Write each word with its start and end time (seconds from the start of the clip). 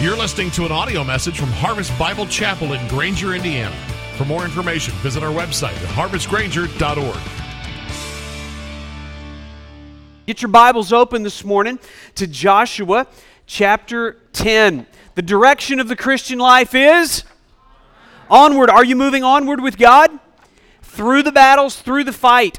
You're 0.00 0.16
listening 0.16 0.50
to 0.52 0.64
an 0.64 0.72
audio 0.72 1.04
message 1.04 1.38
from 1.38 1.50
Harvest 1.50 1.96
Bible 1.98 2.24
Chapel 2.24 2.72
in 2.72 2.88
Granger, 2.88 3.34
Indiana. 3.34 3.76
For 4.16 4.24
more 4.24 4.46
information, 4.46 4.94
visit 4.94 5.22
our 5.22 5.30
website 5.30 5.74
at 5.74 5.88
harvestgranger.org. 5.90 7.18
Get 10.26 10.40
your 10.40 10.48
Bibles 10.48 10.94
open 10.94 11.22
this 11.22 11.44
morning 11.44 11.78
to 12.14 12.26
Joshua 12.26 13.08
chapter 13.44 14.16
10. 14.32 14.86
The 15.16 15.22
direction 15.22 15.80
of 15.80 15.88
the 15.88 15.96
Christian 15.96 16.38
life 16.38 16.74
is 16.74 17.24
onward. 18.30 18.70
Are 18.70 18.84
you 18.84 18.96
moving 18.96 19.22
onward 19.22 19.60
with 19.60 19.76
God? 19.76 20.10
Through 20.80 21.24
the 21.24 21.32
battles, 21.32 21.78
through 21.78 22.04
the 22.04 22.14
fight. 22.14 22.58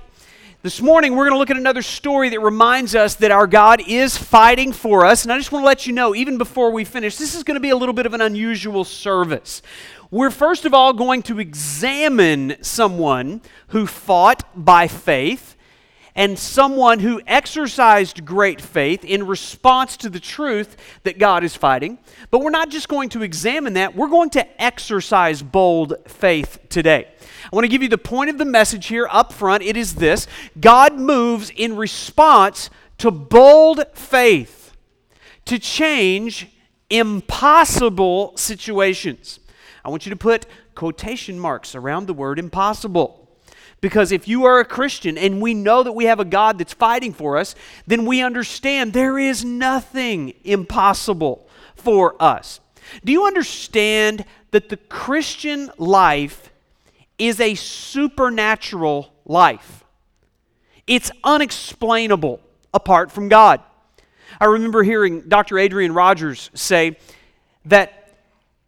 This 0.64 0.80
morning, 0.80 1.16
we're 1.16 1.24
going 1.24 1.34
to 1.34 1.40
look 1.40 1.50
at 1.50 1.58
another 1.58 1.82
story 1.82 2.30
that 2.30 2.40
reminds 2.40 2.94
us 2.94 3.16
that 3.16 3.32
our 3.32 3.48
God 3.48 3.82
is 3.88 4.16
fighting 4.16 4.74
for 4.74 5.08
us. 5.08 5.24
And 5.24 5.34
I 5.34 5.38
just 5.40 5.52
want 5.52 5.64
to 5.64 5.66
let 5.66 5.88
you 5.88 5.94
know, 5.94 6.14
even 6.14 6.38
before 6.38 6.70
we 6.70 6.84
finish, 6.84 7.18
this 7.18 7.34
is 7.34 7.42
going 7.42 7.56
to 7.56 7.60
be 7.60 7.72
a 7.72 7.76
little 7.76 7.94
bit 7.94 8.06
of 8.06 8.14
an 8.14 8.22
unusual 8.22 8.84
service. 8.84 9.64
We're 10.12 10.30
first 10.30 10.66
of 10.66 10.76
all 10.76 10.94
going 10.94 11.24
to 11.24 11.40
examine 11.40 12.58
someone 12.62 13.42
who 13.70 13.88
fought 13.88 14.44
by 14.54 14.88
faith 14.88 15.56
and 16.14 16.38
someone 16.38 17.00
who 17.00 17.22
exercised 17.26 18.24
great 18.24 18.62
faith 18.62 19.04
in 19.04 19.26
response 19.26 19.98
to 19.98 20.12
the 20.12 20.20
truth 20.20 20.78
that 21.02 21.18
God 21.18 21.44
is 21.44 21.56
fighting. 21.56 21.98
But 22.30 22.42
we're 22.42 22.52
not 22.52 22.70
just 22.70 22.88
going 22.88 23.10
to 23.10 23.24
examine 23.24 23.74
that, 23.74 23.96
we're 23.96 24.10
going 24.10 24.30
to 24.32 24.62
exercise 24.62 25.42
bold 25.42 25.96
faith 26.06 26.60
today. 26.70 27.08
I 27.52 27.56
want 27.56 27.66
to 27.66 27.70
give 27.70 27.84
you 27.84 27.90
the 27.90 27.98
point 27.98 28.30
of 28.30 28.38
the 28.38 28.46
message 28.46 28.88
here 28.88 29.08
up 29.12 29.34
front. 29.34 29.62
It 29.62 29.76
is 29.76 29.96
this 29.96 30.26
God 30.60 30.94
moves 30.98 31.50
in 31.50 31.76
response 31.76 32.70
to 33.00 33.12
bold 33.12 33.84
faith 33.94 34.74
to 35.46 35.60
change 35.60 36.48
impossible 36.90 38.38
situations. 38.38 39.40
I 39.84 39.90
want 39.90 40.06
you 40.06 40.12
to 40.12 40.16
put 40.16 40.46
quotation 40.76 41.40
marks 41.40 41.76
around 41.76 42.08
the 42.08 42.14
word 42.14 42.40
impossible. 42.40 43.18
Because 43.82 44.12
if 44.12 44.28
you 44.28 44.46
are 44.46 44.60
a 44.60 44.66
Christian 44.66 45.18
and 45.18 45.42
we 45.42 45.56
know 45.56 45.82
that 45.82 45.94
we 45.94 46.06
have 46.06 46.20
a 46.20 46.26
God 46.26 46.60
that's 46.60 46.74
fighting 46.74 47.14
for 47.14 47.38
us, 47.38 47.56
then 47.88 48.06
we 48.06 48.22
understand 48.22 48.94
there 48.94 49.18
is 49.18 49.44
nothing 49.44 50.36
impossible 50.44 51.50
for 51.76 52.16
us. 52.22 52.60
Do 53.04 53.12
you 53.12 53.26
understand 53.26 54.24
that 54.52 54.70
the 54.70 54.78
Christian 54.78 55.72
life 55.80 56.51
is 57.22 57.40
a 57.40 57.54
supernatural 57.54 59.14
life. 59.26 59.84
It's 60.88 61.12
unexplainable 61.24 62.42
apart 62.74 63.12
from 63.12 63.30
God. 63.30 63.62
I 64.40 64.46
remember 64.46 64.82
hearing 64.82 65.30
Dr. 65.30 65.60
Adrian 65.60 65.94
Rogers 65.94 66.50
say 66.56 66.98
that 67.66 68.16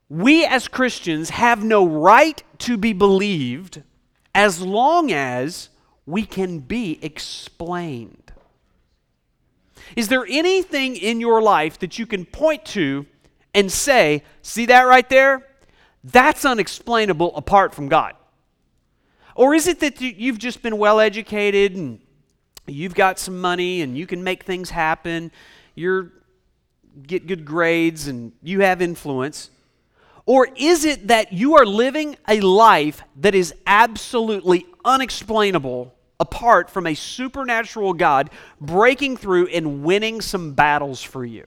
we 0.08 0.46
as 0.46 0.68
Christians 0.68 1.32
have 1.32 1.64
no 1.64 1.88
right 1.88 2.44
to 2.60 2.78
be 2.78 2.94
believed 2.94 3.82
as 4.36 4.62
long 4.62 5.12
as 5.12 5.70
we 6.06 6.24
can 6.24 6.60
be 6.60 7.00
explained. 7.02 8.32
Is 9.96 10.10
there 10.10 10.28
anything 10.30 10.96
in 10.96 11.20
your 11.20 11.42
life 11.42 11.80
that 11.80 11.98
you 11.98 12.06
can 12.06 12.24
point 12.24 12.66
to 12.66 13.08
and 13.56 13.72
say, 13.72 14.22
see 14.44 14.68
that 14.68 14.84
right 14.84 15.10
there? 15.10 15.48
That's 16.04 16.46
unexplainable 16.46 17.36
apart 17.36 17.74
from 17.74 17.90
God. 17.90 18.14
Or 19.36 19.54
is 19.54 19.68
it 19.68 19.80
that 19.80 20.00
you've 20.02 20.38
just 20.38 20.62
been 20.62 20.78
well 20.78 21.00
educated 21.00 21.76
and 21.76 22.00
you've 22.68 22.96
got 22.96 23.20
some 23.20 23.42
money 23.42 23.82
and 23.82 23.98
you 23.98 24.06
can 24.06 24.24
make 24.24 24.44
things 24.44 24.70
happen, 24.70 25.32
you 25.76 26.12
get 27.08 27.28
good 27.28 27.46
grades 27.46 28.08
and 28.08 28.32
you 28.44 28.62
have 28.62 28.82
influence? 28.82 29.50
Or 30.26 30.48
is 30.56 30.86
it 30.86 31.08
that 31.08 31.34
you 31.34 31.56
are 31.58 31.66
living 31.66 32.16
a 32.28 32.40
life 32.40 33.02
that 33.18 33.36
is 33.36 33.54
absolutely 33.68 34.66
unexplainable 34.86 35.94
apart 36.20 36.70
from 36.70 36.88
a 36.88 36.94
supernatural 36.94 37.94
God 37.94 38.30
breaking 38.62 39.18
through 39.18 39.48
and 39.48 39.84
winning 39.84 40.22
some 40.22 40.54
battles 40.54 41.02
for 41.02 41.26
you? 41.26 41.46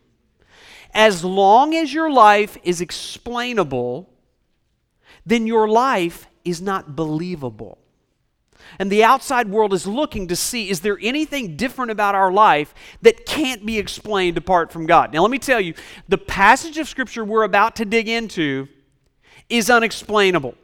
As 0.92 1.24
long 1.24 1.74
as 1.74 1.92
your 1.92 2.10
life 2.10 2.58
is 2.64 2.80
explainable, 2.80 4.10
then 5.24 5.46
your 5.46 5.68
life 5.68 6.26
is 6.46 6.62
not 6.62 6.96
believable. 6.96 7.78
And 8.78 8.90
the 8.90 9.04
outside 9.04 9.48
world 9.48 9.72
is 9.72 9.86
looking 9.86 10.28
to 10.28 10.36
see 10.36 10.70
is 10.70 10.80
there 10.80 10.98
anything 11.00 11.56
different 11.56 11.90
about 11.90 12.14
our 12.14 12.32
life 12.32 12.74
that 13.02 13.26
can't 13.26 13.64
be 13.64 13.78
explained 13.78 14.38
apart 14.38 14.72
from 14.72 14.86
God? 14.86 15.12
Now, 15.12 15.22
let 15.22 15.30
me 15.30 15.38
tell 15.38 15.60
you, 15.60 15.74
the 16.08 16.18
passage 16.18 16.78
of 16.78 16.88
Scripture 16.88 17.24
we're 17.24 17.44
about 17.44 17.76
to 17.76 17.84
dig 17.84 18.08
into 18.08 18.68
is 19.48 19.70
unexplainable. 19.70 20.54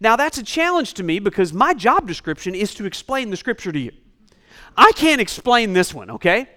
Now, 0.00 0.16
that's 0.16 0.38
a 0.38 0.44
challenge 0.44 0.94
to 0.94 1.02
me 1.02 1.18
because 1.18 1.52
my 1.52 1.74
job 1.74 2.06
description 2.06 2.54
is 2.54 2.74
to 2.74 2.84
explain 2.86 3.30
the 3.30 3.36
Scripture 3.36 3.72
to 3.72 3.78
you. 3.78 3.92
I 4.76 4.92
can't 4.92 5.20
explain 5.20 5.72
this 5.72 5.92
one, 5.92 6.10
okay? 6.12 6.48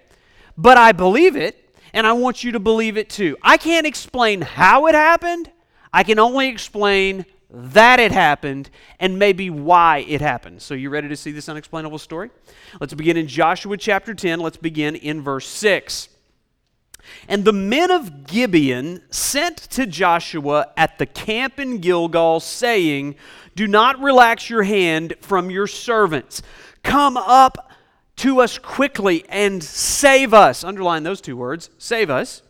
But 0.56 0.76
I 0.76 0.92
believe 0.92 1.34
it, 1.34 1.76
and 1.92 2.06
I 2.06 2.12
want 2.12 2.44
you 2.44 2.52
to 2.52 2.60
believe 2.60 2.96
it 2.96 3.10
too. 3.10 3.36
I 3.42 3.56
can't 3.56 3.86
explain 3.86 4.42
how 4.42 4.86
it 4.86 4.94
happened, 4.94 5.50
I 5.92 6.04
can 6.04 6.18
only 6.18 6.48
explain 6.48 7.26
that 7.52 8.00
it 8.00 8.12
happened 8.12 8.70
and 8.98 9.18
maybe 9.18 9.50
why 9.50 9.98
it 10.08 10.20
happened. 10.20 10.62
So, 10.62 10.74
you 10.74 10.88
ready 10.90 11.08
to 11.08 11.16
see 11.16 11.32
this 11.32 11.48
unexplainable 11.48 11.98
story? 11.98 12.30
Let's 12.80 12.94
begin 12.94 13.16
in 13.16 13.28
Joshua 13.28 13.76
chapter 13.76 14.14
10. 14.14 14.40
Let's 14.40 14.56
begin 14.56 14.96
in 14.96 15.20
verse 15.20 15.46
6. 15.46 16.08
And 17.28 17.44
the 17.44 17.52
men 17.52 17.90
of 17.90 18.26
Gibeon 18.26 19.02
sent 19.10 19.58
to 19.58 19.86
Joshua 19.86 20.72
at 20.76 20.98
the 20.98 21.06
camp 21.06 21.58
in 21.60 21.78
Gilgal, 21.78 22.40
saying, 22.40 23.16
Do 23.54 23.66
not 23.66 24.00
relax 24.00 24.48
your 24.48 24.62
hand 24.62 25.14
from 25.20 25.50
your 25.50 25.66
servants. 25.66 26.42
Come 26.82 27.16
up 27.16 27.70
to 28.16 28.40
us 28.40 28.56
quickly 28.56 29.24
and 29.28 29.62
save 29.62 30.32
us. 30.32 30.64
Underline 30.64 31.02
those 31.02 31.20
two 31.20 31.36
words 31.36 31.70
save 31.76 32.08
us. 32.08 32.42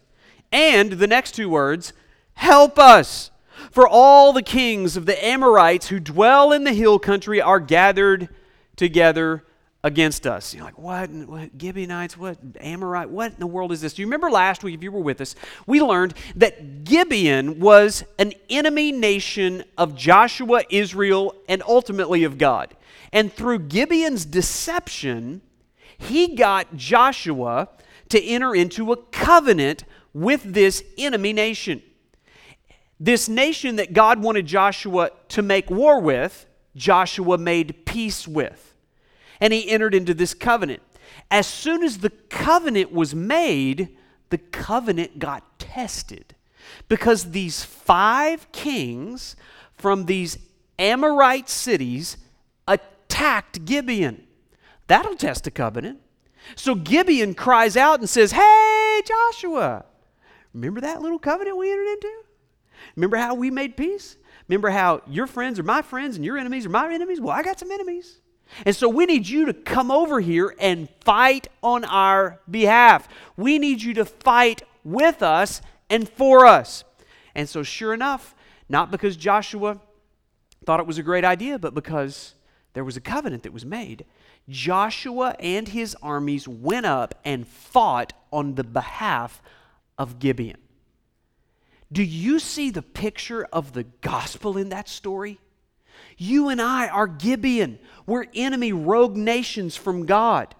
And 0.52 0.92
the 0.92 1.06
next 1.06 1.32
two 1.32 1.48
words, 1.48 1.92
help 2.34 2.78
us 2.78 3.31
for 3.72 3.88
all 3.88 4.32
the 4.32 4.42
kings 4.42 4.96
of 4.96 5.06
the 5.06 5.24
Amorites 5.24 5.88
who 5.88 5.98
dwell 5.98 6.52
in 6.52 6.64
the 6.64 6.72
hill 6.72 6.98
country 6.98 7.40
are 7.40 7.58
gathered 7.58 8.28
together 8.76 9.44
against 9.84 10.26
us. 10.26 10.54
You're 10.54 10.64
like, 10.64 10.78
what? 10.78 11.10
what? 11.10 11.50
Gibeonites? 11.60 12.16
What? 12.16 12.38
Amorite? 12.60 13.10
What 13.10 13.32
in 13.32 13.38
the 13.40 13.46
world 13.46 13.72
is 13.72 13.80
this? 13.80 13.94
Do 13.94 14.02
you 14.02 14.06
remember 14.06 14.30
last 14.30 14.62
week, 14.62 14.74
if 14.74 14.82
you 14.82 14.92
were 14.92 15.00
with 15.00 15.20
us, 15.20 15.34
we 15.66 15.82
learned 15.82 16.14
that 16.36 16.84
Gibeon 16.84 17.58
was 17.58 18.04
an 18.18 18.32
enemy 18.48 18.92
nation 18.92 19.64
of 19.76 19.96
Joshua, 19.96 20.62
Israel, 20.70 21.34
and 21.48 21.62
ultimately 21.66 22.24
of 22.24 22.38
God. 22.38 22.76
And 23.12 23.32
through 23.32 23.60
Gibeon's 23.60 24.24
deception, 24.24 25.42
he 25.98 26.34
got 26.34 26.76
Joshua 26.76 27.68
to 28.10 28.22
enter 28.22 28.54
into 28.54 28.92
a 28.92 28.96
covenant 28.96 29.84
with 30.14 30.42
this 30.54 30.84
enemy 30.96 31.32
nation. 31.32 31.82
This 33.02 33.28
nation 33.28 33.74
that 33.76 33.94
God 33.94 34.22
wanted 34.22 34.46
Joshua 34.46 35.10
to 35.30 35.42
make 35.42 35.68
war 35.68 36.00
with, 36.00 36.46
Joshua 36.76 37.36
made 37.36 37.84
peace 37.84 38.28
with. 38.28 38.76
And 39.40 39.52
he 39.52 39.68
entered 39.68 39.92
into 39.92 40.14
this 40.14 40.34
covenant. 40.34 40.82
As 41.28 41.48
soon 41.48 41.82
as 41.82 41.98
the 41.98 42.10
covenant 42.10 42.92
was 42.92 43.12
made, 43.12 43.96
the 44.30 44.38
covenant 44.38 45.18
got 45.18 45.58
tested. 45.58 46.36
Because 46.88 47.32
these 47.32 47.64
five 47.64 48.50
kings 48.52 49.34
from 49.74 50.06
these 50.06 50.38
Amorite 50.78 51.48
cities 51.48 52.18
attacked 52.68 53.64
Gibeon. 53.64 54.28
That'll 54.86 55.16
test 55.16 55.42
the 55.42 55.50
covenant. 55.50 55.98
So 56.54 56.76
Gibeon 56.76 57.34
cries 57.34 57.76
out 57.76 57.98
and 57.98 58.08
says, 58.08 58.30
Hey, 58.30 59.02
Joshua, 59.04 59.86
remember 60.54 60.80
that 60.82 61.02
little 61.02 61.18
covenant 61.18 61.56
we 61.56 61.72
entered 61.72 61.94
into? 61.94 62.21
Remember 62.96 63.16
how 63.16 63.34
we 63.34 63.50
made 63.50 63.76
peace? 63.76 64.16
Remember 64.48 64.70
how 64.70 65.02
your 65.06 65.26
friends 65.26 65.58
are 65.58 65.64
my 65.64 65.82
friends 65.82 66.16
and 66.16 66.24
your 66.24 66.38
enemies 66.38 66.66
are 66.66 66.70
my 66.70 66.92
enemies? 66.92 67.20
Well, 67.20 67.34
I 67.34 67.42
got 67.42 67.58
some 67.58 67.70
enemies. 67.70 68.20
And 68.66 68.76
so 68.76 68.88
we 68.88 69.06
need 69.06 69.26
you 69.26 69.46
to 69.46 69.54
come 69.54 69.90
over 69.90 70.20
here 70.20 70.54
and 70.58 70.88
fight 71.00 71.48
on 71.62 71.84
our 71.84 72.40
behalf. 72.50 73.08
We 73.36 73.58
need 73.58 73.82
you 73.82 73.94
to 73.94 74.04
fight 74.04 74.62
with 74.84 75.22
us 75.22 75.62
and 75.88 76.08
for 76.08 76.44
us. 76.44 76.84
And 77.34 77.48
so, 77.48 77.62
sure 77.62 77.94
enough, 77.94 78.34
not 78.68 78.90
because 78.90 79.16
Joshua 79.16 79.80
thought 80.64 80.80
it 80.80 80.86
was 80.86 80.98
a 80.98 81.02
great 81.02 81.24
idea, 81.24 81.58
but 81.58 81.74
because 81.74 82.34
there 82.74 82.84
was 82.84 82.96
a 82.96 83.00
covenant 83.00 83.42
that 83.44 83.52
was 83.52 83.64
made, 83.64 84.04
Joshua 84.48 85.36
and 85.38 85.68
his 85.68 85.96
armies 86.02 86.46
went 86.46 86.86
up 86.86 87.14
and 87.24 87.46
fought 87.46 88.12
on 88.32 88.54
the 88.54 88.64
behalf 88.64 89.40
of 89.98 90.18
Gibeon. 90.18 90.58
Do 91.92 92.02
you 92.02 92.38
see 92.38 92.70
the 92.70 92.82
picture 92.82 93.46
of 93.52 93.74
the 93.74 93.84
gospel 93.84 94.56
in 94.56 94.70
that 94.70 94.88
story? 94.88 95.38
You 96.16 96.48
and 96.48 96.60
I 96.60 96.88
are 96.88 97.06
Gibeon. 97.06 97.78
We're 98.06 98.26
enemy 98.34 98.72
rogue 98.72 99.16
nations 99.16 99.76
from 99.76 100.06
God. 100.06 100.54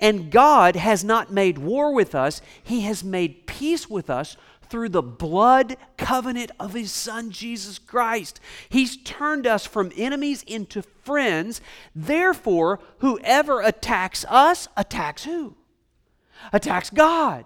And 0.00 0.30
God 0.30 0.76
has 0.76 1.02
not 1.04 1.32
made 1.32 1.58
war 1.58 1.94
with 1.94 2.14
us, 2.14 2.42
He 2.62 2.82
has 2.82 3.02
made 3.02 3.46
peace 3.46 3.88
with 3.88 4.10
us 4.10 4.36
through 4.68 4.88
the 4.88 5.02
blood 5.02 5.76
covenant 5.96 6.50
of 6.58 6.74
His 6.74 6.90
Son, 6.90 7.30
Jesus 7.30 7.78
Christ. 7.78 8.40
He's 8.68 8.96
turned 8.96 9.46
us 9.46 9.66
from 9.66 9.92
enemies 9.96 10.42
into 10.42 10.82
friends. 10.82 11.60
Therefore, 11.94 12.80
whoever 12.98 13.60
attacks 13.60 14.24
us 14.28 14.68
attacks 14.76 15.24
who? 15.24 15.56
Attacks 16.52 16.90
God. 16.90 17.44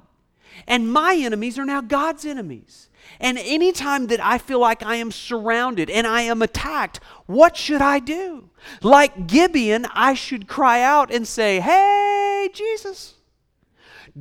And 0.66 0.92
my 0.92 1.14
enemies 1.14 1.58
are 1.58 1.64
now 1.64 1.80
God's 1.80 2.24
enemies. 2.24 2.87
And 3.20 3.38
anytime 3.38 4.06
that 4.08 4.24
I 4.24 4.38
feel 4.38 4.60
like 4.60 4.82
I 4.82 4.96
am 4.96 5.10
surrounded 5.10 5.90
and 5.90 6.06
I 6.06 6.22
am 6.22 6.42
attacked, 6.42 7.00
what 7.26 7.56
should 7.56 7.82
I 7.82 7.98
do? 7.98 8.50
Like 8.82 9.26
Gibeon, 9.26 9.86
I 9.92 10.14
should 10.14 10.48
cry 10.48 10.82
out 10.82 11.12
and 11.12 11.26
say, 11.26 11.60
Hey, 11.60 12.48
Jesus, 12.52 13.14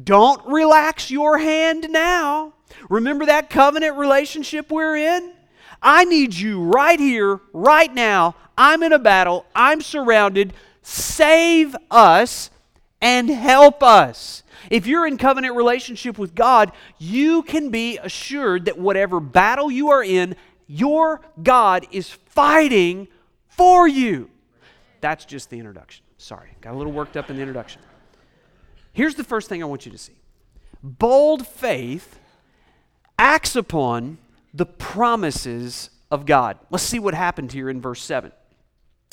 don't 0.03 0.45
relax 0.47 1.12
your 1.12 1.38
hand 1.38 1.88
now. 1.89 2.53
Remember 2.89 3.25
that 3.25 3.50
covenant 3.50 3.97
relationship 3.97 4.71
we're 4.71 4.97
in? 4.97 5.33
I 5.81 6.06
need 6.06 6.33
you 6.33 6.63
right 6.63 7.00
here, 7.00 7.39
right 7.53 7.94
now. 7.94 8.35
I'm 8.57 8.81
in 8.81 8.94
a 8.94 9.00
battle, 9.00 9.45
I'm 9.56 9.81
surrounded. 9.81 10.53
Save 10.81 11.75
us 11.91 12.50
and 13.01 13.29
help 13.29 13.83
us. 13.83 14.44
If 14.69 14.88
you're 14.88 15.07
in 15.07 15.17
covenant 15.17 15.55
relationship 15.55 16.17
with 16.17 16.35
God, 16.35 16.71
you 16.97 17.44
can 17.44 17.69
be 17.69 17.97
assured 17.97 18.65
that 18.65 18.77
whatever 18.77 19.19
battle 19.19 19.71
you 19.71 19.89
are 19.89 20.03
in, 20.03 20.35
your 20.67 21.21
God 21.41 21.88
is 21.91 22.09
fighting 22.09 23.07
for 23.47 23.88
you. 23.88 24.29
That's 25.01 25.25
just 25.25 25.49
the 25.49 25.57
introduction. 25.57 26.03
Sorry, 26.17 26.49
got 26.61 26.73
a 26.73 26.77
little 26.77 26.91
worked 26.91 27.15
up 27.15 27.29
in 27.29 27.35
the 27.35 27.41
introduction. 27.41 27.81
Here's 28.94 29.15
the 29.15 29.23
first 29.23 29.47
thing 29.47 29.61
I 29.61 29.67
want 29.67 29.85
you 29.85 29.91
to 29.91 29.97
see 29.97 30.13
bold 30.81 31.45
faith 31.45 32.19
acts 33.19 33.55
upon 33.55 34.17
the 34.53 34.65
promises 34.65 35.91
of 36.09 36.25
God. 36.25 36.57
Let's 36.71 36.83
see 36.83 37.00
what 37.00 37.13
happened 37.13 37.51
here 37.51 37.69
in 37.69 37.79
verse 37.79 38.01
7. 38.01 38.31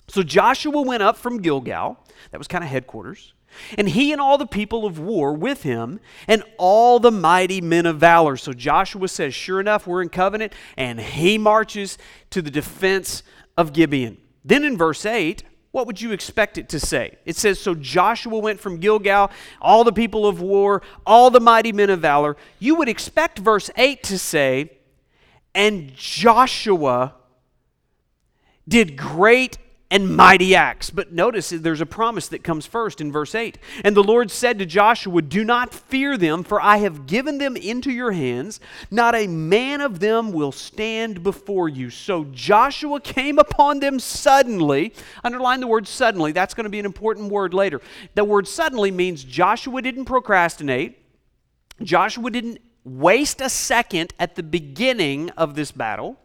So 0.08 0.22
Joshua 0.22 0.82
went 0.82 1.02
up 1.02 1.16
from 1.16 1.40
Gilgal, 1.40 1.98
that 2.30 2.38
was 2.38 2.48
kind 2.48 2.64
of 2.64 2.70
headquarters, 2.70 3.33
and 3.76 3.88
he 3.88 4.12
and 4.12 4.20
all 4.20 4.38
the 4.38 4.46
people 4.46 4.86
of 4.86 4.98
war 4.98 5.32
with 5.32 5.62
him, 5.62 6.00
and 6.28 6.42
all 6.58 6.98
the 6.98 7.10
mighty 7.10 7.60
men 7.60 7.86
of 7.86 7.98
valor. 7.98 8.36
So 8.36 8.52
Joshua 8.52 9.08
says, 9.08 9.34
Sure 9.34 9.60
enough, 9.60 9.86
we're 9.86 10.02
in 10.02 10.08
covenant, 10.08 10.52
and 10.76 11.00
he 11.00 11.38
marches 11.38 11.98
to 12.30 12.42
the 12.42 12.50
defense 12.50 13.22
of 13.56 13.72
Gibeon. 13.72 14.18
Then 14.44 14.64
in 14.64 14.76
verse 14.76 15.06
8, 15.06 15.42
what 15.74 15.88
would 15.88 16.00
you 16.00 16.12
expect 16.12 16.56
it 16.56 16.68
to 16.68 16.78
say? 16.78 17.16
It 17.24 17.36
says, 17.36 17.58
So 17.58 17.74
Joshua 17.74 18.38
went 18.38 18.60
from 18.60 18.78
Gilgal, 18.78 19.32
all 19.60 19.82
the 19.82 19.92
people 19.92 20.24
of 20.24 20.40
war, 20.40 20.82
all 21.04 21.30
the 21.30 21.40
mighty 21.40 21.72
men 21.72 21.90
of 21.90 22.00
valor. 22.00 22.36
You 22.60 22.76
would 22.76 22.88
expect 22.88 23.40
verse 23.40 23.70
8 23.76 24.02
to 24.04 24.16
say, 24.16 24.70
And 25.52 25.92
Joshua 25.94 27.14
did 28.68 28.96
great 28.96 29.58
and 29.94 30.16
mighty 30.16 30.56
acts. 30.56 30.90
But 30.90 31.12
notice 31.12 31.50
there's 31.50 31.80
a 31.80 31.86
promise 31.86 32.26
that 32.28 32.42
comes 32.42 32.66
first 32.66 33.00
in 33.00 33.12
verse 33.12 33.32
8. 33.32 33.56
And 33.84 33.96
the 33.96 34.02
Lord 34.02 34.28
said 34.28 34.58
to 34.58 34.66
Joshua, 34.66 35.22
Do 35.22 35.44
not 35.44 35.72
fear 35.72 36.18
them, 36.18 36.42
for 36.42 36.60
I 36.60 36.78
have 36.78 37.06
given 37.06 37.38
them 37.38 37.56
into 37.56 37.92
your 37.92 38.10
hands. 38.10 38.58
Not 38.90 39.14
a 39.14 39.28
man 39.28 39.80
of 39.80 40.00
them 40.00 40.32
will 40.32 40.50
stand 40.50 41.22
before 41.22 41.68
you. 41.68 41.90
So 41.90 42.24
Joshua 42.32 43.00
came 43.00 43.38
upon 43.38 43.78
them 43.78 44.00
suddenly. 44.00 44.92
Underline 45.22 45.60
the 45.60 45.68
word 45.68 45.86
suddenly. 45.86 46.32
That's 46.32 46.54
going 46.54 46.64
to 46.64 46.70
be 46.70 46.80
an 46.80 46.86
important 46.86 47.30
word 47.30 47.54
later. 47.54 47.80
The 48.16 48.24
word 48.24 48.48
suddenly 48.48 48.90
means 48.90 49.22
Joshua 49.22 49.80
didn't 49.80 50.06
procrastinate, 50.06 50.98
Joshua 51.82 52.30
didn't 52.30 52.58
waste 52.82 53.40
a 53.40 53.48
second 53.48 54.12
at 54.18 54.34
the 54.34 54.42
beginning 54.42 55.30
of 55.30 55.54
this 55.54 55.70
battle, 55.70 56.18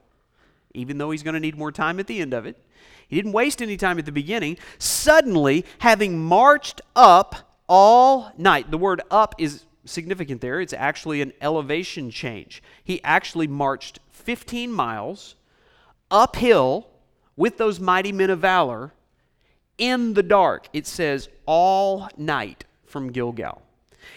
even 0.74 0.98
though 0.98 1.12
he's 1.12 1.24
going 1.24 1.36
to 1.36 1.40
need 1.40 1.56
more 1.56 1.72
time 1.72 2.00
at 2.00 2.08
the 2.08 2.20
end 2.20 2.34
of 2.34 2.48
it. 2.48 2.58
He 3.10 3.16
didn't 3.16 3.34
waste 3.34 3.62
any 3.62 3.76
time 3.76 3.98
at 3.98 4.06
the 4.06 4.12
beginning. 4.12 4.58
Suddenly, 4.78 5.66
having 5.80 6.20
marched 6.20 6.82
up 6.96 7.36
all 7.68 8.32
night, 8.38 8.72
the 8.72 8.78
word 8.78 9.02
up 9.10 9.36
is 9.40 9.66
significant 9.84 10.42
there. 10.42 10.62
It's 10.62 10.74
actually 10.74 11.22
an 11.22 11.34
elevation 11.42 12.12
change. 12.12 12.62
He 12.84 13.04
actually 13.04 13.48
marched 13.48 14.00
15 14.12 14.72
miles 14.72 15.36
uphill 16.12 16.88
with 17.36 17.58
those 17.58 17.80
mighty 17.80 18.12
men 18.12 18.30
of 18.30 18.40
valor 18.40 18.94
in 19.80 20.14
the 20.14 20.24
dark. 20.24 20.68
It 20.72 20.86
says 20.86 21.30
all 21.46 22.10
night 22.16 22.66
from 22.86 23.12
Gilgal. 23.12 23.62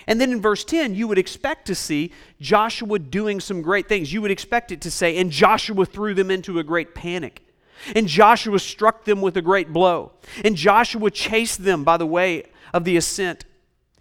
And 0.07 0.21
then 0.21 0.33
in 0.33 0.41
verse 0.41 0.65
10, 0.65 0.95
you 0.95 1.09
would 1.09 1.19
expect 1.19 1.67
to 1.67 1.75
see 1.75 2.13
Joshua 2.41 2.99
doing 2.99 3.41
some 3.41 3.63
great 3.63 3.89
things. 3.89 4.13
You 4.13 4.21
would 4.23 4.31
expect 4.31 4.73
it 4.73 4.81
to 4.83 4.91
say, 4.91 5.17
and 5.17 5.31
Joshua 5.31 5.87
threw 5.87 6.15
them 6.15 6.31
into 6.31 6.59
a 6.59 6.65
great 6.65 6.95
panic. 6.95 7.43
And 7.95 8.07
Joshua 8.07 8.59
struck 8.59 9.05
them 9.05 9.21
with 9.21 9.37
a 9.37 9.43
great 9.43 9.73
blow. 9.73 10.13
And 10.45 10.57
Joshua 10.57 11.11
chased 11.11 11.65
them 11.65 11.85
by 11.85 11.97
the 11.97 12.07
way 12.07 12.45
of 12.73 12.85
the 12.85 12.97
ascent. 12.97 13.45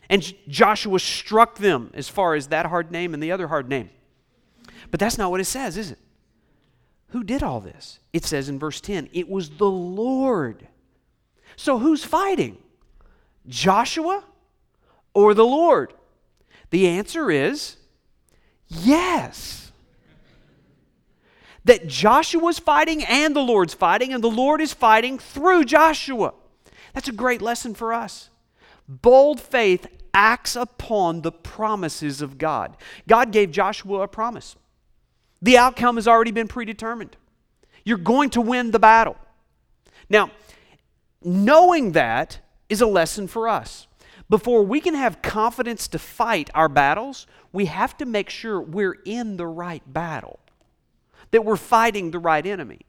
And 0.10 0.34
Joshua 0.48 1.00
struck 1.00 1.58
them 1.58 1.92
as 1.94 2.10
far 2.10 2.36
as 2.36 2.48
that 2.48 2.68
hard 2.68 2.92
name 2.92 3.14
and 3.14 3.22
the 3.24 3.32
other 3.32 3.48
hard 3.48 3.70
name. 3.70 3.90
But 4.90 5.00
that's 5.00 5.18
not 5.18 5.32
what 5.32 5.40
it 5.40 5.46
says, 5.46 5.78
is 5.78 5.92
it? 5.92 6.00
Who 7.10 7.24
did 7.24 7.44
all 7.44 7.60
this? 7.60 8.00
It 8.14 8.26
says 8.26 8.50
in 8.50 8.60
verse 8.60 8.82
10 8.82 9.10
it 9.14 9.30
was 9.30 9.52
the 9.52 9.70
Lord. 9.70 10.68
So 11.56 11.80
who's 11.80 12.04
fighting? 12.04 12.58
Joshua 13.48 14.24
or 15.14 15.34
the 15.34 15.46
Lord? 15.46 15.94
The 16.70 16.88
answer 16.88 17.30
is 17.30 17.78
yes 18.68 19.71
that 21.66 21.88
Joshua's 21.88 22.60
fighting 22.60 23.04
and 23.04 23.36
the 23.36 23.42
Lord's 23.42 23.74
fighting, 23.74 24.14
and 24.14 24.24
the 24.24 24.30
Lord 24.30 24.62
is 24.62 24.74
fighting 24.74 25.20
through 25.20 25.66
Joshua. 25.66 26.34
That's 26.94 27.08
a 27.08 27.14
great 27.14 27.42
lesson 27.42 27.74
for 27.74 27.94
us. 27.94 28.30
Bold 28.88 29.40
faith 29.40 29.88
acts 30.14 30.56
upon 30.56 31.22
the 31.22 31.32
promises 31.32 32.22
of 32.22 32.38
God. 32.38 32.76
God 33.08 33.32
gave 33.32 33.52
Joshua 33.52 34.02
a 34.02 34.08
promise. 34.08 34.56
The 35.42 35.58
outcome 35.58 35.96
has 35.96 36.08
already 36.08 36.32
been 36.32 36.48
predetermined. 36.48 37.16
You're 37.86 37.98
going 37.98 38.30
to 38.32 38.42
win 38.42 38.72
the 38.72 38.80
battle. 38.80 39.16
Now, 40.10 40.32
knowing 41.24 41.94
that 41.94 42.40
is 42.70 42.82
a 42.82 42.88
lesson 42.88 43.28
for 43.28 43.48
us. 43.48 43.88
Before 44.30 44.64
we 44.64 44.80
can 44.80 44.94
have 44.94 45.22
confidence 45.22 45.88
to 45.90 46.00
fight 46.00 46.50
our 46.54 46.70
battles, 46.70 47.28
we 47.52 47.66
have 47.66 47.98
to 47.98 48.06
make 48.06 48.30
sure 48.30 48.62
we're 48.62 48.98
in 49.06 49.36
the 49.36 49.48
right 49.48 49.84
battle 49.86 50.40
that 51.32 51.46
we're 51.46 51.56
fighting 51.56 52.12
the 52.12 52.20
right 52.20 52.46
enemy. 52.46 52.82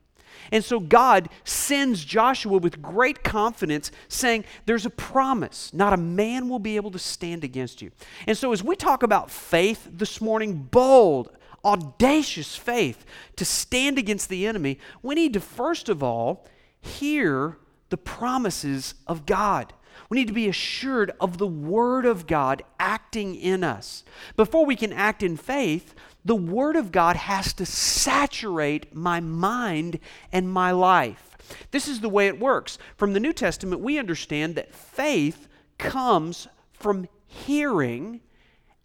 And 0.51 0.65
so 0.65 0.81
God 0.81 1.29
sends 1.45 2.05
Joshua 2.05 2.59
with 2.59 2.83
great 2.83 3.23
confidence, 3.23 3.91
saying, 4.09 4.45
There's 4.67 4.87
a 4.87 4.91
promise. 4.91 5.73
Not 5.73 5.93
a 5.93 5.97
man 5.97 6.49
will 6.49 6.59
be 6.59 6.77
able 6.77 6.91
to 6.91 6.99
stand 6.99 7.45
against 7.45 7.81
you. 7.81 7.91
And 8.27 8.37
so, 8.37 8.53
as 8.53 8.63
we 8.63 8.77
talk 8.77 9.03
about 9.03 9.31
faith 9.31 9.89
this 9.91 10.21
morning, 10.21 10.69
bold, 10.71 11.31
audacious 11.65 12.57
faith 12.57 13.05
to 13.37 13.45
stand 13.45 13.99
against 13.99 14.29
the 14.29 14.47
enemy, 14.47 14.79
we 15.03 15.15
need 15.15 15.33
to 15.35 15.41
first 15.41 15.89
of 15.89 16.03
all 16.03 16.47
hear 16.81 17.59
the 17.91 17.97
promises 17.97 18.95
of 19.07 19.27
God. 19.27 19.73
We 20.09 20.19
need 20.19 20.29
to 20.29 20.35
be 20.35 20.49
assured 20.49 21.13
of 21.21 21.39
the 21.39 21.47
Word 21.47 22.05
of 22.05 22.27
God 22.27 22.63
acting 22.81 23.35
in 23.35 23.63
us. 23.63 24.05
Before 24.37 24.67
we 24.67 24.77
can 24.77 24.93
act 24.93 25.23
in 25.23 25.37
faith, 25.37 25.95
the 26.25 26.37
Word 26.37 26.77
of 26.77 26.93
God 26.93 27.17
has 27.17 27.53
to 27.55 27.67
saturate 27.67 28.95
my 28.95 29.21
mind 29.21 29.99
and 30.31 30.49
my 30.51 30.71
life. 30.71 31.37
This 31.71 31.89
is 31.89 32.01
the 32.01 32.09
way 32.09 32.29
it 32.29 32.41
works. 32.41 32.79
From 32.97 33.13
the 33.13 33.21
New 33.21 33.33
Testament, 33.33 33.83
we 33.83 33.99
understand 33.99 34.55
that 34.55 34.75
faith 34.75 35.49
comes 35.79 36.47
from 36.73 37.09
hearing, 37.27 38.21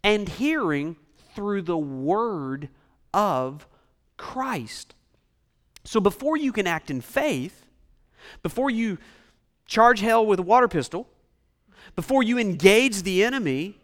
and 0.03 0.29
hearing 0.29 0.96
through 1.36 1.62
the 1.62 1.77
Word 1.77 2.70
of 3.13 3.67
Christ. 4.15 4.96
So 5.84 6.00
before 6.00 6.38
you 6.38 6.51
can 6.51 6.67
act 6.67 6.89
in 6.89 7.01
faith, 7.01 7.65
before 8.41 8.70
you 8.70 8.98
charge 9.65 10.00
hell 10.00 10.25
with 10.25 10.39
a 10.39 10.44
water 10.44 10.67
pistol, 10.67 11.08
before 11.96 12.24
you 12.24 12.38
engage 12.38 13.03
the 13.03 13.24
enemy, 13.24 13.77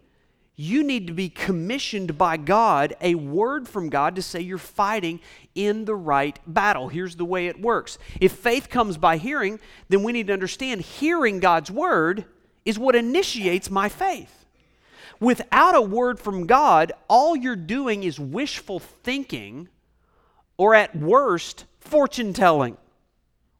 you 0.55 0.83
need 0.83 1.07
to 1.07 1.13
be 1.13 1.29
commissioned 1.29 2.17
by 2.17 2.38
God, 2.38 2.95
a 3.01 3.15
word 3.15 3.67
from 3.67 3.89
God 3.89 4.15
to 4.15 4.22
say 4.22 4.39
you're 4.39 4.60
fighting 4.60 5.19
in 5.55 5.86
the 5.86 5.95
right 5.95 6.38
battle. 6.45 6.89
Here's 6.89 7.15
the 7.15 7.25
way 7.25 7.48
it 7.48 7.60
works. 7.60 7.98
If 8.22 8.33
faith 8.33 8.69
comes 8.69 8.98
by 8.98 9.17
hearing, 9.17 9.60
then 9.89 10.03
we 10.03 10.12
need 10.12 10.27
to 10.27 10.33
understand 10.33 10.81
hearing 10.81 11.39
God's 11.39 11.72
word 11.72 12.25
is 12.65 12.77
what 12.77 12.95
initiates 12.95 13.72
my 13.72 13.89
faith. 13.89 14.45
Without 15.19 15.75
a 15.75 15.81
word 15.81 16.19
from 16.19 16.45
God, 16.45 16.91
all 17.07 17.36
you're 17.36 17.55
doing 17.55 18.03
is 18.03 18.19
wishful 18.19 18.79
thinking, 18.79 19.69
or 20.57 20.75
at 20.75 20.95
worst, 20.95 21.65
fortune 21.79 22.33
telling, 22.33 22.77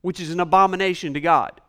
which 0.02 0.20
is 0.20 0.30
an 0.30 0.40
abomination 0.40 1.14
to 1.16 1.22
God. 1.22 1.60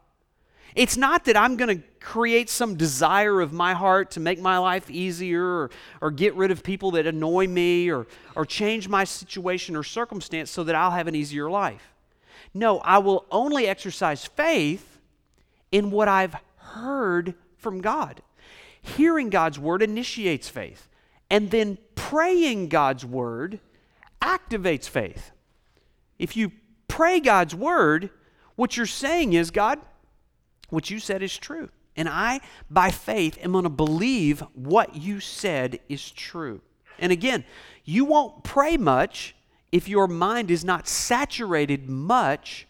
It's 0.75 0.97
not 0.97 1.25
that 1.25 1.37
I'm 1.37 1.57
going 1.57 1.78
to 1.78 1.85
create 2.05 2.51
some 2.51 2.77
desire 2.77 3.41
of 3.41 3.53
my 3.53 3.73
heart 3.73 4.11
to 4.11 4.21
make 4.21 4.39
my 4.39 4.59
life 4.59 4.91
easier 4.91 5.43
or, 5.43 5.71
or 6.03 6.11
get 6.11 6.35
rid 6.35 6.51
of 6.51 6.63
people 6.63 6.91
that 6.91 7.07
annoy 7.07 7.47
me 7.47 7.91
or, 7.91 8.07
or 8.37 8.45
change 8.45 8.89
my 8.89 9.05
situation 9.05 9.75
or 9.75 9.83
circumstance 9.83 10.51
so 10.51 10.63
that 10.65 10.75
I'll 10.75 10.91
have 10.91 11.09
an 11.09 11.15
easier 11.15 11.49
life. 11.49 11.95
No, 12.53 12.79
I 12.81 12.99
will 12.99 13.25
only 13.31 13.67
exercise 13.67 14.27
faith 14.27 14.99
in 15.73 15.91
what 15.91 16.07
I've 16.07 16.37
heard 16.57 17.35
from 17.57 17.81
God. 17.81 18.21
Hearing 18.83 19.31
God's 19.31 19.59
word 19.59 19.83
initiates 19.83 20.51
faith, 20.51 20.91
and 21.31 21.51
then 21.51 21.79
praying 21.95 22.69
God's 22.69 23.07
word 23.07 23.61
activates 24.21 24.87
faith. 24.87 25.31
If 26.19 26.37
you 26.37 26.53
pray 26.87 27.19
God's 27.19 27.55
word, 27.55 28.11
what 28.57 28.77
you're 28.77 28.85
saying 28.85 29.33
is, 29.33 29.51
God, 29.51 29.81
what 30.69 30.91
you 30.91 30.99
said 30.99 31.23
is 31.23 31.37
true. 31.37 31.71
And 31.97 32.09
I, 32.09 32.41
by 32.71 32.91
faith, 32.91 33.39
am 33.43 33.53
going 33.53 33.65
to 33.65 33.71
believe 33.71 34.41
what 34.55 34.97
you 34.97 35.21
said 35.21 35.79
is 35.89 36.11
true. 36.11 36.61
And 36.99 37.13
again, 37.13 37.45
you 37.85 38.05
won't 38.05 38.43
pray 38.45 38.77
much 38.77 39.35
if 39.71 39.89
your 39.89 40.07
mind 40.07 40.51
is 40.51 40.65
not 40.65 40.89
saturated 40.89 41.89
much 41.89 42.67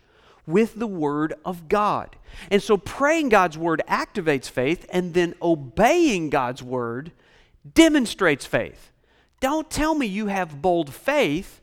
with 0.47 0.75
the 0.75 0.87
Word 0.87 1.35
of 1.45 1.69
God. 1.69 2.17
And 2.51 2.63
so 2.63 2.77
praying 2.77 3.31
God's 3.31 3.57
Word 3.57 3.83
activates 3.89 4.51
faith, 4.51 4.87
and 4.91 5.15
then 5.15 5.35
obeying 5.41 6.31
God's 6.31 6.63
Word 6.63 7.13
demonstrates 7.75 8.45
faith. 8.45 8.91
Don't 9.41 9.71
tell 9.71 9.95
me 9.95 10.07
you 10.07 10.27
have 10.27 10.63
bold 10.63 10.93
faith 10.93 11.61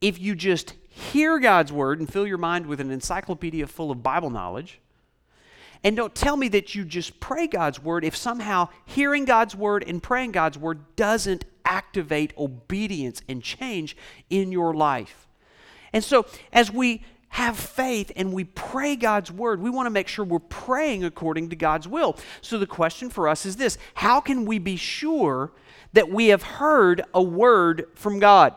if 0.00 0.18
you 0.18 0.34
just 0.34 0.74
hear 0.88 1.38
God's 1.38 1.72
Word 1.72 1.98
and 1.98 2.10
fill 2.10 2.26
your 2.26 2.38
mind 2.38 2.66
with 2.66 2.80
an 2.80 2.90
encyclopedia 2.90 3.66
full 3.66 3.90
of 3.90 4.02
Bible 4.02 4.30
knowledge. 4.30 4.80
And 5.84 5.96
don't 5.96 6.14
tell 6.14 6.36
me 6.36 6.48
that 6.48 6.74
you 6.74 6.84
just 6.84 7.20
pray 7.20 7.46
God's 7.46 7.82
Word 7.82 8.04
if 8.04 8.16
somehow 8.16 8.68
hearing 8.84 9.24
God's 9.24 9.54
Word 9.54 9.84
and 9.86 10.02
praying 10.02 10.32
God's 10.32 10.58
Word 10.58 10.96
doesn't 10.96 11.44
activate 11.64 12.32
obedience 12.36 13.22
and 13.28 13.42
change 13.42 13.96
in 14.30 14.50
your 14.50 14.74
life. 14.74 15.26
And 15.92 16.02
so, 16.02 16.26
as 16.52 16.72
we 16.72 17.02
have 17.30 17.58
faith 17.58 18.10
and 18.16 18.32
we 18.32 18.44
pray 18.44 18.96
God's 18.96 19.30
word, 19.30 19.60
we 19.60 19.70
want 19.70 19.86
to 19.86 19.90
make 19.90 20.08
sure 20.08 20.24
we're 20.24 20.38
praying 20.38 21.04
according 21.04 21.50
to 21.50 21.56
God's 21.56 21.86
will. 21.86 22.16
So 22.40 22.58
the 22.58 22.66
question 22.66 23.10
for 23.10 23.28
us 23.28 23.44
is 23.44 23.56
this 23.56 23.78
How 23.94 24.20
can 24.20 24.44
we 24.44 24.58
be 24.58 24.76
sure 24.76 25.52
that 25.92 26.10
we 26.10 26.28
have 26.28 26.42
heard 26.42 27.02
a 27.12 27.22
word 27.22 27.86
from 27.94 28.18
God? 28.18 28.54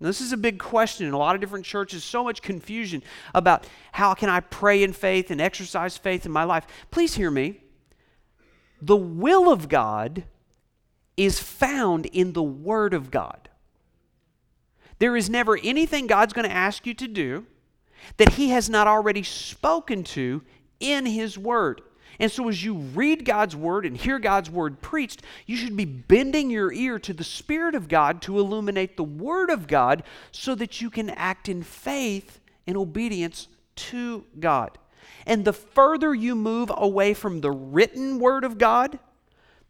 Now, 0.00 0.06
this 0.06 0.20
is 0.20 0.32
a 0.32 0.36
big 0.36 0.58
question 0.60 1.06
in 1.06 1.12
a 1.12 1.18
lot 1.18 1.34
of 1.34 1.40
different 1.40 1.64
churches, 1.64 2.04
so 2.04 2.22
much 2.22 2.40
confusion 2.40 3.02
about 3.34 3.66
how 3.92 4.14
can 4.14 4.28
I 4.28 4.40
pray 4.40 4.82
in 4.82 4.92
faith 4.92 5.30
and 5.30 5.40
exercise 5.40 5.96
faith 5.96 6.24
in 6.24 6.30
my 6.30 6.44
life. 6.44 6.66
Please 6.90 7.14
hear 7.14 7.30
me. 7.30 7.60
The 8.80 8.96
will 8.96 9.50
of 9.50 9.68
God 9.68 10.24
is 11.16 11.40
found 11.40 12.06
in 12.06 12.32
the 12.32 12.42
Word 12.42 12.94
of 12.94 13.10
God. 13.10 13.48
There 15.00 15.16
is 15.16 15.28
never 15.28 15.58
anything 15.62 16.06
God's 16.06 16.32
going 16.32 16.48
to 16.48 16.54
ask 16.54 16.86
you 16.86 16.94
to 16.94 17.08
do 17.08 17.46
that 18.18 18.34
He 18.34 18.50
has 18.50 18.70
not 18.70 18.86
already 18.86 19.24
spoken 19.24 20.04
to 20.04 20.42
in 20.78 21.06
His 21.06 21.36
Word. 21.36 21.82
And 22.20 22.32
so, 22.32 22.48
as 22.48 22.64
you 22.64 22.74
read 22.74 23.24
God's 23.24 23.54
Word 23.54 23.86
and 23.86 23.96
hear 23.96 24.18
God's 24.18 24.50
Word 24.50 24.80
preached, 24.80 25.22
you 25.46 25.56
should 25.56 25.76
be 25.76 25.84
bending 25.84 26.50
your 26.50 26.72
ear 26.72 26.98
to 26.98 27.12
the 27.12 27.24
Spirit 27.24 27.76
of 27.76 27.86
God 27.88 28.20
to 28.22 28.38
illuminate 28.38 28.96
the 28.96 29.04
Word 29.04 29.50
of 29.50 29.68
God 29.68 30.02
so 30.32 30.54
that 30.56 30.80
you 30.80 30.90
can 30.90 31.10
act 31.10 31.48
in 31.48 31.62
faith 31.62 32.40
and 32.66 32.76
obedience 32.76 33.46
to 33.76 34.24
God. 34.40 34.78
And 35.26 35.44
the 35.44 35.52
further 35.52 36.12
you 36.12 36.34
move 36.34 36.72
away 36.76 37.14
from 37.14 37.40
the 37.40 37.52
written 37.52 38.18
Word 38.18 38.42
of 38.42 38.58
God, 38.58 38.98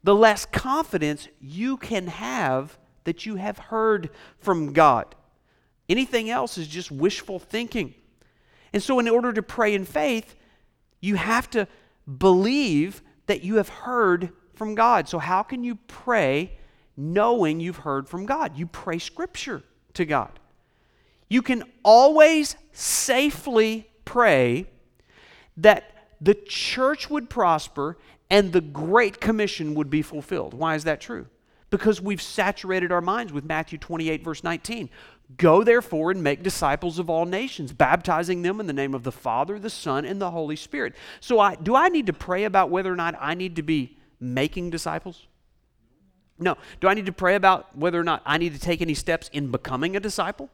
the 0.02 0.14
less 0.14 0.46
confidence 0.46 1.28
you 1.40 1.76
can 1.76 2.06
have 2.06 2.78
that 3.04 3.26
you 3.26 3.36
have 3.36 3.58
heard 3.58 4.08
from 4.38 4.72
God. 4.72 5.14
Anything 5.88 6.30
else 6.30 6.56
is 6.56 6.68
just 6.68 6.90
wishful 6.90 7.38
thinking. 7.38 7.94
And 8.72 8.82
so, 8.82 8.98
in 8.98 9.08
order 9.08 9.34
to 9.34 9.42
pray 9.42 9.74
in 9.74 9.84
faith, 9.84 10.34
you 11.00 11.16
have 11.16 11.50
to 11.50 11.68
believe 12.16 13.02
that 13.26 13.42
you 13.42 13.56
have 13.56 13.68
heard 13.68 14.30
from 14.54 14.74
God. 14.74 15.08
So, 15.08 15.18
how 15.18 15.42
can 15.42 15.62
you 15.62 15.76
pray 15.86 16.58
knowing 16.96 17.60
you've 17.60 17.78
heard 17.78 18.08
from 18.08 18.26
God? 18.26 18.58
You 18.58 18.66
pray 18.66 18.98
Scripture 18.98 19.62
to 19.94 20.04
God. 20.04 20.40
You 21.28 21.42
can 21.42 21.64
always 21.82 22.56
safely 22.72 23.88
pray 24.04 24.66
that 25.58 26.08
the 26.20 26.34
church 26.34 27.10
would 27.10 27.28
prosper 27.28 27.98
and 28.30 28.52
the 28.52 28.60
Great 28.60 29.20
Commission 29.20 29.74
would 29.74 29.90
be 29.90 30.02
fulfilled. 30.02 30.54
Why 30.54 30.74
is 30.74 30.84
that 30.84 31.00
true? 31.00 31.26
Because 31.70 32.00
we've 32.00 32.22
saturated 32.22 32.90
our 32.90 33.00
minds 33.00 33.32
with 33.32 33.44
Matthew 33.44 33.78
28, 33.78 34.24
verse 34.24 34.42
19. 34.42 34.88
Go 35.36 35.62
therefore 35.62 36.10
and 36.10 36.22
make 36.22 36.42
disciples 36.42 36.98
of 36.98 37.10
all 37.10 37.26
nations, 37.26 37.72
baptizing 37.72 38.42
them 38.42 38.60
in 38.60 38.66
the 38.66 38.72
name 38.72 38.94
of 38.94 39.02
the 39.02 39.12
Father, 39.12 39.58
the 39.58 39.68
Son, 39.68 40.04
and 40.04 40.20
the 40.20 40.30
Holy 40.30 40.56
Spirit. 40.56 40.94
So, 41.20 41.38
I, 41.38 41.54
do 41.56 41.76
I 41.76 41.88
need 41.88 42.06
to 42.06 42.14
pray 42.14 42.44
about 42.44 42.70
whether 42.70 42.90
or 42.90 42.96
not 42.96 43.14
I 43.20 43.34
need 43.34 43.56
to 43.56 43.62
be 43.62 43.98
making 44.18 44.70
disciples? 44.70 45.26
No. 46.38 46.56
Do 46.80 46.88
I 46.88 46.94
need 46.94 47.06
to 47.06 47.12
pray 47.12 47.34
about 47.34 47.76
whether 47.76 48.00
or 48.00 48.04
not 48.04 48.22
I 48.24 48.38
need 48.38 48.54
to 48.54 48.60
take 48.60 48.80
any 48.80 48.94
steps 48.94 49.28
in 49.32 49.50
becoming 49.50 49.96
a 49.96 50.00
disciple? 50.00 50.50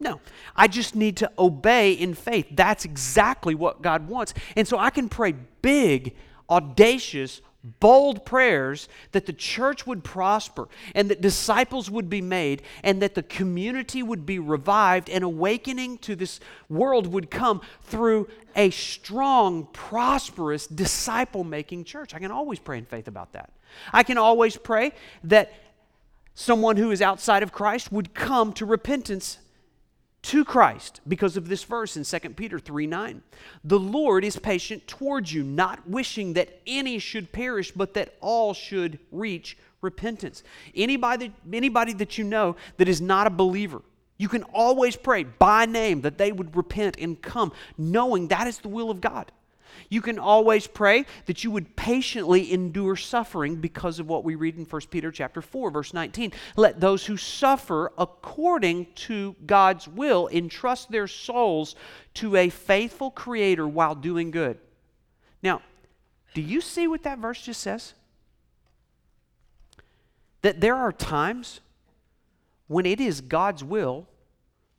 No. 0.00 0.20
I 0.56 0.68
just 0.68 0.94
need 0.94 1.16
to 1.18 1.30
obey 1.38 1.92
in 1.92 2.14
faith. 2.14 2.46
That's 2.50 2.84
exactly 2.84 3.54
what 3.54 3.82
God 3.82 4.08
wants. 4.08 4.34
And 4.56 4.66
so 4.66 4.78
I 4.78 4.90
can 4.90 5.08
pray 5.08 5.34
big, 5.62 6.16
audacious, 6.48 7.40
bold 7.80 8.24
prayers 8.24 8.88
that 9.12 9.26
the 9.26 9.32
church 9.32 9.86
would 9.86 10.04
prosper 10.04 10.68
and 10.94 11.10
that 11.10 11.20
disciples 11.20 11.90
would 11.90 12.08
be 12.08 12.20
made 12.20 12.62
and 12.82 13.02
that 13.02 13.14
the 13.14 13.22
community 13.22 14.02
would 14.02 14.26
be 14.26 14.38
revived 14.38 15.08
and 15.08 15.24
awakening 15.24 15.98
to 15.98 16.16
this 16.16 16.40
world 16.68 17.06
would 17.06 17.30
come 17.30 17.60
through 17.82 18.28
a 18.56 18.70
strong, 18.70 19.68
prosperous, 19.72 20.66
disciple 20.66 21.44
making 21.44 21.84
church. 21.84 22.14
I 22.14 22.18
can 22.18 22.30
always 22.30 22.58
pray 22.58 22.78
in 22.78 22.84
faith 22.84 23.08
about 23.08 23.32
that. 23.32 23.52
I 23.92 24.02
can 24.02 24.18
always 24.18 24.56
pray 24.56 24.92
that 25.24 25.52
someone 26.34 26.76
who 26.76 26.90
is 26.90 27.02
outside 27.02 27.42
of 27.42 27.52
Christ 27.52 27.92
would 27.92 28.14
come 28.14 28.52
to 28.54 28.64
repentance 28.64 29.38
to 30.22 30.44
Christ 30.44 31.00
because 31.06 31.36
of 31.36 31.48
this 31.48 31.64
verse 31.64 31.96
in 31.96 32.04
2 32.04 32.30
Peter 32.30 32.58
3 32.58 32.86
9. 32.86 33.22
The 33.64 33.78
Lord 33.78 34.24
is 34.24 34.36
patient 34.36 34.86
towards 34.86 35.32
you, 35.32 35.42
not 35.42 35.88
wishing 35.88 36.32
that 36.34 36.60
any 36.66 36.98
should 36.98 37.32
perish, 37.32 37.70
but 37.70 37.94
that 37.94 38.16
all 38.20 38.54
should 38.54 38.98
reach 39.12 39.56
repentance. 39.80 40.42
Anybody, 40.74 41.32
anybody 41.52 41.92
that 41.94 42.18
you 42.18 42.24
know 42.24 42.56
that 42.78 42.88
is 42.88 43.00
not 43.00 43.26
a 43.26 43.30
believer, 43.30 43.82
you 44.16 44.28
can 44.28 44.42
always 44.44 44.96
pray 44.96 45.22
by 45.22 45.66
name 45.66 46.00
that 46.00 46.18
they 46.18 46.32
would 46.32 46.56
repent 46.56 46.96
and 46.98 47.20
come, 47.22 47.52
knowing 47.76 48.28
that 48.28 48.48
is 48.48 48.58
the 48.58 48.68
will 48.68 48.90
of 48.90 49.00
God. 49.00 49.30
You 49.88 50.00
can 50.00 50.18
always 50.18 50.66
pray 50.66 51.06
that 51.26 51.44
you 51.44 51.50
would 51.50 51.76
patiently 51.76 52.52
endure 52.52 52.96
suffering 52.96 53.56
because 53.56 53.98
of 53.98 54.08
what 54.08 54.24
we 54.24 54.34
read 54.34 54.56
in 54.56 54.64
1 54.64 54.82
Peter 54.90 55.10
chapter 55.10 55.42
4 55.42 55.70
verse 55.70 55.94
19. 55.94 56.32
Let 56.56 56.80
those 56.80 57.06
who 57.06 57.16
suffer 57.16 57.92
according 57.98 58.86
to 58.94 59.36
God's 59.46 59.88
will 59.88 60.28
entrust 60.28 60.90
their 60.90 61.06
souls 61.06 61.74
to 62.14 62.36
a 62.36 62.48
faithful 62.48 63.10
creator 63.10 63.66
while 63.66 63.94
doing 63.94 64.30
good. 64.30 64.58
Now, 65.42 65.62
do 66.34 66.40
you 66.40 66.60
see 66.60 66.86
what 66.86 67.02
that 67.04 67.18
verse 67.18 67.42
just 67.42 67.60
says? 67.60 67.94
That 70.42 70.60
there 70.60 70.76
are 70.76 70.92
times 70.92 71.60
when 72.66 72.86
it 72.86 73.00
is 73.00 73.20
God's 73.20 73.64
will 73.64 74.06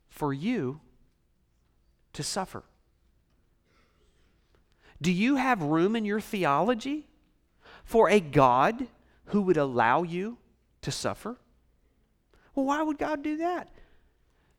for 0.09 0.33
you 0.33 0.79
to 2.13 2.23
suffer. 2.23 2.63
Do 5.01 5.11
you 5.11 5.37
have 5.37 5.61
room 5.61 5.95
in 5.95 6.05
your 6.05 6.19
theology 6.19 7.07
for 7.83 8.09
a 8.09 8.19
God 8.19 8.87
who 9.25 9.41
would 9.43 9.57
allow 9.57 10.03
you 10.03 10.37
to 10.81 10.91
suffer? 10.91 11.37
Well, 12.53 12.65
why 12.65 12.81
would 12.81 12.97
God 12.97 13.23
do 13.23 13.37
that? 13.37 13.69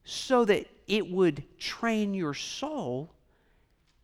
So 0.05 0.45
that 0.47 0.67
it 0.87 1.11
would 1.11 1.45
train 1.59 2.15
your 2.15 2.35
soul 2.35 3.13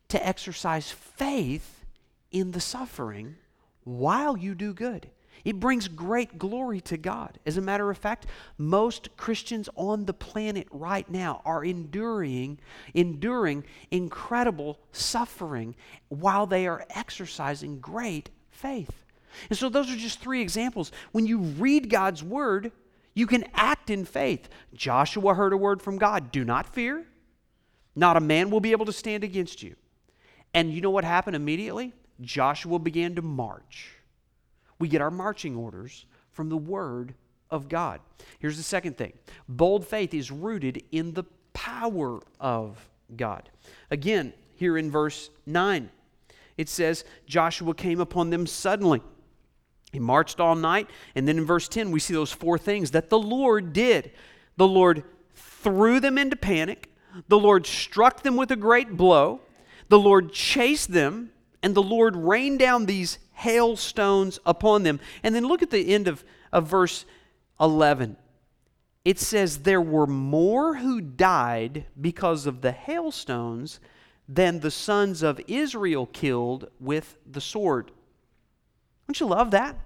to 0.09 0.27
exercise 0.27 0.91
faith 0.91 1.85
in 2.31 2.51
the 2.51 2.61
suffering 2.61 3.37
while 3.85 4.37
you 4.37 4.55
do 4.55 4.75
good. 4.75 5.09
It 5.47 5.61
brings 5.61 5.87
great 5.87 6.39
glory 6.39 6.81
to 6.81 6.97
God. 6.97 7.39
As 7.47 7.57
a 7.57 7.61
matter 7.61 7.89
of 7.89 7.97
fact, 7.97 8.27
most 8.59 9.17
Christians 9.17 9.69
on 9.77 10.05
the 10.05 10.13
planet 10.13 10.67
right 10.73 11.09
now 11.09 11.41
are 11.45 11.65
enduring 11.65 12.59
enduring 12.95 13.63
incredible 13.93 14.81
suffering 14.91 15.77
while 16.09 16.47
they 16.47 16.67
are 16.67 16.85
exercising 16.91 17.79
great 17.79 18.29
faith. 18.51 19.05
And 19.49 19.57
so 19.57 19.69
those 19.69 19.89
are 19.89 19.97
just 19.97 20.19
three 20.19 20.43
examples. 20.43 20.91
When 21.13 21.27
you 21.27 21.39
read 21.39 21.91
God's 21.91 22.25
word, 22.25 22.73
you 23.15 23.29
can 23.29 23.45
act 23.55 23.89
in 23.89 24.05
faith. 24.05 24.49
Joshua 24.75 25.35
heard 25.35 25.53
a 25.53 25.57
word 25.57 25.81
from 25.81 25.97
God, 25.97 26.33
"Do 26.33 26.45
not 26.45 26.75
fear. 26.75 27.07
Not 27.95 28.17
a 28.17 28.21
man 28.21 28.51
will 28.51 28.59
be 28.59 28.73
able 28.73 28.87
to 28.87 28.93
stand 28.93 29.23
against 29.23 29.63
you." 29.63 29.77
And 30.53 30.73
you 30.73 30.81
know 30.81 30.91
what 30.91 31.05
happened 31.05 31.37
immediately? 31.37 31.95
Joshua 32.21 32.81
began 32.81 33.15
to 33.15 33.23
march. 33.23 33.93
We 34.79 34.89
get 34.89 35.01
our 35.01 35.11
marching 35.11 35.57
orders 35.57 36.07
from 36.33 36.49
the 36.49 36.57
Word 36.57 37.15
of 37.51 37.69
God. 37.69 38.01
Here's 38.39 38.57
the 38.57 38.63
second 38.63 38.97
thing 38.97 39.13
bold 39.49 39.87
faith 39.87 40.15
is 40.15 40.31
rooted 40.31 40.83
in 40.93 41.13
the 41.13 41.25
power 41.53 42.21
of 42.41 42.89
God. 43.17 43.49
Again, 43.91 44.33
here 44.57 44.77
in 44.77 44.91
verse 44.91 45.31
9, 45.47 45.91
it 46.57 46.69
says, 46.69 47.05
Joshua 47.27 47.75
came 47.75 48.01
upon 48.01 48.31
them 48.31 48.47
suddenly. 48.47 49.03
He 49.93 50.01
marched 50.01 50.41
all 50.41 50.55
night. 50.55 50.91
And 51.15 51.27
then 51.27 51.39
in 51.39 51.47
verse 51.47 51.69
10, 51.69 51.91
we 51.91 52.01
see 52.01 52.15
those 52.15 52.33
four 52.33 52.59
things 52.59 52.91
that 52.91 53.09
the 53.09 53.19
Lord 53.19 53.73
did. 53.73 54.13
The 54.57 54.67
Lord 54.67 55.05
threw 55.35 56.01
them 56.01 56.19
into 56.19 56.37
panic, 56.37 56.91
the 57.29 57.39
Lord 57.39 57.67
struck 57.67 58.23
them 58.23 58.37
with 58.37 58.51
a 58.51 58.57
great 58.57 58.97
blow, 58.97 59.41
the 59.89 59.99
Lord 59.99 60.33
chased 60.33 60.93
them, 60.93 61.31
and 61.63 61.75
the 61.75 61.83
Lord 61.83 62.17
rained 62.17 62.59
down 62.59 62.87
these 62.87 63.19
hailstones 63.37 64.39
upon 64.47 64.83
them. 64.83 64.99
And 65.23 65.35
then 65.35 65.47
look 65.47 65.63
at 65.63 65.71
the 65.71 65.95
end 65.95 66.09
of, 66.09 66.25
of 66.53 66.67
verse 66.67 67.05
11. 67.61 68.17
It 69.05 69.21
says, 69.21 69.59
There 69.59 69.81
were 69.81 70.07
more 70.07 70.77
who 70.77 71.01
died 71.01 71.85
because 72.01 72.47
of 72.47 72.63
the 72.63 72.73
hailstones 72.73 73.79
than 74.29 74.61
the 74.61 74.71
sons 74.71 75.23
of 75.23 75.41
Israel 75.47 76.07
killed 76.07 76.69
with 76.81 77.17
the 77.31 77.41
sword. 77.41 77.93
Don't 79.07 79.21
you 79.21 79.27
love 79.27 79.53
that? 79.53 79.77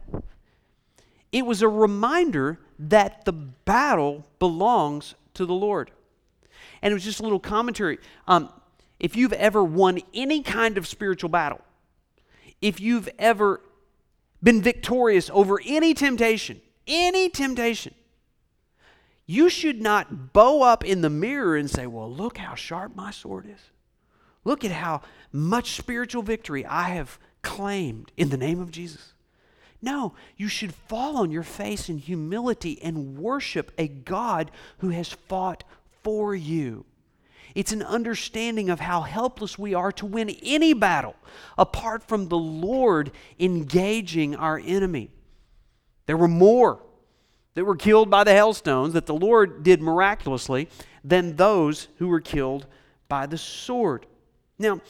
It 1.32 1.44
was 1.44 1.60
a 1.60 1.68
reminder 1.68 2.58
that 2.78 3.24
the 3.24 3.32
battle 3.32 4.26
belongs 4.38 5.14
to 5.34 5.44
the 5.44 5.54
Lord. 5.54 5.90
And 6.82 6.92
it 6.92 6.94
was 6.94 7.04
just 7.04 7.20
a 7.20 7.22
little 7.22 7.40
commentary. 7.40 7.98
Um, 8.26 8.48
if 8.98 9.16
you've 9.16 9.32
ever 9.34 9.62
won 9.62 10.00
any 10.14 10.42
kind 10.42 10.78
of 10.78 10.86
spiritual 10.86 11.28
battle, 11.30 11.60
if 12.60 12.80
you've 12.80 13.08
ever 13.18 13.60
been 14.42 14.62
victorious 14.62 15.30
over 15.32 15.60
any 15.66 15.94
temptation, 15.94 16.60
any 16.86 17.28
temptation, 17.28 17.94
you 19.26 19.48
should 19.48 19.80
not 19.80 20.32
bow 20.32 20.62
up 20.62 20.84
in 20.84 21.02
the 21.02 21.10
mirror 21.10 21.56
and 21.56 21.70
say, 21.70 21.86
Well, 21.86 22.10
look 22.10 22.38
how 22.38 22.54
sharp 22.54 22.96
my 22.96 23.10
sword 23.10 23.46
is. 23.46 23.60
Look 24.44 24.64
at 24.64 24.72
how 24.72 25.02
much 25.32 25.76
spiritual 25.76 26.22
victory 26.22 26.66
I 26.66 26.90
have 26.90 27.18
claimed 27.42 28.10
in 28.16 28.30
the 28.30 28.36
name 28.36 28.60
of 28.60 28.70
Jesus. 28.70 29.12
No, 29.82 30.14
you 30.36 30.48
should 30.48 30.74
fall 30.74 31.16
on 31.16 31.30
your 31.30 31.42
face 31.42 31.88
in 31.88 31.98
humility 31.98 32.80
and 32.82 33.16
worship 33.16 33.72
a 33.78 33.88
God 33.88 34.50
who 34.78 34.90
has 34.90 35.12
fought 35.12 35.64
for 36.02 36.34
you. 36.34 36.84
It's 37.54 37.72
an 37.72 37.82
understanding 37.82 38.70
of 38.70 38.80
how 38.80 39.02
helpless 39.02 39.58
we 39.58 39.74
are 39.74 39.92
to 39.92 40.06
win 40.06 40.30
any 40.42 40.72
battle 40.72 41.16
apart 41.58 42.02
from 42.02 42.28
the 42.28 42.38
Lord 42.38 43.10
engaging 43.38 44.34
our 44.36 44.58
enemy. 44.58 45.10
There 46.06 46.16
were 46.16 46.28
more 46.28 46.82
that 47.54 47.64
were 47.64 47.76
killed 47.76 48.10
by 48.10 48.24
the 48.24 48.32
hailstones 48.32 48.94
that 48.94 49.06
the 49.06 49.14
Lord 49.14 49.62
did 49.62 49.82
miraculously 49.82 50.68
than 51.04 51.36
those 51.36 51.88
who 51.98 52.08
were 52.08 52.20
killed 52.20 52.66
by 53.08 53.26
the 53.26 53.38
sword. 53.38 54.06
Now, 54.58 54.80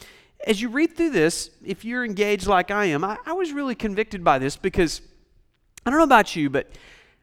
as 0.46 0.60
you 0.60 0.68
read 0.68 0.96
through 0.96 1.10
this, 1.10 1.50
if 1.64 1.84
you're 1.84 2.04
engaged 2.04 2.46
like 2.46 2.70
I 2.70 2.86
am, 2.86 3.04
I, 3.04 3.18
I 3.26 3.32
was 3.32 3.52
really 3.52 3.74
convicted 3.74 4.24
by 4.24 4.38
this 4.38 4.56
because 4.56 5.02
I 5.84 5.90
don't 5.90 5.98
know 5.98 6.04
about 6.04 6.34
you, 6.36 6.50
but 6.50 6.70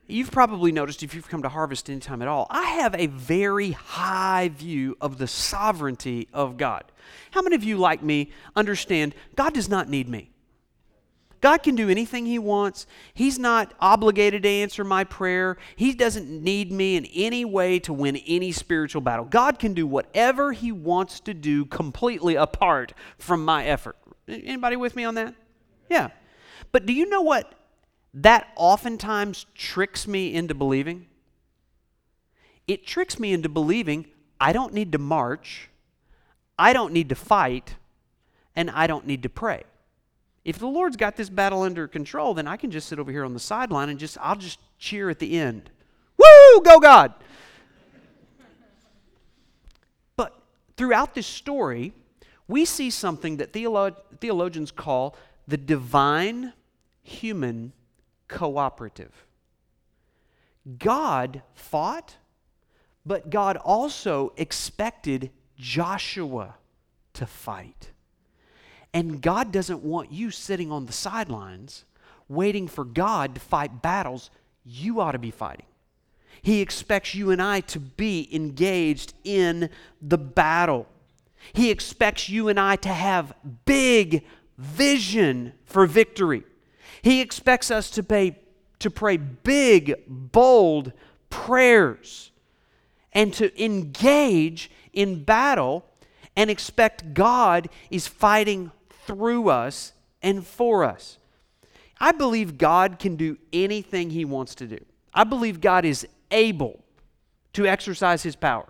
You've 0.09 0.31
probably 0.31 0.71
noticed 0.71 1.03
if 1.03 1.13
you've 1.13 1.27
come 1.27 1.43
to 1.43 1.49
Harvest 1.49 1.89
anytime 1.89 2.21
at 2.21 2.29
all, 2.29 2.47
I 2.49 2.63
have 2.63 2.95
a 2.95 3.07
very 3.07 3.71
high 3.71 4.49
view 4.49 4.95
of 5.01 5.17
the 5.17 5.27
sovereignty 5.27 6.29
of 6.33 6.55
God. 6.55 6.85
How 7.31 7.41
many 7.41 7.55
of 7.55 7.63
you, 7.63 7.77
like 7.77 8.01
me, 8.01 8.31
understand 8.55 9.13
God 9.35 9.53
does 9.53 9.67
not 9.67 9.89
need 9.89 10.07
me? 10.07 10.31
God 11.41 11.61
can 11.61 11.75
do 11.75 11.89
anything 11.89 12.25
He 12.25 12.39
wants. 12.39 12.87
He's 13.13 13.37
not 13.37 13.73
obligated 13.79 14.43
to 14.43 14.49
answer 14.49 14.83
my 14.83 15.03
prayer. 15.03 15.57
He 15.75 15.93
doesn't 15.93 16.29
need 16.29 16.71
me 16.71 16.95
in 16.95 17.05
any 17.05 17.45
way 17.45 17.77
to 17.79 17.93
win 17.93 18.17
any 18.27 18.51
spiritual 18.51 19.01
battle. 19.01 19.25
God 19.25 19.59
can 19.59 19.73
do 19.73 19.85
whatever 19.85 20.53
He 20.53 20.71
wants 20.71 21.19
to 21.21 21.33
do 21.33 21.65
completely 21.65 22.35
apart 22.35 22.93
from 23.19 23.43
my 23.45 23.65
effort. 23.65 23.97
Anybody 24.27 24.77
with 24.77 24.95
me 24.95 25.03
on 25.03 25.15
that? 25.15 25.35
Yeah. 25.89 26.09
But 26.71 26.85
do 26.85 26.93
you 26.93 27.07
know 27.07 27.21
what 27.21 27.53
that 28.21 28.47
oftentimes 28.55 29.45
tricks 29.53 30.07
me 30.07 30.33
into 30.33 30.55
believing. 30.55 31.05
It 32.67 32.85
tricks 32.85 33.19
me 33.19 33.31
into 33.31 33.47
believing 33.47 34.07
I 34.39 34.53
don't 34.53 34.73
need 34.73 34.91
to 34.93 34.97
march, 34.97 35.69
I 36.57 36.73
don't 36.73 36.93
need 36.93 37.09
to 37.09 37.15
fight, 37.15 37.75
and 38.55 38.71
I 38.71 38.87
don't 38.87 39.05
need 39.05 39.23
to 39.23 39.29
pray. 39.29 39.63
If 40.43 40.57
the 40.57 40.67
Lord's 40.67 40.97
got 40.97 41.15
this 41.15 41.29
battle 41.29 41.61
under 41.61 41.87
control, 41.87 42.33
then 42.33 42.47
I 42.47 42.57
can 42.57 42.71
just 42.71 42.87
sit 42.87 42.97
over 42.97 43.11
here 43.11 43.23
on 43.23 43.33
the 43.33 43.39
sideline 43.39 43.89
and 43.89 43.99
just 43.99 44.17
I'll 44.19 44.35
just 44.35 44.59
cheer 44.79 45.09
at 45.09 45.19
the 45.19 45.37
end. 45.37 45.69
Woo! 46.17 46.61
Go 46.63 46.79
God! 46.79 47.13
but 50.15 50.33
throughout 50.75 51.13
this 51.13 51.27
story, 51.27 51.93
we 52.47 52.65
see 52.65 52.89
something 52.89 53.37
that 53.37 53.53
theolo- 53.53 53.95
theologians 54.19 54.71
call 54.71 55.15
the 55.47 55.57
divine 55.57 56.53
human 57.03 57.73
cooperative. 58.27 59.25
God 60.79 61.41
fought, 61.53 62.15
but 63.05 63.29
God 63.29 63.57
also 63.57 64.33
expected 64.37 65.31
Joshua 65.57 66.55
to 67.13 67.25
fight. 67.25 67.91
And 68.93 69.21
God 69.21 69.51
doesn't 69.51 69.83
want 69.83 70.11
you 70.11 70.31
sitting 70.31 70.71
on 70.71 70.85
the 70.85 70.93
sidelines 70.93 71.85
waiting 72.29 72.67
for 72.67 72.83
God 72.83 73.35
to 73.35 73.41
fight 73.41 73.81
battles 73.81 74.29
you 74.65 74.99
ought 74.99 75.13
to 75.13 75.19
be 75.19 75.31
fighting. 75.31 75.65
He 76.41 76.61
expects 76.61 77.15
you 77.15 77.31
and 77.31 77.41
I 77.41 77.61
to 77.61 77.79
be 77.79 78.29
engaged 78.33 79.13
in 79.23 79.69
the 80.01 80.17
battle. 80.17 80.87
He 81.53 81.71
expects 81.71 82.29
you 82.29 82.49
and 82.49 82.59
I 82.59 82.75
to 82.77 82.89
have 82.89 83.33
big 83.65 84.25
vision 84.57 85.53
for 85.65 85.85
victory. 85.85 86.43
He 87.01 87.21
expects 87.21 87.71
us 87.71 87.89
to 87.91 88.03
pay 88.03 88.37
to 88.79 88.91
pray 88.91 89.17
big, 89.17 89.95
bold 90.07 90.91
prayers 91.29 92.31
and 93.11 93.33
to 93.33 93.63
engage 93.63 94.69
in 94.93 95.23
battle 95.23 95.85
and 96.35 96.49
expect 96.49 97.13
God 97.13 97.69
is 97.89 98.07
fighting 98.07 98.71
through 99.05 99.49
us 99.49 99.93
and 100.21 100.45
for 100.45 100.83
us. 100.83 101.17
I 101.99 102.11
believe 102.11 102.57
God 102.57 102.99
can 102.99 103.15
do 103.15 103.37
anything 103.51 104.11
He 104.11 104.25
wants 104.25 104.53
to 104.55 104.67
do. 104.67 104.77
I 105.13 105.23
believe 105.23 105.61
God 105.61 105.83
is 105.83 106.07
able 106.29 106.83
to 107.53 107.65
exercise 107.65 108.21
His 108.21 108.35
power. 108.35 108.67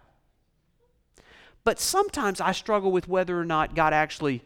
But 1.65 1.79
sometimes 1.79 2.39
I 2.39 2.53
struggle 2.53 2.91
with 2.91 3.09
whether 3.09 3.37
or 3.37 3.43
not 3.43 3.75
God 3.75 3.91
actually 3.91 4.41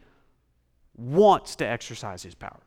wants 0.96 1.54
to 1.56 1.64
exercise 1.64 2.24
His 2.24 2.34
power. 2.34 2.60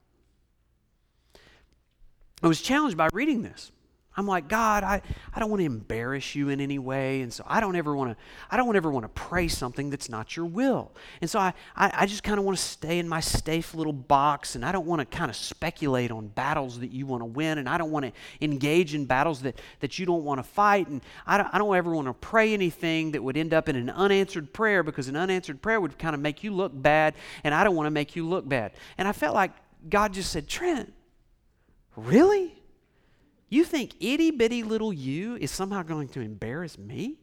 I 2.43 2.47
was 2.47 2.61
challenged 2.61 2.97
by 2.97 3.09
reading 3.13 3.41
this. 3.41 3.71
I'm 4.17 4.27
like, 4.27 4.47
God, 4.47 4.83
I, 4.83 5.01
I 5.33 5.39
don't 5.39 5.49
want 5.49 5.59
to 5.59 5.65
embarrass 5.65 6.35
you 6.35 6.47
in 6.47 6.61
any 6.61 6.79
way. 6.79 7.21
And 7.21 7.33
so 7.33 7.43
I 7.45 7.59
don't 7.59 7.75
ever 7.75 7.93
want 7.95 8.11
to, 8.11 8.17
I 8.49 8.55
don't 8.55 8.75
ever 8.75 8.89
want 8.89 9.03
to 9.03 9.09
pray 9.09 9.49
something 9.49 9.89
that's 9.89 10.07
not 10.07 10.37
your 10.37 10.45
will. 10.45 10.93
And 11.19 11.29
so 11.29 11.37
I, 11.37 11.53
I, 11.75 11.91
I 11.93 12.05
just 12.05 12.23
kind 12.23 12.39
of 12.39 12.45
want 12.45 12.57
to 12.57 12.63
stay 12.63 12.99
in 12.99 13.09
my 13.09 13.19
safe 13.19 13.73
little 13.73 13.91
box 13.91 14.55
and 14.55 14.63
I 14.63 14.71
don't 14.71 14.85
want 14.85 15.01
to 15.01 15.05
kind 15.05 15.29
of 15.29 15.35
speculate 15.35 16.11
on 16.11 16.27
battles 16.27 16.79
that 16.79 16.91
you 16.91 17.05
want 17.05 17.21
to 17.21 17.25
win. 17.25 17.57
And 17.57 17.67
I 17.67 17.77
don't 17.77 17.91
want 17.91 18.05
to 18.05 18.13
engage 18.39 18.95
in 18.95 19.05
battles 19.05 19.41
that, 19.41 19.59
that 19.81 19.99
you 19.99 20.05
don't 20.05 20.23
want 20.23 20.39
to 20.39 20.43
fight. 20.43 20.87
And 20.87 21.01
I 21.27 21.37
don't, 21.37 21.53
I 21.53 21.57
don't 21.57 21.75
ever 21.75 21.93
want 21.93 22.07
to 22.07 22.13
pray 22.13 22.53
anything 22.53 23.11
that 23.11 23.23
would 23.23 23.35
end 23.35 23.53
up 23.53 23.67
in 23.67 23.75
an 23.75 23.89
unanswered 23.89 24.53
prayer 24.53 24.81
because 24.81 25.09
an 25.09 25.17
unanswered 25.17 25.61
prayer 25.61 25.81
would 25.81 25.99
kind 25.99 26.15
of 26.15 26.21
make 26.21 26.41
you 26.41 26.53
look 26.53 26.71
bad. 26.73 27.15
And 27.43 27.53
I 27.53 27.65
don't 27.65 27.75
want 27.75 27.87
to 27.87 27.91
make 27.91 28.15
you 28.15 28.25
look 28.25 28.47
bad. 28.47 28.71
And 28.97 29.09
I 29.09 29.11
felt 29.11 29.35
like 29.35 29.51
God 29.89 30.13
just 30.13 30.31
said, 30.31 30.47
Trent, 30.47 30.93
Really? 31.95 32.61
You 33.49 33.63
think 33.63 33.93
itty 33.99 34.31
bitty 34.31 34.63
little 34.63 34.91
you 34.91 35.35
is 35.35 35.51
somehow 35.51 35.83
going 35.83 36.09
to 36.09 36.21
embarrass 36.21 36.77
me? 36.77 37.19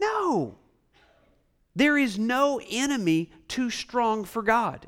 No. 0.00 0.56
There 1.74 1.96
is 1.96 2.18
no 2.18 2.60
enemy 2.70 3.30
too 3.48 3.70
strong 3.70 4.24
for 4.24 4.42
God. 4.42 4.86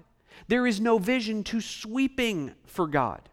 There 0.49 0.67
is 0.67 0.81
no 0.81 0.99
vision 0.99 1.43
too 1.45 1.61
sweeping 1.61 2.55
for 2.67 2.87
God. 2.87 3.29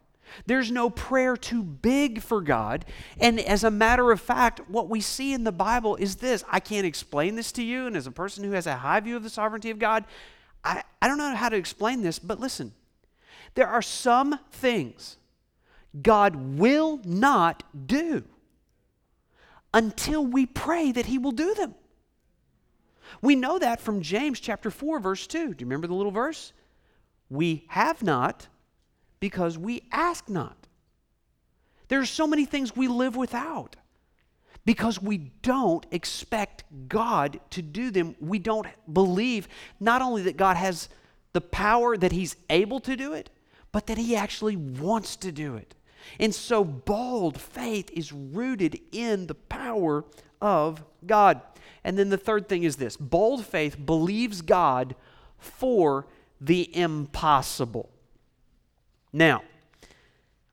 There's 0.46 0.72
no 0.72 0.90
prayer 0.90 1.36
too 1.36 1.62
big 1.62 2.22
for 2.22 2.42
God. 2.42 2.86
And 3.20 3.40
as 3.40 3.64
a 3.64 3.72
matter 3.72 4.12
of 4.12 4.22
fact, 4.22 4.62
what 4.70 4.90
we 4.90 5.02
see 5.02 5.34
in 5.34 5.44
the 5.44 5.52
Bible 5.52 5.98
is 5.98 6.18
this 6.18 6.44
I 6.50 6.60
can't 6.60 6.86
explain 6.86 7.36
this 7.36 7.52
to 7.54 7.64
you. 7.64 7.88
And 7.88 7.98
as 7.98 8.08
a 8.08 8.12
person 8.12 8.44
who 8.44 8.52
has 8.52 8.68
a 8.68 8.78
high 8.78 9.02
view 9.02 9.18
of 9.18 9.24
the 9.24 9.30
sovereignty 9.30 9.70
of 9.70 9.80
God, 9.80 10.06
I, 10.64 10.84
I 11.02 11.08
don't 11.08 11.18
know 11.18 11.36
how 11.36 11.50
to 11.50 11.58
explain 11.58 12.02
this, 12.02 12.20
but 12.20 12.40
listen. 12.40 12.74
There 13.54 13.68
are 13.68 13.82
some 13.82 14.40
things 14.52 15.18
God 16.02 16.36
will 16.58 17.02
not 17.04 17.64
do 17.88 18.24
until 19.74 20.26
we 20.26 20.46
pray 20.46 20.92
that 20.92 21.06
He 21.06 21.18
will 21.18 21.32
do 21.32 21.54
them. 21.54 21.76
We 23.22 23.36
know 23.36 23.60
that 23.60 23.82
from 23.82 24.02
James 24.02 24.40
chapter 24.40 24.72
4, 24.72 25.00
verse 25.00 25.28
2. 25.28 25.54
Do 25.54 25.64
you 25.64 25.66
remember 25.66 25.88
the 25.88 25.94
little 25.94 26.12
verse? 26.12 26.54
We 27.30 27.66
have 27.70 28.02
not 28.02 28.48
because 29.20 29.58
we 29.58 29.84
ask 29.92 30.30
not. 30.30 30.68
There 31.88 32.00
are 32.00 32.06
so 32.06 32.26
many 32.26 32.46
things 32.46 32.76
we 32.76 32.88
live 32.88 33.16
without 33.16 33.76
because 34.66 35.02
we 35.02 35.18
don't 35.18 35.86
expect 35.92 36.64
God 36.88 37.40
to 37.52 37.62
do 37.62 37.92
them. 37.92 38.16
We 38.20 38.40
don't 38.40 38.68
believe 38.92 39.48
not 39.80 40.02
only 40.02 40.24
that 40.24 40.38
God 40.38 40.58
has 40.58 40.90
the 41.34 41.42
power 41.42 41.98
that 41.98 42.12
He's 42.12 42.36
able 42.50 42.80
to 42.82 42.96
do 42.96 43.14
it, 43.14 43.30
but 43.72 43.88
that 43.88 43.98
He 43.98 44.16
actually 44.16 44.56
wants 44.56 45.16
to 45.18 45.32
do 45.32 45.56
it. 45.56 45.76
And 46.20 46.34
so, 46.34 46.64
bold 46.64 47.40
faith 47.40 47.90
is 47.94 48.12
rooted 48.12 48.80
in 48.92 49.28
the 49.28 49.36
power 49.36 50.04
of 50.42 50.84
God. 51.06 51.42
And 51.84 51.98
then 51.98 52.10
the 52.10 52.18
third 52.18 52.48
thing 52.48 52.64
is 52.64 52.76
this 52.76 52.98
bold 52.98 53.46
faith 53.46 53.78
believes 53.86 54.42
God 54.42 54.96
for 55.38 56.08
the 56.40 56.76
impossible. 56.76 57.90
Now, 59.14 59.44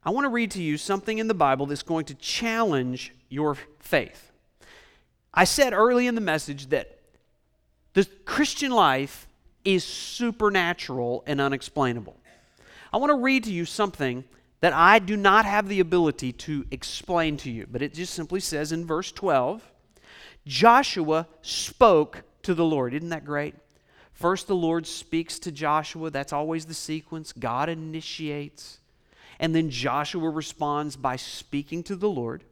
I 0.04 0.10
want 0.10 0.24
to 0.24 0.30
read 0.30 0.50
to 0.52 0.62
you 0.62 0.78
something 0.78 1.18
in 1.18 1.28
the 1.28 1.34
Bible 1.34 1.66
that's 1.66 1.82
going 1.82 2.06
to 2.06 2.14
challenge 2.14 3.12
your 3.28 3.56
faith. 3.78 4.32
I 5.34 5.44
said 5.44 5.72
early 5.72 6.06
in 6.06 6.14
the 6.14 6.20
message 6.20 6.68
that 6.68 6.98
the 7.92 8.04
Christian 8.24 8.70
life 8.70 9.28
is 9.64 9.84
supernatural 9.84 11.24
and 11.26 11.40
unexplainable. 11.40 12.16
I 12.92 12.96
want 12.96 13.10
to 13.10 13.16
read 13.16 13.44
to 13.44 13.52
you 13.52 13.64
something 13.64 14.24
that 14.60 14.72
I 14.72 14.98
do 14.98 15.16
not 15.16 15.44
have 15.44 15.68
the 15.68 15.80
ability 15.80 16.32
to 16.32 16.66
explain 16.70 17.36
to 17.38 17.50
you, 17.50 17.66
but 17.70 17.82
it 17.82 17.94
just 17.94 18.14
simply 18.14 18.40
says 18.40 18.72
in 18.72 18.86
verse 18.86 19.12
12 19.12 19.62
Joshua 20.46 21.28
spoke 21.42 22.22
to 22.42 22.54
the 22.54 22.64
Lord. 22.64 22.94
Isn't 22.94 23.10
that 23.10 23.24
great? 23.24 23.54
First, 24.12 24.46
the 24.46 24.56
Lord 24.56 24.86
speaks 24.86 25.38
to 25.40 25.52
Joshua. 25.52 26.10
That's 26.10 26.32
always 26.32 26.64
the 26.64 26.74
sequence. 26.74 27.32
God 27.32 27.68
initiates. 27.68 28.78
And 29.38 29.54
then 29.54 29.70
Joshua 29.70 30.30
responds 30.30 30.96
by 30.96 31.16
speaking 31.16 31.82
to 31.84 31.94
the 31.94 32.08
Lord. 32.08 32.42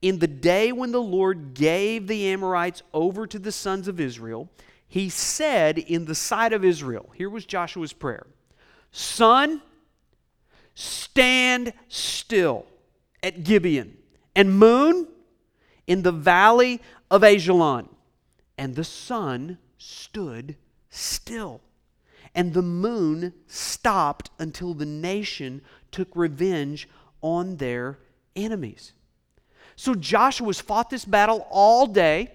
In 0.00 0.18
the 0.18 0.26
day 0.26 0.72
when 0.72 0.90
the 0.90 1.02
Lord 1.02 1.54
gave 1.54 2.06
the 2.06 2.28
Amorites 2.28 2.82
over 2.94 3.26
to 3.26 3.38
the 3.38 3.52
sons 3.52 3.86
of 3.86 4.00
Israel, 4.00 4.48
he 4.88 5.08
said 5.08 5.78
in 5.78 6.06
the 6.06 6.14
sight 6.14 6.52
of 6.52 6.64
Israel, 6.64 7.10
here 7.14 7.30
was 7.30 7.44
Joshua's 7.44 7.92
prayer 7.92 8.26
Sun, 8.90 9.62
stand 10.74 11.72
still 11.88 12.66
at 13.22 13.44
Gibeon, 13.44 13.96
and 14.34 14.58
moon 14.58 15.08
in 15.86 16.02
the 16.02 16.12
valley 16.12 16.80
of 17.10 17.22
Ajalon. 17.22 17.88
And 18.56 18.74
the 18.74 18.84
sun 18.84 19.58
stood 19.78 20.56
still, 20.90 21.60
and 22.34 22.54
the 22.54 22.62
moon 22.62 23.34
stopped 23.46 24.30
until 24.38 24.74
the 24.74 24.86
nation 24.86 25.62
took 25.90 26.08
revenge 26.14 26.88
on 27.20 27.56
their 27.56 27.98
enemies. 28.34 28.92
So 29.76 29.94
Joshua's 29.94 30.60
fought 30.60 30.90
this 30.90 31.04
battle 31.04 31.46
all 31.50 31.86
day. 31.86 32.32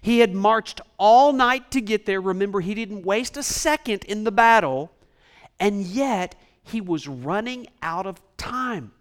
He 0.00 0.20
had 0.20 0.34
marched 0.34 0.80
all 0.98 1.32
night 1.32 1.70
to 1.72 1.80
get 1.80 2.06
there. 2.06 2.20
Remember, 2.20 2.60
he 2.60 2.74
didn't 2.74 3.04
waste 3.04 3.36
a 3.36 3.42
second 3.42 4.04
in 4.04 4.24
the 4.24 4.32
battle, 4.32 4.90
and 5.58 5.82
yet 5.82 6.34
he 6.62 6.80
was 6.80 7.08
running 7.08 7.66
out 7.82 8.06
of 8.06 8.20
time. 8.36 8.92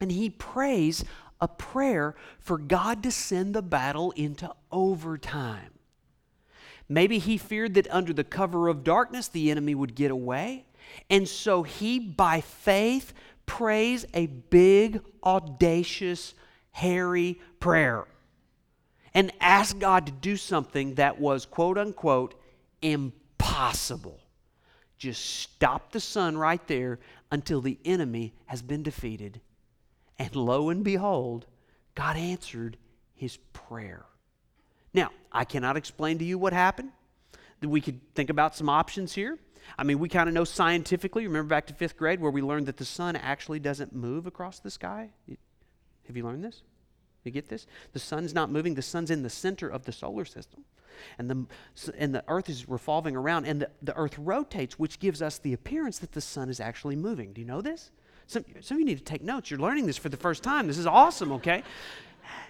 And 0.00 0.12
he 0.12 0.28
prays 0.30 1.04
a 1.40 1.48
prayer 1.48 2.14
for 2.38 2.58
God 2.58 3.02
to 3.02 3.10
send 3.10 3.54
the 3.54 3.62
battle 3.62 4.10
into 4.12 4.52
overtime. 4.70 5.70
Maybe 6.88 7.18
he 7.18 7.38
feared 7.38 7.74
that 7.74 7.90
under 7.90 8.12
the 8.12 8.24
cover 8.24 8.68
of 8.68 8.84
darkness 8.84 9.28
the 9.28 9.50
enemy 9.50 9.74
would 9.74 9.94
get 9.94 10.10
away. 10.10 10.66
And 11.08 11.26
so 11.26 11.62
he, 11.62 11.98
by 11.98 12.40
faith, 12.42 13.14
prays 13.46 14.04
a 14.12 14.26
big, 14.26 15.00
audacious, 15.24 16.34
hairy 16.72 17.40
prayer 17.60 18.06
and 19.14 19.32
asks 19.40 19.74
God 19.74 20.06
to 20.06 20.12
do 20.12 20.36
something 20.36 20.94
that 20.94 21.20
was, 21.20 21.46
quote 21.46 21.78
unquote, 21.78 22.34
impossible. 22.82 24.20
Just 24.98 25.24
stop 25.24 25.92
the 25.92 26.00
sun 26.00 26.36
right 26.36 26.64
there 26.66 26.98
until 27.30 27.60
the 27.60 27.78
enemy 27.84 28.32
has 28.46 28.62
been 28.62 28.82
defeated 28.82 29.40
and 30.18 30.34
lo 30.36 30.70
and 30.70 30.84
behold, 30.84 31.46
God 31.94 32.16
answered 32.16 32.76
his 33.14 33.36
prayer. 33.52 34.04
Now, 34.92 35.10
I 35.32 35.44
cannot 35.44 35.76
explain 35.76 36.18
to 36.18 36.24
you 36.24 36.38
what 36.38 36.52
happened. 36.52 36.90
We 37.60 37.80
could 37.80 38.00
think 38.14 38.30
about 38.30 38.54
some 38.54 38.68
options 38.68 39.14
here. 39.14 39.38
I 39.78 39.82
mean, 39.82 39.98
we 39.98 40.08
kind 40.08 40.28
of 40.28 40.34
know 40.34 40.44
scientifically, 40.44 41.26
remember 41.26 41.48
back 41.48 41.66
to 41.68 41.74
fifth 41.74 41.96
grade 41.96 42.20
where 42.20 42.30
we 42.30 42.42
learned 42.42 42.66
that 42.66 42.76
the 42.76 42.84
sun 42.84 43.16
actually 43.16 43.58
doesn't 43.58 43.94
move 43.94 44.26
across 44.26 44.58
the 44.58 44.70
sky? 44.70 45.10
Have 46.06 46.16
you 46.16 46.24
learned 46.24 46.44
this? 46.44 46.62
You 47.24 47.30
get 47.30 47.48
this? 47.48 47.66
The 47.92 47.98
sun's 47.98 48.34
not 48.34 48.50
moving, 48.50 48.74
the 48.74 48.82
sun's 48.82 49.10
in 49.10 49.22
the 49.22 49.30
center 49.30 49.66
of 49.66 49.86
the 49.86 49.92
solar 49.92 50.26
system. 50.26 50.64
And 51.18 51.30
the, 51.30 51.46
and 51.96 52.14
the 52.14 52.24
earth 52.28 52.48
is 52.48 52.68
revolving 52.68 53.16
around, 53.16 53.46
and 53.46 53.62
the, 53.62 53.70
the 53.82 53.96
earth 53.96 54.18
rotates, 54.18 54.78
which 54.78 54.98
gives 54.98 55.22
us 55.22 55.38
the 55.38 55.52
appearance 55.52 55.98
that 55.98 56.12
the 56.12 56.20
sun 56.20 56.48
is 56.48 56.60
actually 56.60 56.96
moving. 56.96 57.32
Do 57.32 57.40
you 57.40 57.46
know 57.46 57.60
this? 57.60 57.90
Some, 58.26 58.44
some 58.60 58.76
of 58.76 58.80
you 58.80 58.86
need 58.86 58.98
to 58.98 59.04
take 59.04 59.22
notes. 59.22 59.50
You're 59.50 59.60
learning 59.60 59.86
this 59.86 59.96
for 59.96 60.08
the 60.08 60.16
first 60.16 60.42
time. 60.42 60.66
This 60.66 60.78
is 60.78 60.86
awesome, 60.86 61.32
okay? 61.32 61.62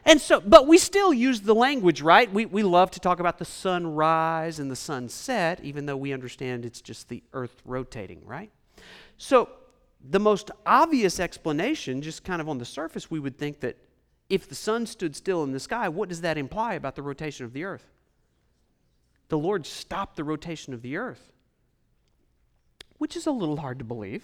And 0.05 0.21
so, 0.21 0.41
but 0.41 0.67
we 0.67 0.79
still 0.79 1.15
use 1.15 1.41
the 1.41 1.55
language, 1.55 2.03
right? 2.03 2.31
We, 2.33 2.47
we 2.47 2.63
love 2.63 2.91
to 2.93 3.01
talk 3.01 3.21
about 3.21 3.39
the 3.39 3.45
sunrise 3.45 4.59
and 4.59 4.71
the 4.71 4.77
sunset, 4.77 5.61
even 5.63 5.87
though 5.87 5.97
we 5.97 6.13
understand 6.13 6.65
it's 6.65 6.81
just 6.81 7.09
the 7.09 7.23
earth 7.33 7.63
rotating, 7.65 8.25
right? 8.25 8.51
So, 9.17 9.49
the 10.07 10.21
most 10.21 10.51
obvious 10.67 11.19
explanation, 11.19 12.03
just 12.03 12.25
kind 12.25 12.43
of 12.43 12.49
on 12.49 12.59
the 12.59 12.67
surface, 12.67 13.11
we 13.11 13.19
would 13.19 13.39
think 13.39 13.61
that 13.61 13.79
if 14.29 14.49
the 14.49 14.55
sun 14.55 14.85
stood 14.85 15.17
still 15.17 15.43
in 15.45 15.53
the 15.53 15.61
sky, 15.61 15.89
what 15.89 16.11
does 16.11 16.21
that 16.21 16.37
imply 16.37 16.75
about 16.75 16.95
the 16.95 17.03
rotation 17.03 17.47
of 17.47 17.55
the 17.55 17.65
earth? 17.65 17.87
The 19.35 19.39
Lord 19.39 19.67
stopped 19.67 20.15
the 20.15 20.23
rotation 20.23 20.75
of 20.75 20.81
the 20.81 20.97
earth, 20.97 21.33
which 22.99 23.17
is 23.17 23.27
a 23.27 23.33
little 23.33 23.57
hard 23.57 23.81
to 23.81 23.85
believe. 23.85 24.23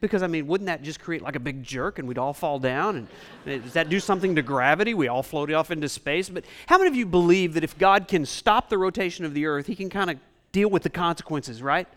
Because, 0.00 0.22
I 0.22 0.28
mean, 0.28 0.46
wouldn't 0.46 0.68
that 0.68 0.84
just 0.84 1.00
create 1.00 1.20
like 1.20 1.34
a 1.34 1.40
big 1.40 1.64
jerk 1.64 1.98
and 1.98 2.06
we'd 2.06 2.16
all 2.16 2.32
fall 2.32 2.60
down? 2.60 3.08
And 3.44 3.64
does 3.64 3.72
that 3.72 3.88
do 3.88 3.98
something 3.98 4.36
to 4.36 4.42
gravity? 4.42 4.94
We 4.94 5.08
all 5.08 5.24
float 5.24 5.50
off 5.50 5.72
into 5.72 5.88
space. 5.88 6.28
But 6.28 6.44
how 6.66 6.78
many 6.78 6.90
of 6.90 6.94
you 6.94 7.06
believe 7.06 7.54
that 7.54 7.64
if 7.64 7.76
God 7.76 8.06
can 8.06 8.24
stop 8.24 8.68
the 8.68 8.78
rotation 8.78 9.24
of 9.24 9.34
the 9.34 9.46
earth, 9.46 9.66
he 9.66 9.74
can 9.74 9.90
kind 9.90 10.10
of 10.10 10.18
deal 10.52 10.70
with 10.70 10.84
the 10.84 10.88
consequences, 10.88 11.60
right? 11.60 11.88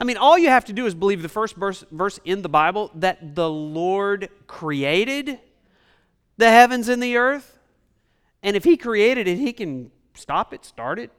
I 0.00 0.04
mean, 0.04 0.18
all 0.18 0.38
you 0.38 0.50
have 0.50 0.66
to 0.66 0.72
do 0.72 0.86
is 0.86 0.94
believe 0.94 1.22
the 1.22 1.28
first 1.28 1.56
verse, 1.56 1.84
verse 1.90 2.20
in 2.24 2.42
the 2.42 2.48
Bible 2.48 2.92
that 2.94 3.34
the 3.34 3.50
Lord 3.50 4.28
created 4.46 5.40
the 6.36 6.50
heavens 6.50 6.88
and 6.88 7.02
the 7.02 7.16
earth. 7.16 7.58
And 8.44 8.54
if 8.54 8.62
he 8.62 8.76
created 8.76 9.26
it, 9.26 9.38
he 9.38 9.52
can 9.52 9.90
stop 10.16 10.52
it, 10.52 10.64
start 10.64 10.98
it, 10.98 11.10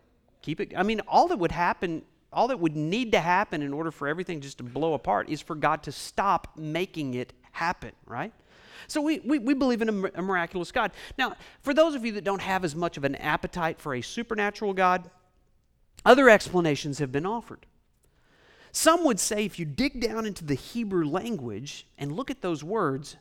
keep 0.42 0.60
it. 0.60 0.74
I 0.76 0.84
mean, 0.84 1.02
all 1.08 1.28
that 1.30 1.40
would 1.40 1.52
happen 1.52 2.04
all 2.32 2.50
that 2.50 2.60
would 2.60 2.76
need 2.76 3.14
to 3.14 3.20
happen 3.20 3.62
in 3.62 3.74
order 3.74 3.92
for 3.92 4.08
everything 4.08 4.42
just 4.42 4.58
to 4.58 4.64
blow 4.64 4.94
apart 4.94 5.30
is 5.30 5.42
for 5.42 5.56
God 5.56 5.84
to 5.84 5.92
stop 5.92 6.58
making 6.58 7.14
it 7.14 7.34
happen, 7.52 7.94
right? 8.06 8.34
So 8.88 9.02
we, 9.02 9.20
we, 9.20 9.40
we 9.40 9.54
believe 9.54 9.82
in 9.82 9.90
a, 9.90 10.12
a 10.16 10.22
miraculous 10.22 10.72
God. 10.72 10.92
Now, 11.18 11.36
for 11.62 11.74
those 11.74 11.96
of 11.96 12.06
you 12.06 12.12
that 12.14 12.24
don't 12.24 12.42
have 12.42 12.64
as 12.64 12.76
much 12.76 12.98
of 12.98 13.04
an 13.04 13.16
appetite 13.16 13.80
for 13.80 13.96
a 13.96 14.02
supernatural 14.02 14.74
God, 14.74 15.10
other 16.06 16.30
explanations 16.30 17.00
have 17.00 17.12
been 17.12 17.26
offered. 17.26 17.66
Some 18.72 19.04
would 19.06 19.20
say 19.20 19.44
if 19.46 19.58
you 19.58 19.66
dig 19.66 20.00
down 20.00 20.26
into 20.26 20.46
the 20.46 20.54
Hebrew 20.54 21.06
language 21.06 21.88
and 21.98 22.12
look 22.12 22.30
at 22.30 22.42
those 22.42 22.64
words, 22.64 23.16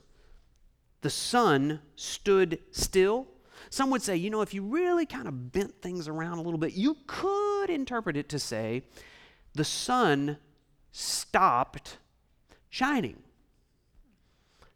the 1.01 1.11
sun 1.11 1.81
stood 1.95 2.59
still. 2.71 3.29
Some 3.71 3.91
would 3.91 4.03
say, 4.03 4.17
you 4.17 4.31
know, 4.31 4.43
if 4.43 4.55
you 4.55 4.63
really 4.63 5.07
kind 5.07 5.29
of 5.29 5.53
bent 5.53 5.83
things 5.83 6.09
around 6.09 6.39
a 6.39 6.43
little 6.43 6.59
bit, 6.59 6.73
you 6.73 6.97
could 7.07 7.71
interpret 7.71 8.17
it 8.17 8.29
to 8.31 8.39
say 8.39 8.83
the 9.55 9.65
sun 9.65 10.39
stopped 10.93 11.99
shining. 12.71 13.23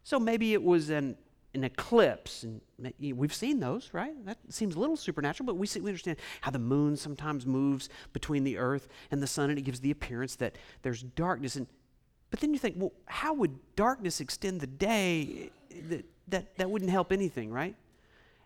So 0.03 0.19
maybe 0.19 0.53
it 0.53 0.61
was 0.61 0.89
an, 0.89 1.15
an 1.53 1.63
eclipse, 1.63 2.43
and 2.43 2.61
we've 2.99 3.33
seen 3.33 3.59
those, 3.59 3.89
right? 3.93 4.13
That 4.25 4.37
seems 4.49 4.75
a 4.75 4.79
little 4.79 4.97
supernatural, 4.97 5.45
but 5.45 5.55
we, 5.55 5.67
see, 5.67 5.79
we 5.79 5.89
understand 5.89 6.17
how 6.41 6.51
the 6.51 6.59
moon 6.59 6.97
sometimes 6.97 7.45
moves 7.45 7.89
between 8.11 8.43
the 8.43 8.57
earth 8.57 8.87
and 9.11 9.21
the 9.21 9.27
sun, 9.27 9.49
and 9.49 9.59
it 9.59 9.61
gives 9.61 9.79
the 9.79 9.91
appearance 9.91 10.35
that 10.37 10.57
there's 10.81 11.03
darkness. 11.03 11.55
And, 11.55 11.67
but 12.29 12.39
then 12.39 12.53
you 12.53 12.59
think, 12.59 12.75
well, 12.77 12.93
how 13.05 13.33
would 13.33 13.57
darkness 13.75 14.19
extend 14.19 14.61
the 14.61 14.67
day? 14.67 15.51
That, 15.89 16.05
that, 16.27 16.57
that 16.57 16.69
wouldn't 16.69 16.91
help 16.91 17.11
anything, 17.11 17.51
right? 17.51 17.75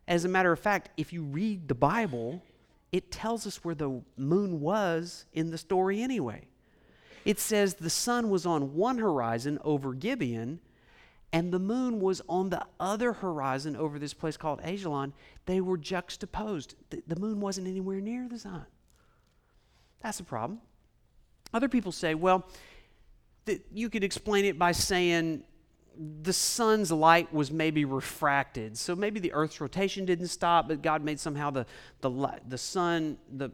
As 0.07 0.25
a 0.25 0.27
matter 0.29 0.51
of 0.51 0.59
fact, 0.59 0.89
if 0.97 1.11
you 1.11 1.23
read 1.23 1.67
the 1.67 1.75
Bible, 1.75 2.43
it 2.91 3.11
tells 3.11 3.47
us 3.47 3.63
where 3.63 3.75
the 3.75 4.01
moon 4.17 4.61
was 4.61 5.25
in 5.33 5.51
the 5.51 5.57
story 5.57 6.01
anyway. 6.01 6.47
It 7.25 7.39
says 7.39 7.73
the 7.73 7.89
sun 7.89 8.29
was 8.29 8.45
on 8.45 8.75
one 8.75 8.99
horizon 8.99 9.57
over 9.63 9.93
Gibeon, 9.93 10.59
and 11.33 11.51
the 11.51 11.59
moon 11.59 11.99
was 11.99 12.21
on 12.29 12.49
the 12.49 12.65
other 12.79 13.13
horizon 13.13 13.75
over 13.75 13.97
this 13.97 14.13
place 14.13 14.37
called 14.37 14.61
Ajalon. 14.61 15.11
They 15.47 15.59
were 15.59 15.77
juxtaposed. 15.77 16.75
The, 16.91 17.01
the 17.07 17.19
moon 17.19 17.41
wasn't 17.41 17.67
anywhere 17.67 17.99
near 17.99 18.27
the 18.29 18.39
sun. 18.39 18.65
That's 20.01 20.19
a 20.19 20.23
problem. 20.23 20.61
Other 21.51 21.67
people 21.67 21.91
say, 21.91 22.13
well, 22.13 22.47
you 23.73 23.89
could 23.89 24.03
explain 24.03 24.45
it 24.45 24.57
by 24.59 24.71
saying 24.71 25.43
the 26.21 26.33
sun's 26.33 26.91
light 26.91 27.33
was 27.33 27.51
maybe 27.51 27.85
refracted. 27.85 28.77
So 28.77 28.95
maybe 28.95 29.19
the 29.19 29.33
earth's 29.33 29.61
rotation 29.61 30.05
didn't 30.05 30.27
stop, 30.27 30.67
but 30.67 30.81
God 30.81 31.03
made 31.03 31.19
somehow 31.19 31.51
the, 31.51 31.65
the, 32.01 32.39
the 32.47 32.57
sun, 32.57 33.17
the 33.31 33.51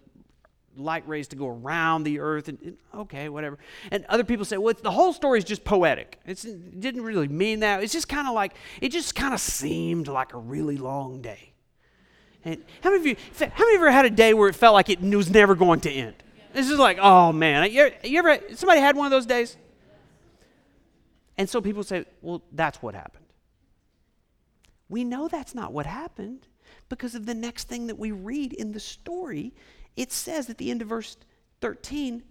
light 0.75 1.07
rays 1.07 1.27
to 1.29 1.35
go 1.35 1.47
around 1.47 2.03
the 2.03 2.19
earth. 2.19 2.47
And, 2.47 2.57
and 2.63 2.77
okay, 2.95 3.29
whatever. 3.29 3.59
And 3.91 4.05
other 4.05 4.23
people 4.23 4.45
say, 4.45 4.57
well, 4.57 4.73
the 4.81 4.91
whole 4.91 5.13
story 5.13 5.39
is 5.39 5.45
just 5.45 5.63
poetic. 5.63 6.19
It's, 6.25 6.45
it 6.45 6.79
didn't 6.79 7.03
really 7.03 7.27
mean 7.27 7.59
that. 7.59 7.83
It's 7.83 7.93
just 7.93 8.09
kind 8.09 8.27
of 8.27 8.33
like, 8.33 8.53
it 8.81 8.89
just 8.89 9.15
kind 9.15 9.33
of 9.33 9.39
seemed 9.39 10.07
like 10.07 10.33
a 10.33 10.37
really 10.37 10.77
long 10.77 11.21
day. 11.21 11.53
And 12.43 12.63
how 12.81 12.89
many 12.89 13.01
of 13.01 13.05
you, 13.07 13.15
how 13.39 13.45
many 13.45 13.75
of 13.75 13.81
you 13.81 13.87
ever 13.87 13.91
had 13.91 14.05
a 14.05 14.09
day 14.09 14.33
where 14.33 14.49
it 14.49 14.55
felt 14.55 14.73
like 14.73 14.89
it 14.89 14.99
was 15.01 15.29
never 15.29 15.53
going 15.53 15.81
to 15.81 15.91
end? 15.91 16.15
This 16.53 16.69
is 16.69 16.79
like, 16.79 16.97
oh 16.99 17.31
man, 17.31 17.71
you 17.71 17.81
ever, 17.81 17.95
you 18.03 18.19
ever 18.19 18.39
somebody 18.55 18.81
had 18.81 18.95
one 18.95 19.05
of 19.05 19.11
those 19.11 19.25
days? 19.25 19.57
And 21.41 21.49
so 21.49 21.59
people 21.59 21.81
say, 21.81 22.05
well, 22.21 22.43
that's 22.51 22.83
what 22.83 22.93
happened. 22.93 23.25
We 24.89 25.03
know 25.03 25.27
that's 25.27 25.55
not 25.55 25.73
what 25.73 25.87
happened 25.87 26.45
because 26.87 27.15
of 27.15 27.25
the 27.25 27.33
next 27.33 27.67
thing 27.67 27.87
that 27.87 27.97
we 27.97 28.11
read 28.11 28.53
in 28.53 28.73
the 28.73 28.79
story. 28.79 29.51
It 29.95 30.11
says 30.11 30.51
at 30.51 30.59
the 30.59 30.69
end 30.69 30.83
of 30.83 30.89
verse 30.89 31.17
13, 31.61 32.21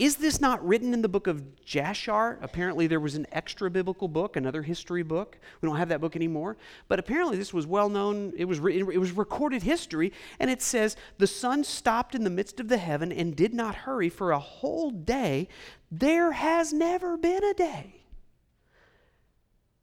is 0.00 0.16
this 0.16 0.40
not 0.40 0.66
written 0.66 0.92
in 0.92 1.00
the 1.00 1.08
book 1.08 1.28
of 1.28 1.44
Jashar? 1.64 2.38
Apparently, 2.42 2.88
there 2.88 2.98
was 2.98 3.14
an 3.14 3.24
extra 3.30 3.70
biblical 3.70 4.08
book, 4.08 4.34
another 4.34 4.62
history 4.62 5.04
book. 5.04 5.38
We 5.60 5.68
don't 5.68 5.76
have 5.76 5.90
that 5.90 6.00
book 6.00 6.16
anymore. 6.16 6.56
But 6.88 6.98
apparently, 6.98 7.36
this 7.36 7.54
was 7.54 7.68
well 7.68 7.88
known. 7.88 8.32
It 8.36 8.46
was, 8.46 8.58
it 8.58 8.98
was 8.98 9.12
recorded 9.12 9.62
history. 9.62 10.12
And 10.40 10.50
it 10.50 10.60
says, 10.60 10.96
The 11.18 11.28
sun 11.28 11.62
stopped 11.62 12.16
in 12.16 12.24
the 12.24 12.30
midst 12.30 12.58
of 12.58 12.66
the 12.66 12.78
heaven 12.78 13.12
and 13.12 13.36
did 13.36 13.54
not 13.54 13.76
hurry 13.76 14.08
for 14.08 14.32
a 14.32 14.40
whole 14.40 14.90
day. 14.90 15.46
There 15.92 16.32
has 16.32 16.72
never 16.72 17.16
been 17.16 17.44
a 17.44 17.54
day 17.54 18.03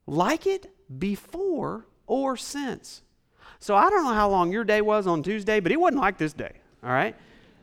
like 0.06 0.46
it 0.46 0.72
before 0.98 1.86
or 2.06 2.36
since. 2.36 3.02
So 3.58 3.76
I 3.76 3.90
don't 3.90 4.04
know 4.04 4.14
how 4.14 4.28
long 4.28 4.52
your 4.52 4.64
day 4.64 4.80
was 4.80 5.06
on 5.06 5.22
Tuesday, 5.22 5.60
but 5.60 5.70
it 5.70 5.78
wasn't 5.78 6.00
like 6.00 6.18
this 6.18 6.32
day, 6.32 6.52
all 6.82 6.90
right? 6.90 7.14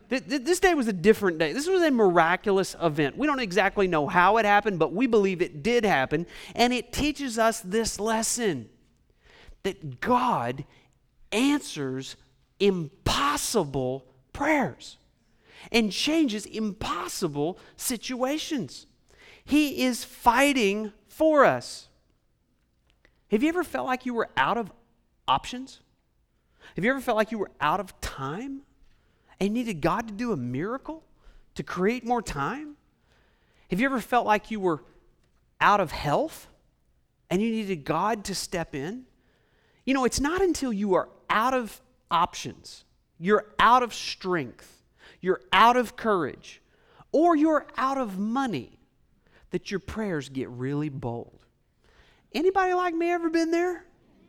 This 0.07 0.59
day 0.59 0.73
was 0.73 0.87
a 0.87 0.93
different 0.93 1.37
day. 1.37 1.53
This 1.53 1.67
was 1.67 1.83
a 1.83 1.91
miraculous 1.91 2.75
event. 2.81 3.15
We 3.15 3.27
don't 3.27 3.39
exactly 3.39 3.87
know 3.87 4.07
how 4.07 4.37
it 4.37 4.45
happened, 4.45 4.79
but 4.79 4.91
we 4.91 5.05
believe 5.05 5.39
it 5.41 5.61
did 5.61 5.83
happen. 5.83 6.25
And 6.55 6.73
it 6.73 6.91
teaches 6.91 7.37
us 7.37 7.59
this 7.59 7.99
lesson 7.99 8.69
that 9.61 9.99
God 9.99 10.65
answers 11.31 12.15
impossible 12.59 14.05
prayers 14.33 14.97
and 15.71 15.91
changes 15.91 16.45
impossible 16.45 17.59
situations. 17.75 18.87
He 19.45 19.83
is 19.83 20.03
fighting 20.05 20.91
for 21.07 21.45
us. 21.45 21.88
Have 23.31 23.43
you 23.43 23.49
ever 23.49 23.63
felt 23.63 23.85
like 23.85 24.05
you 24.05 24.13
were 24.13 24.29
out 24.35 24.57
of 24.57 24.71
options? 25.27 25.81
Have 26.75 26.83
you 26.83 26.91
ever 26.91 27.01
felt 27.01 27.17
like 27.17 27.31
you 27.31 27.37
were 27.37 27.51
out 27.61 27.79
of 27.79 27.99
time 28.01 28.61
and 29.39 29.53
needed 29.53 29.81
God 29.81 30.07
to 30.07 30.13
do 30.13 30.31
a 30.31 30.37
miracle 30.37 31.03
to 31.55 31.63
create 31.63 32.05
more 32.05 32.21
time? 32.21 32.75
Have 33.69 33.79
you 33.79 33.85
ever 33.85 34.01
felt 34.01 34.25
like 34.25 34.49
you 34.49 34.59
were 34.59 34.83
out 35.61 35.79
of 35.79 35.91
health 35.91 36.47
and 37.29 37.41
you 37.41 37.51
needed 37.51 37.85
God 37.85 38.23
to 38.25 38.35
step 38.35 38.73
in? 38.73 39.05
You 39.85 39.93
know, 39.93 40.05
it's 40.05 40.19
not 40.19 40.41
until 40.41 40.73
you 40.73 40.95
are 40.95 41.09
out 41.29 41.53
of 41.53 41.81
options, 42.09 42.85
you're 43.19 43.45
out 43.59 43.83
of 43.83 43.93
strength, 43.93 44.83
you're 45.21 45.41
out 45.53 45.77
of 45.77 45.95
courage, 45.95 46.61
or 47.11 47.35
you're 47.35 47.67
out 47.77 47.97
of 47.97 48.17
money 48.17 48.79
that 49.51 49.69
your 49.69 49.79
prayers 49.79 50.29
get 50.29 50.49
really 50.49 50.89
bold. 50.89 51.38
Anybody 52.33 52.73
like 52.73 52.93
me 52.93 53.09
ever 53.11 53.29
been 53.29 53.51
there 53.51 53.85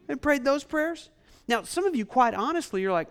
and 0.09 0.21
prayed 0.21 0.45
those 0.45 0.65
prayers? 0.65 1.11
Now, 1.49 1.63
some 1.63 1.85
of 1.85 1.95
you, 1.95 2.07
quite 2.07 2.35
honestly, 2.35 2.81
you're 2.81 2.93
like, 2.93 3.09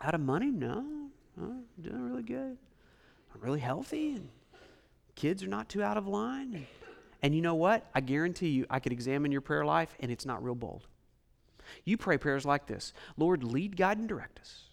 out 0.00 0.14
of 0.14 0.20
money? 0.20 0.50
No, 0.50 0.84
I'm 1.40 1.64
doing 1.80 2.02
really 2.02 2.22
good. 2.22 2.56
I'm 3.34 3.40
really 3.40 3.60
healthy, 3.60 4.14
and 4.14 4.28
kids 5.14 5.42
are 5.42 5.48
not 5.48 5.68
too 5.68 5.82
out 5.82 5.96
of 5.96 6.06
line. 6.06 6.66
And, 7.22 7.34
you 7.34 7.42
know 7.42 7.54
what? 7.54 7.88
I 7.94 8.00
guarantee 8.00 8.48
you, 8.48 8.66
I 8.70 8.78
could 8.78 8.92
examine 8.92 9.32
your 9.32 9.40
prayer 9.40 9.64
life, 9.64 9.94
and 10.00 10.10
it's 10.10 10.26
not 10.26 10.42
real 10.42 10.54
bold. 10.54 10.86
You 11.84 11.96
pray 11.96 12.18
prayers 12.18 12.44
like 12.44 12.66
this 12.66 12.92
Lord, 13.16 13.42
lead, 13.42 13.76
guide, 13.76 13.98
and 13.98 14.08
direct 14.08 14.38
us. 14.40 14.64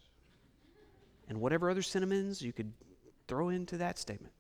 And 1.28 1.40
whatever 1.40 1.70
other 1.70 1.82
sentiments 1.82 2.42
you 2.42 2.54
could 2.54 2.74
throw 3.28 3.50
into 3.50 3.78
that 3.78 3.98
statement. 3.98 4.34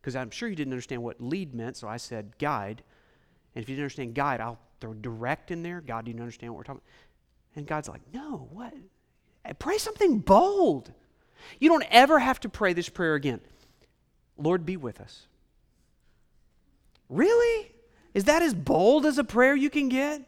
Because 0.00 0.16
I'm 0.16 0.30
sure 0.30 0.48
you 0.48 0.56
didn't 0.56 0.72
understand 0.72 1.02
what 1.02 1.20
lead 1.20 1.54
meant, 1.54 1.76
so 1.76 1.88
I 1.88 1.96
said 1.96 2.38
guide. 2.38 2.82
And 3.54 3.62
if 3.62 3.68
you 3.68 3.76
didn't 3.76 3.84
understand 3.84 4.14
guide, 4.14 4.40
I'll 4.40 4.58
throw 4.80 4.94
direct 4.94 5.50
in 5.50 5.62
there. 5.62 5.80
God, 5.80 6.04
do 6.04 6.10
you 6.10 6.18
understand 6.18 6.52
what 6.52 6.58
we're 6.58 6.64
talking 6.64 6.82
about? 6.82 7.56
And 7.56 7.66
God's 7.66 7.88
like, 7.88 8.02
no, 8.12 8.48
what? 8.50 8.74
Pray 9.58 9.78
something 9.78 10.18
bold. 10.18 10.92
You 11.60 11.68
don't 11.68 11.84
ever 11.90 12.18
have 12.18 12.40
to 12.40 12.48
pray 12.48 12.72
this 12.72 12.88
prayer 12.88 13.14
again. 13.14 13.40
Lord, 14.36 14.66
be 14.66 14.76
with 14.76 15.00
us. 15.00 15.26
Really? 17.08 17.72
Is 18.14 18.24
that 18.24 18.42
as 18.42 18.54
bold 18.54 19.06
as 19.06 19.18
a 19.18 19.24
prayer 19.24 19.54
you 19.54 19.70
can 19.70 19.88
get? 19.88 20.22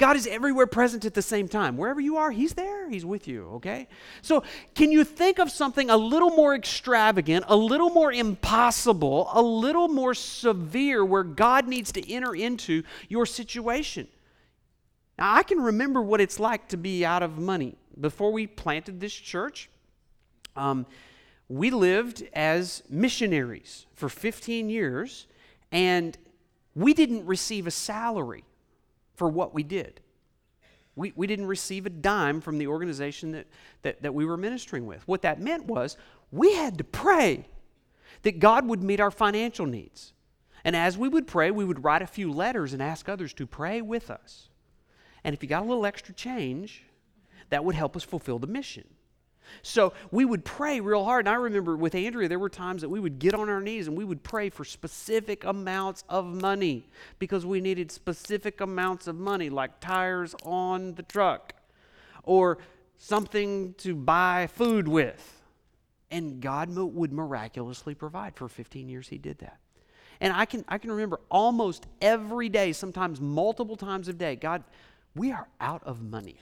God 0.00 0.16
is 0.16 0.26
everywhere 0.26 0.66
present 0.66 1.04
at 1.04 1.12
the 1.12 1.20
same 1.20 1.46
time. 1.46 1.76
Wherever 1.76 2.00
you 2.00 2.16
are, 2.16 2.30
He's 2.30 2.54
there. 2.54 2.88
He's 2.88 3.04
with 3.04 3.28
you, 3.28 3.46
okay? 3.56 3.86
So, 4.22 4.42
can 4.74 4.90
you 4.90 5.04
think 5.04 5.38
of 5.38 5.50
something 5.50 5.90
a 5.90 5.96
little 5.96 6.30
more 6.30 6.54
extravagant, 6.54 7.44
a 7.48 7.54
little 7.54 7.90
more 7.90 8.10
impossible, 8.10 9.28
a 9.34 9.42
little 9.42 9.88
more 9.88 10.14
severe 10.14 11.04
where 11.04 11.22
God 11.22 11.68
needs 11.68 11.92
to 11.92 12.12
enter 12.12 12.34
into 12.34 12.82
your 13.10 13.26
situation? 13.26 14.08
Now, 15.18 15.34
I 15.34 15.42
can 15.42 15.60
remember 15.60 16.00
what 16.00 16.22
it's 16.22 16.40
like 16.40 16.68
to 16.68 16.78
be 16.78 17.04
out 17.04 17.22
of 17.22 17.36
money. 17.36 17.76
Before 18.00 18.32
we 18.32 18.46
planted 18.46 19.00
this 19.00 19.12
church, 19.12 19.68
um, 20.56 20.86
we 21.50 21.70
lived 21.70 22.26
as 22.32 22.82
missionaries 22.88 23.84
for 23.92 24.08
15 24.08 24.70
years, 24.70 25.26
and 25.70 26.16
we 26.74 26.94
didn't 26.94 27.26
receive 27.26 27.66
a 27.66 27.70
salary 27.70 28.44
for 29.20 29.28
what 29.28 29.52
we 29.52 29.62
did. 29.62 30.00
We, 30.96 31.12
we 31.14 31.26
didn't 31.26 31.44
receive 31.44 31.84
a 31.84 31.90
dime 31.90 32.40
from 32.40 32.56
the 32.56 32.68
organization 32.68 33.32
that, 33.32 33.46
that, 33.82 34.00
that 34.00 34.14
we 34.14 34.24
were 34.24 34.38
ministering 34.38 34.86
with. 34.86 35.06
What 35.06 35.20
that 35.20 35.42
meant 35.42 35.66
was 35.66 35.98
we 36.32 36.54
had 36.54 36.78
to 36.78 36.84
pray 36.84 37.44
that 38.22 38.38
God 38.38 38.66
would 38.66 38.82
meet 38.82 38.98
our 38.98 39.10
financial 39.10 39.66
needs. 39.66 40.14
And 40.64 40.74
as 40.74 40.96
we 40.96 41.06
would 41.06 41.26
pray, 41.26 41.50
we 41.50 41.66
would 41.66 41.84
write 41.84 42.00
a 42.00 42.06
few 42.06 42.32
letters 42.32 42.72
and 42.72 42.80
ask 42.80 43.10
others 43.10 43.34
to 43.34 43.46
pray 43.46 43.82
with 43.82 44.10
us. 44.10 44.48
And 45.22 45.34
if 45.34 45.42
you 45.42 45.48
got 45.50 45.64
a 45.64 45.66
little 45.66 45.84
extra 45.84 46.14
change, 46.14 46.84
that 47.50 47.62
would 47.62 47.74
help 47.74 47.96
us 47.96 48.04
fulfill 48.04 48.38
the 48.38 48.46
mission. 48.46 48.88
So 49.62 49.92
we 50.10 50.24
would 50.24 50.44
pray 50.44 50.80
real 50.80 51.04
hard. 51.04 51.26
And 51.26 51.34
I 51.34 51.38
remember 51.38 51.76
with 51.76 51.94
Andrea, 51.94 52.28
there 52.28 52.38
were 52.38 52.48
times 52.48 52.82
that 52.82 52.88
we 52.88 53.00
would 53.00 53.18
get 53.18 53.34
on 53.34 53.48
our 53.48 53.60
knees 53.60 53.88
and 53.88 53.96
we 53.96 54.04
would 54.04 54.22
pray 54.22 54.50
for 54.50 54.64
specific 54.64 55.44
amounts 55.44 56.04
of 56.08 56.26
money 56.26 56.88
because 57.18 57.44
we 57.44 57.60
needed 57.60 57.90
specific 57.90 58.60
amounts 58.60 59.06
of 59.06 59.16
money, 59.16 59.50
like 59.50 59.80
tires 59.80 60.34
on 60.44 60.94
the 60.94 61.02
truck 61.02 61.54
or 62.22 62.58
something 62.96 63.74
to 63.78 63.94
buy 63.94 64.46
food 64.46 64.86
with. 64.88 65.42
And 66.10 66.40
God 66.40 66.76
would 66.76 67.12
miraculously 67.12 67.94
provide. 67.94 68.34
For 68.34 68.48
15 68.48 68.88
years, 68.88 69.08
He 69.08 69.18
did 69.18 69.38
that. 69.38 69.58
And 70.20 70.32
I 70.32 70.44
can, 70.44 70.64
I 70.68 70.78
can 70.78 70.90
remember 70.90 71.20
almost 71.30 71.86
every 72.02 72.48
day, 72.48 72.72
sometimes 72.72 73.20
multiple 73.20 73.76
times 73.76 74.08
a 74.08 74.12
day, 74.12 74.36
God, 74.36 74.64
we 75.14 75.32
are 75.32 75.48
out 75.60 75.82
of 75.84 76.02
money 76.02 76.36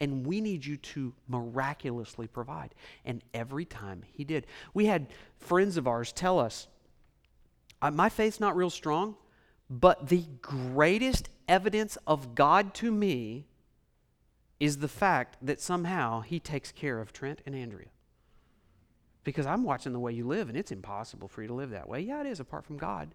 and 0.00 0.26
we 0.26 0.40
need 0.40 0.64
you 0.64 0.76
to 0.78 1.12
miraculously 1.28 2.26
provide. 2.26 2.74
And 3.04 3.22
every 3.34 3.64
time 3.64 4.02
he 4.12 4.24
did. 4.24 4.46
We 4.72 4.86
had 4.86 5.08
friends 5.38 5.76
of 5.76 5.86
ours 5.86 6.12
tell 6.12 6.38
us, 6.38 6.66
uh, 7.82 7.90
my 7.90 8.08
faith's 8.08 8.40
not 8.40 8.56
real 8.56 8.70
strong, 8.70 9.16
but 9.68 10.08
the 10.08 10.24
greatest 10.40 11.28
evidence 11.48 11.96
of 12.06 12.34
God 12.34 12.74
to 12.74 12.90
me 12.90 13.46
is 14.58 14.78
the 14.78 14.88
fact 14.88 15.36
that 15.40 15.60
somehow 15.60 16.20
he 16.20 16.38
takes 16.40 16.72
care 16.72 17.00
of 17.00 17.12
Trent 17.12 17.40
and 17.46 17.54
Andrea. 17.54 17.88
Because 19.22 19.46
I'm 19.46 19.64
watching 19.64 19.92
the 19.92 20.00
way 20.00 20.12
you 20.12 20.26
live, 20.26 20.48
and 20.48 20.56
it's 20.56 20.72
impossible 20.72 21.28
for 21.28 21.42
you 21.42 21.48
to 21.48 21.54
live 21.54 21.70
that 21.70 21.88
way. 21.88 22.00
Yeah, 22.00 22.20
it 22.20 22.26
is, 22.26 22.40
apart 22.40 22.64
from 22.64 22.78
God. 22.78 23.14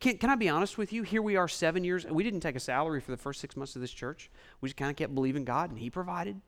Can, 0.00 0.18
can 0.18 0.30
I 0.30 0.34
be 0.34 0.48
honest 0.48 0.78
with 0.78 0.92
you? 0.92 1.02
Here 1.02 1.22
we 1.22 1.36
are 1.36 1.48
seven 1.48 1.84
years. 1.84 2.04
We 2.04 2.22
didn't 2.22 2.40
take 2.40 2.56
a 2.56 2.60
salary 2.60 3.00
for 3.00 3.10
the 3.10 3.16
first 3.16 3.40
six 3.40 3.56
months 3.56 3.74
of 3.74 3.82
this 3.82 3.92
church. 3.92 4.30
We 4.60 4.68
just 4.68 4.76
kind 4.76 4.90
of 4.90 4.96
kept 4.96 5.14
believing 5.14 5.44
God, 5.44 5.70
and 5.70 5.78
He 5.78 5.90
provided. 5.90 6.40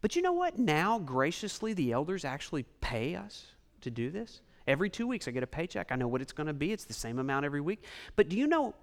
But 0.00 0.16
you 0.16 0.22
know 0.22 0.32
what? 0.32 0.58
Now, 0.58 0.98
graciously, 0.98 1.72
the 1.72 1.92
elders 1.92 2.24
actually 2.24 2.64
pay 2.80 3.16
us 3.16 3.46
to 3.80 3.90
do 3.90 4.10
this. 4.10 4.40
Every 4.66 4.90
two 4.90 5.06
weeks, 5.06 5.26
I 5.26 5.30
get 5.30 5.42
a 5.42 5.46
paycheck. 5.46 5.90
I 5.90 5.96
know 5.96 6.08
what 6.08 6.20
it's 6.20 6.32
going 6.32 6.46
to 6.46 6.52
be. 6.52 6.72
It's 6.72 6.84
the 6.84 6.92
same 6.92 7.18
amount 7.18 7.46
every 7.46 7.60
week. 7.60 7.82
But 8.16 8.28
do 8.28 8.36
you 8.36 8.46
know, 8.46 8.74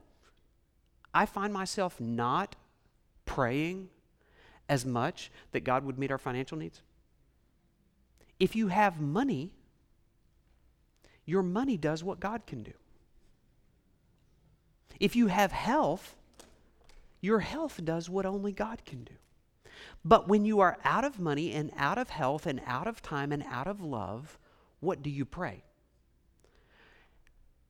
I 1.14 1.26
find 1.26 1.54
myself 1.54 2.00
not 2.02 2.56
praying 3.26 3.90
as 4.68 4.86
much 4.86 5.32
that 5.52 5.64
God 5.64 5.86
would 5.86 6.00
meet 6.00 6.12
our 6.12 6.18
financial 6.18 6.58
needs. 6.58 6.82
If 8.40 8.56
you 8.56 8.68
have 8.68 9.00
money, 9.00 9.52
your 11.26 11.44
money 11.44 11.78
does 11.78 12.04
what 12.04 12.20
God 12.20 12.46
can 12.46 12.64
do. 12.64 12.74
If 15.00 15.16
you 15.16 15.28
have 15.28 15.52
health, 15.52 16.16
your 17.22 17.40
health 17.40 17.82
does 17.84 18.10
what 18.10 18.26
only 18.26 18.52
God 18.52 18.86
can 18.86 19.04
do. 19.04 19.14
But 20.04 20.28
when 20.28 20.46
you 20.46 20.60
are 20.60 20.78
out 20.84 21.04
of 21.04 21.20
money 21.20 21.52
and 21.52 21.72
out 21.76 21.98
of 21.98 22.10
health 22.10 22.46
and 22.46 22.62
out 22.66 22.88
of 22.88 23.02
time 23.02 23.32
and 23.32 23.44
out 23.50 23.68
of 23.68 23.82
love, 23.82 24.38
what 24.80 25.02
do 25.02 25.10
you 25.10 25.26
pray? 25.26 25.64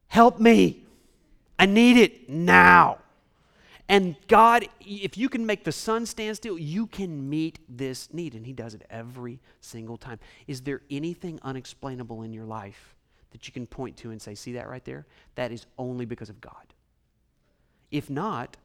Help 0.07 0.39
me. 0.39 0.83
I 1.57 1.65
need 1.65 1.97
it 1.97 2.29
now. 2.29 2.99
And 3.87 4.15
God, 4.27 4.67
if 4.81 5.17
you 5.17 5.29
can 5.29 5.45
make 5.45 5.63
the 5.63 5.71
sun 5.71 6.05
stand 6.05 6.35
still, 6.37 6.57
you 6.57 6.87
can 6.87 7.29
meet 7.29 7.59
this 7.69 8.13
need. 8.13 8.33
And 8.33 8.45
He 8.45 8.53
does 8.53 8.73
it 8.73 8.83
every 8.89 9.39
single 9.61 9.97
time. 9.97 10.19
Is 10.47 10.61
there 10.61 10.81
anything 10.89 11.39
unexplainable 11.43 12.23
in 12.23 12.33
your 12.33 12.45
life 12.45 12.95
that 13.31 13.47
you 13.47 13.53
can 13.53 13.67
point 13.67 13.95
to 13.97 14.11
and 14.11 14.21
say, 14.21 14.35
see 14.35 14.53
that 14.53 14.67
right 14.67 14.83
there? 14.83 15.05
That 15.35 15.51
is 15.51 15.65
only 15.77 16.05
because 16.05 16.29
of 16.29 16.41
God. 16.41 16.73
If 17.95 18.09
not, 18.09 18.57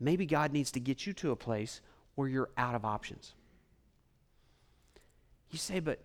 maybe 0.00 0.24
God 0.24 0.50
needs 0.50 0.70
to 0.72 0.80
get 0.80 1.06
you 1.06 1.12
to 1.12 1.30
a 1.30 1.36
place 1.36 1.82
where 2.14 2.26
you're 2.26 2.48
out 2.56 2.74
of 2.74 2.86
options. 2.86 3.34
You 5.50 5.58
say, 5.58 5.78
but 5.78 6.00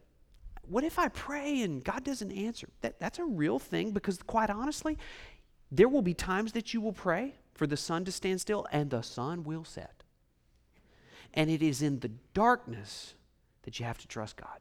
what 0.68 0.84
if 0.84 1.00
I 1.00 1.08
pray 1.08 1.62
and 1.62 1.82
God 1.82 2.04
doesn't 2.04 2.34
answer? 2.34 2.68
That, 2.82 3.00
that's 3.00 3.20
a 3.20 3.24
real 3.24 3.58
thing 3.58 3.91
because, 3.91 4.22
quite 4.22 4.50
honestly, 4.50 4.98
there 5.72 5.88
will 5.88 6.02
be 6.02 6.13
times 6.13 6.52
that 6.52 6.74
you 6.74 6.82
will 6.82 6.91
pray 6.91 7.36
for 7.54 7.65
the 7.65 7.78
sun 7.78 8.04
to 8.04 8.12
stand 8.12 8.41
still 8.41 8.68
and 8.74 8.89
the 8.89 9.02
sun 9.02 9.46
will 9.46 9.63
set. 9.63 10.04
And 11.34 11.50
it 11.50 11.63
is 11.63 11.82
in 11.82 12.02
the 12.02 12.12
darkness 12.34 13.13
that 13.63 13.80
you 13.80 13.86
have 13.86 14.00
to 14.00 14.08
trust 14.10 14.36
God 14.36 14.60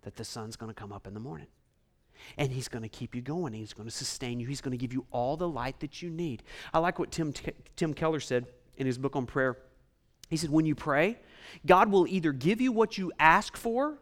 that 0.00 0.16
the 0.16 0.24
sun's 0.24 0.56
going 0.56 0.70
to 0.70 0.74
come 0.74 0.94
up 0.94 1.06
in 1.06 1.12
the 1.12 1.20
morning. 1.20 1.48
And 2.36 2.52
he's 2.52 2.68
going 2.68 2.82
to 2.82 2.88
keep 2.88 3.14
you 3.14 3.22
going. 3.22 3.52
He's 3.52 3.72
going 3.72 3.88
to 3.88 3.94
sustain 3.94 4.40
you. 4.40 4.46
He's 4.46 4.60
going 4.60 4.72
to 4.72 4.78
give 4.78 4.92
you 4.92 5.06
all 5.10 5.36
the 5.36 5.48
light 5.48 5.80
that 5.80 6.02
you 6.02 6.10
need. 6.10 6.42
I 6.72 6.78
like 6.78 6.98
what 6.98 7.10
Tim, 7.10 7.32
Tim 7.76 7.94
Keller 7.94 8.20
said 8.20 8.46
in 8.76 8.86
his 8.86 8.98
book 8.98 9.16
on 9.16 9.26
prayer. 9.26 9.58
He 10.28 10.36
said, 10.36 10.50
When 10.50 10.66
you 10.66 10.74
pray, 10.74 11.18
God 11.64 11.90
will 11.90 12.06
either 12.06 12.32
give 12.32 12.60
you 12.60 12.72
what 12.72 12.98
you 12.98 13.12
ask 13.18 13.56
for 13.56 13.98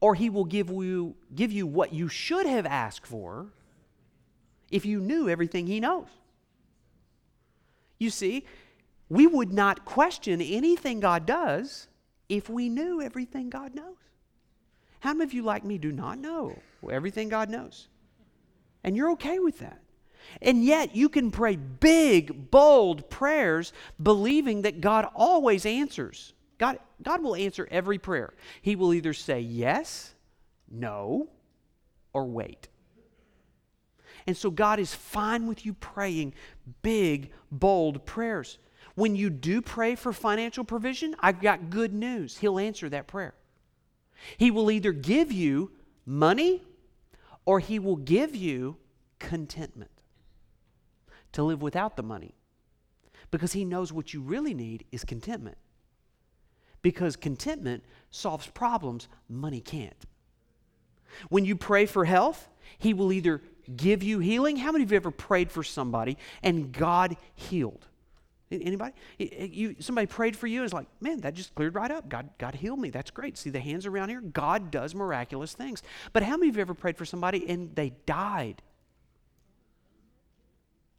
or 0.00 0.14
he 0.14 0.30
will 0.30 0.44
give 0.44 0.68
you, 0.70 1.16
give 1.34 1.52
you 1.52 1.66
what 1.66 1.92
you 1.92 2.08
should 2.08 2.46
have 2.46 2.66
asked 2.66 3.06
for 3.06 3.46
if 4.70 4.86
you 4.86 5.00
knew 5.00 5.28
everything 5.28 5.66
he 5.66 5.80
knows. 5.80 6.06
You 7.98 8.10
see, 8.10 8.44
we 9.08 9.26
would 9.26 9.52
not 9.52 9.84
question 9.84 10.40
anything 10.40 11.00
God 11.00 11.26
does 11.26 11.88
if 12.28 12.48
we 12.48 12.68
knew 12.68 13.00
everything 13.00 13.50
God 13.50 13.74
knows. 13.74 13.96
How 15.00 15.12
many 15.12 15.24
of 15.24 15.34
you, 15.34 15.42
like 15.42 15.64
me, 15.64 15.78
do 15.78 15.92
not 15.92 16.18
know 16.18 16.58
everything 16.90 17.28
God 17.28 17.48
knows? 17.48 17.88
And 18.84 18.96
you're 18.96 19.12
okay 19.12 19.38
with 19.38 19.58
that. 19.60 19.80
And 20.42 20.64
yet, 20.64 20.94
you 20.94 21.08
can 21.08 21.30
pray 21.30 21.56
big, 21.56 22.50
bold 22.50 23.08
prayers 23.08 23.72
believing 24.02 24.62
that 24.62 24.80
God 24.80 25.08
always 25.14 25.64
answers. 25.64 26.34
God, 26.58 26.78
God 27.02 27.22
will 27.22 27.36
answer 27.36 27.68
every 27.70 27.98
prayer. 27.98 28.34
He 28.60 28.76
will 28.76 28.92
either 28.92 29.14
say 29.14 29.40
yes, 29.40 30.14
no, 30.70 31.28
or 32.12 32.26
wait. 32.26 32.68
And 34.26 34.36
so 34.36 34.50
God 34.50 34.78
is 34.78 34.94
fine 34.94 35.46
with 35.46 35.64
you 35.64 35.72
praying 35.72 36.34
big, 36.82 37.32
bold 37.50 38.04
prayers. 38.04 38.58
When 38.94 39.14
you 39.16 39.30
do 39.30 39.62
pray 39.62 39.94
for 39.94 40.12
financial 40.12 40.64
provision, 40.64 41.14
I've 41.20 41.40
got 41.40 41.70
good 41.70 41.94
news. 41.94 42.36
He'll 42.36 42.58
answer 42.58 42.88
that 42.90 43.06
prayer. 43.06 43.34
He 44.36 44.50
will 44.50 44.70
either 44.70 44.92
give 44.92 45.32
you 45.32 45.70
money 46.04 46.62
or 47.44 47.60
He 47.60 47.78
will 47.78 47.96
give 47.96 48.34
you 48.34 48.76
contentment 49.18 49.90
to 51.32 51.42
live 51.42 51.62
without 51.62 51.96
the 51.96 52.02
money. 52.02 52.34
Because 53.30 53.52
He 53.52 53.64
knows 53.64 53.92
what 53.92 54.14
you 54.14 54.20
really 54.20 54.54
need 54.54 54.84
is 54.92 55.04
contentment. 55.04 55.58
Because 56.82 57.16
contentment 57.16 57.84
solves 58.10 58.46
problems 58.48 59.08
money 59.28 59.60
can't. 59.60 60.06
When 61.28 61.44
you 61.44 61.56
pray 61.56 61.86
for 61.86 62.04
health, 62.04 62.48
He 62.78 62.94
will 62.94 63.12
either 63.12 63.42
give 63.76 64.02
you 64.02 64.18
healing. 64.18 64.56
How 64.56 64.72
many 64.72 64.84
of 64.84 64.92
you 64.92 64.96
ever 64.96 65.10
prayed 65.10 65.50
for 65.50 65.62
somebody 65.62 66.16
and 66.42 66.72
God 66.72 67.16
healed? 67.34 67.86
Anybody? 68.50 68.94
You, 69.18 69.76
somebody 69.78 70.06
prayed 70.06 70.34
for 70.34 70.46
you 70.46 70.60
and 70.60 70.64
it's 70.64 70.72
like, 70.72 70.86
man, 71.00 71.20
that 71.20 71.34
just 71.34 71.54
cleared 71.54 71.74
right 71.74 71.90
up. 71.90 72.08
God, 72.08 72.30
God 72.38 72.54
healed 72.54 72.78
me. 72.78 72.88
That's 72.88 73.10
great. 73.10 73.36
See 73.36 73.50
the 73.50 73.60
hands 73.60 73.84
around 73.84 74.08
here? 74.08 74.22
God 74.22 74.70
does 74.70 74.94
miraculous 74.94 75.52
things. 75.52 75.82
But 76.12 76.22
how 76.22 76.36
many 76.36 76.48
of 76.48 76.56
you 76.56 76.62
ever 76.62 76.74
prayed 76.74 76.96
for 76.96 77.04
somebody 77.04 77.46
and 77.48 77.74
they 77.76 77.90
died? 78.06 78.62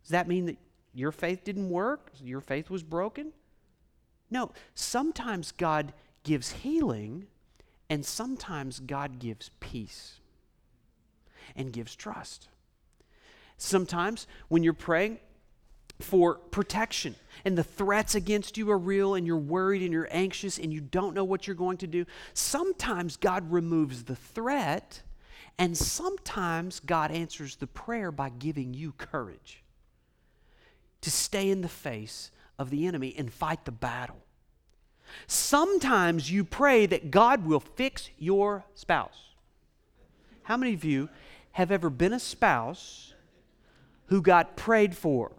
Does 0.03 0.12
that 0.12 0.27
mean 0.27 0.45
that 0.45 0.57
your 0.93 1.12
faith 1.12 1.43
didn't 1.43 1.69
work? 1.69 2.12
Your 2.23 2.41
faith 2.41 2.69
was 2.69 2.83
broken? 2.83 3.33
No. 4.29 4.51
Sometimes 4.75 5.51
God 5.51 5.93
gives 6.23 6.51
healing 6.51 7.25
and 7.89 8.05
sometimes 8.05 8.79
God 8.79 9.17
gives 9.17 9.49
peace 9.59 10.19
and 11.55 11.73
gives 11.73 11.95
trust. 11.95 12.47
Sometimes 13.57 14.27
when 14.47 14.63
you're 14.63 14.73
praying 14.73 15.17
for 15.99 16.35
protection 16.35 17.15
and 17.45 17.57
the 17.57 17.63
threats 17.63 18.15
against 18.15 18.57
you 18.57 18.69
are 18.71 18.77
real 18.77 19.15
and 19.15 19.27
you're 19.27 19.38
worried 19.38 19.81
and 19.81 19.91
you're 19.91 20.07
anxious 20.12 20.57
and 20.57 20.73
you 20.73 20.81
don't 20.81 21.13
know 21.13 21.23
what 21.23 21.47
you're 21.47 21.55
going 21.55 21.77
to 21.77 21.88
do, 21.88 22.05
sometimes 22.33 23.17
God 23.17 23.51
removes 23.51 24.03
the 24.03 24.15
threat 24.15 25.01
and 25.57 25.77
sometimes 25.77 26.79
God 26.79 27.12
answers 27.12 27.57
the 27.57 27.67
prayer 27.67 28.12
by 28.12 28.29
giving 28.29 28.73
you 28.73 28.93
courage 28.93 29.63
to 31.01 31.12
stay 31.12 31.49
in 31.49 31.62
the 31.62 31.67
face 31.67 32.31
of 32.57 32.69
the 32.69 32.85
enemy 32.88 33.13
and 33.17 33.31
fight 33.31 33.65
the 33.65 33.71
battle. 33.71 34.23
Sometimes 35.27 36.31
you 36.31 36.43
pray 36.43 36.85
that 36.85 37.12
God 37.12 37.45
will 37.45 37.59
fix 37.59 38.09
your 38.17 38.65
spouse. 38.73 39.33
How 40.43 40.55
many 40.55 40.73
of 40.73 40.83
you 40.83 41.09
have 41.53 41.71
ever 41.71 41.89
been 41.89 42.13
a 42.13 42.19
spouse 42.19 43.13
who 44.07 44.21
got 44.21 44.55
prayed 44.55 44.95
for 44.95 45.31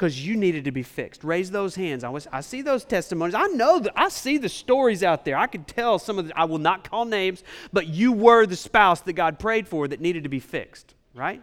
because 0.00 0.26
you 0.26 0.34
needed 0.34 0.64
to 0.64 0.72
be 0.72 0.82
fixed. 0.82 1.22
Raise 1.22 1.50
those 1.50 1.74
hands. 1.74 2.04
I, 2.04 2.08
was, 2.08 2.26
I 2.32 2.40
see 2.40 2.62
those 2.62 2.86
testimonies. 2.86 3.34
I 3.34 3.48
know 3.48 3.80
that 3.80 3.92
I 3.94 4.08
see 4.08 4.38
the 4.38 4.48
stories 4.48 5.02
out 5.02 5.26
there. 5.26 5.36
I 5.36 5.46
can 5.46 5.62
tell 5.64 5.98
some 5.98 6.18
of 6.18 6.26
the, 6.26 6.38
I 6.38 6.46
will 6.46 6.56
not 6.56 6.88
call 6.88 7.04
names, 7.04 7.44
but 7.70 7.86
you 7.86 8.10
were 8.10 8.46
the 8.46 8.56
spouse 8.56 9.02
that 9.02 9.12
God 9.12 9.38
prayed 9.38 9.68
for 9.68 9.86
that 9.86 10.00
needed 10.00 10.22
to 10.22 10.30
be 10.30 10.40
fixed, 10.40 10.94
right? 11.14 11.42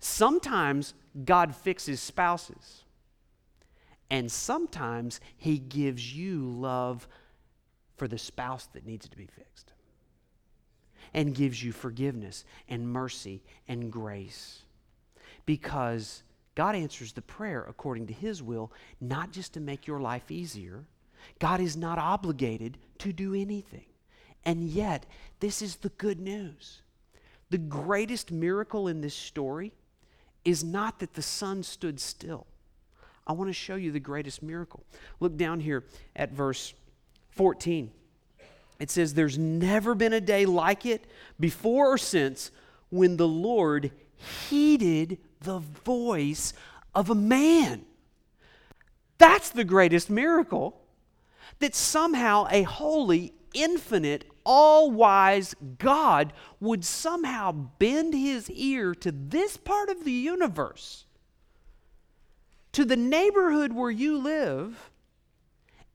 Sometimes 0.00 0.94
God 1.24 1.54
fixes 1.54 2.00
spouses, 2.00 2.82
and 4.10 4.30
sometimes 4.30 5.20
He 5.36 5.58
gives 5.58 6.12
you 6.12 6.40
love 6.40 7.06
for 7.96 8.08
the 8.08 8.18
spouse 8.18 8.66
that 8.72 8.84
needs 8.84 9.08
to 9.08 9.16
be 9.16 9.26
fixed 9.26 9.74
and 11.14 11.36
gives 11.36 11.62
you 11.62 11.70
forgiveness 11.70 12.44
and 12.68 12.88
mercy 12.88 13.44
and 13.68 13.92
grace. 13.92 14.62
Because 15.46 16.24
God 16.54 16.74
answers 16.74 17.12
the 17.12 17.22
prayer 17.22 17.64
according 17.68 18.06
to 18.08 18.12
His 18.12 18.42
will, 18.42 18.72
not 19.00 19.32
just 19.32 19.54
to 19.54 19.60
make 19.60 19.86
your 19.86 20.00
life 20.00 20.30
easier. 20.30 20.84
God 21.38 21.60
is 21.60 21.76
not 21.76 21.98
obligated 21.98 22.78
to 22.98 23.12
do 23.12 23.34
anything. 23.34 23.86
And 24.44 24.64
yet, 24.64 25.06
this 25.40 25.62
is 25.62 25.76
the 25.76 25.88
good 25.90 26.20
news. 26.20 26.82
The 27.50 27.58
greatest 27.58 28.32
miracle 28.32 28.88
in 28.88 29.00
this 29.00 29.14
story 29.14 29.72
is 30.44 30.64
not 30.64 30.98
that 30.98 31.14
the 31.14 31.22
sun 31.22 31.62
stood 31.62 32.00
still. 32.00 32.46
I 33.26 33.32
want 33.32 33.48
to 33.48 33.54
show 33.54 33.76
you 33.76 33.92
the 33.92 34.00
greatest 34.00 34.42
miracle. 34.42 34.84
Look 35.20 35.36
down 35.36 35.60
here 35.60 35.84
at 36.16 36.32
verse 36.32 36.74
14. 37.30 37.90
It 38.80 38.90
says, 38.90 39.14
There's 39.14 39.38
never 39.38 39.94
been 39.94 40.12
a 40.12 40.20
day 40.20 40.44
like 40.44 40.84
it 40.86 41.04
before 41.38 41.92
or 41.92 41.98
since 41.98 42.50
when 42.90 43.16
the 43.16 43.28
Lord 43.28 43.92
heeded 44.22 45.18
the 45.40 45.58
voice 45.58 46.54
of 46.94 47.10
a 47.10 47.14
man. 47.14 47.84
That's 49.18 49.50
the 49.50 49.64
greatest 49.64 50.10
miracle. 50.10 50.80
That 51.58 51.74
somehow 51.74 52.46
a 52.50 52.62
holy, 52.62 53.34
infinite, 53.54 54.24
all 54.44 54.90
wise 54.90 55.54
God 55.78 56.32
would 56.60 56.84
somehow 56.84 57.52
bend 57.52 58.14
his 58.14 58.50
ear 58.50 58.94
to 58.96 59.12
this 59.12 59.56
part 59.56 59.88
of 59.88 60.04
the 60.04 60.12
universe, 60.12 61.04
to 62.72 62.84
the 62.84 62.96
neighborhood 62.96 63.72
where 63.72 63.90
you 63.90 64.18
live, 64.18 64.90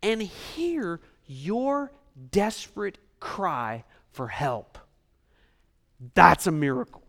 and 0.01 0.21
hear 0.21 1.01
your 1.25 1.91
desperate 2.32 2.97
cry 3.19 3.84
for 4.11 4.28
help. 4.28 4.78
That's 6.13 6.47
a 6.47 6.51
miracle. 6.51 7.06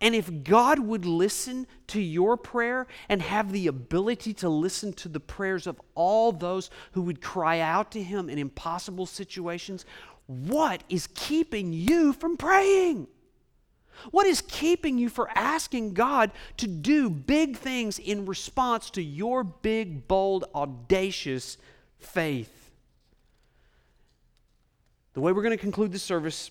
And 0.00 0.14
if 0.14 0.44
God 0.44 0.78
would 0.78 1.04
listen 1.04 1.66
to 1.88 2.00
your 2.00 2.36
prayer 2.36 2.86
and 3.08 3.20
have 3.20 3.52
the 3.52 3.66
ability 3.66 4.32
to 4.34 4.48
listen 4.48 4.92
to 4.94 5.08
the 5.08 5.20
prayers 5.20 5.66
of 5.66 5.80
all 5.94 6.32
those 6.32 6.70
who 6.92 7.02
would 7.02 7.20
cry 7.20 7.60
out 7.60 7.90
to 7.92 8.02
Him 8.02 8.30
in 8.30 8.38
impossible 8.38 9.04
situations, 9.04 9.84
what 10.26 10.84
is 10.88 11.08
keeping 11.14 11.72
you 11.72 12.12
from 12.14 12.36
praying? 12.36 13.08
What 14.10 14.26
is 14.26 14.40
keeping 14.40 14.96
you 14.96 15.10
from 15.10 15.26
asking 15.34 15.92
God 15.92 16.30
to 16.56 16.66
do 16.66 17.10
big 17.10 17.56
things 17.56 17.98
in 17.98 18.24
response 18.24 18.88
to 18.90 19.02
your 19.02 19.44
big, 19.44 20.08
bold, 20.08 20.46
audacious 20.54 21.58
faith? 21.98 22.70
The 25.12 25.20
way 25.20 25.32
we're 25.32 25.42
going 25.42 25.56
to 25.56 25.62
conclude 25.62 25.92
the 25.92 25.98
service 25.98 26.50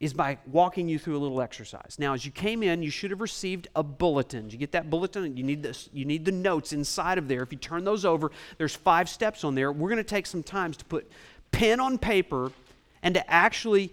is 0.00 0.12
by 0.12 0.38
walking 0.46 0.88
you 0.88 0.98
through 0.98 1.16
a 1.16 1.18
little 1.18 1.40
exercise. 1.40 1.96
Now, 1.98 2.14
as 2.14 2.24
you 2.24 2.30
came 2.30 2.62
in, 2.62 2.82
you 2.82 2.90
should 2.90 3.10
have 3.10 3.20
received 3.20 3.66
a 3.74 3.82
bulletin. 3.82 4.44
Did 4.44 4.52
you 4.52 4.58
get 4.58 4.72
that 4.72 4.90
bulletin? 4.90 5.36
You 5.36 5.42
need 5.42 5.62
this. 5.62 5.88
You 5.92 6.04
need 6.04 6.24
the 6.24 6.32
notes 6.32 6.72
inside 6.72 7.18
of 7.18 7.26
there. 7.26 7.42
If 7.42 7.50
you 7.50 7.58
turn 7.58 7.84
those 7.84 8.04
over, 8.04 8.30
there's 8.58 8.76
five 8.76 9.08
steps 9.08 9.42
on 9.42 9.56
there. 9.56 9.72
We're 9.72 9.88
going 9.88 9.96
to 9.96 10.04
take 10.04 10.26
some 10.26 10.44
times 10.44 10.76
to 10.76 10.84
put 10.84 11.10
pen 11.50 11.80
on 11.80 11.98
paper 11.98 12.52
and 13.02 13.14
to 13.14 13.30
actually 13.30 13.92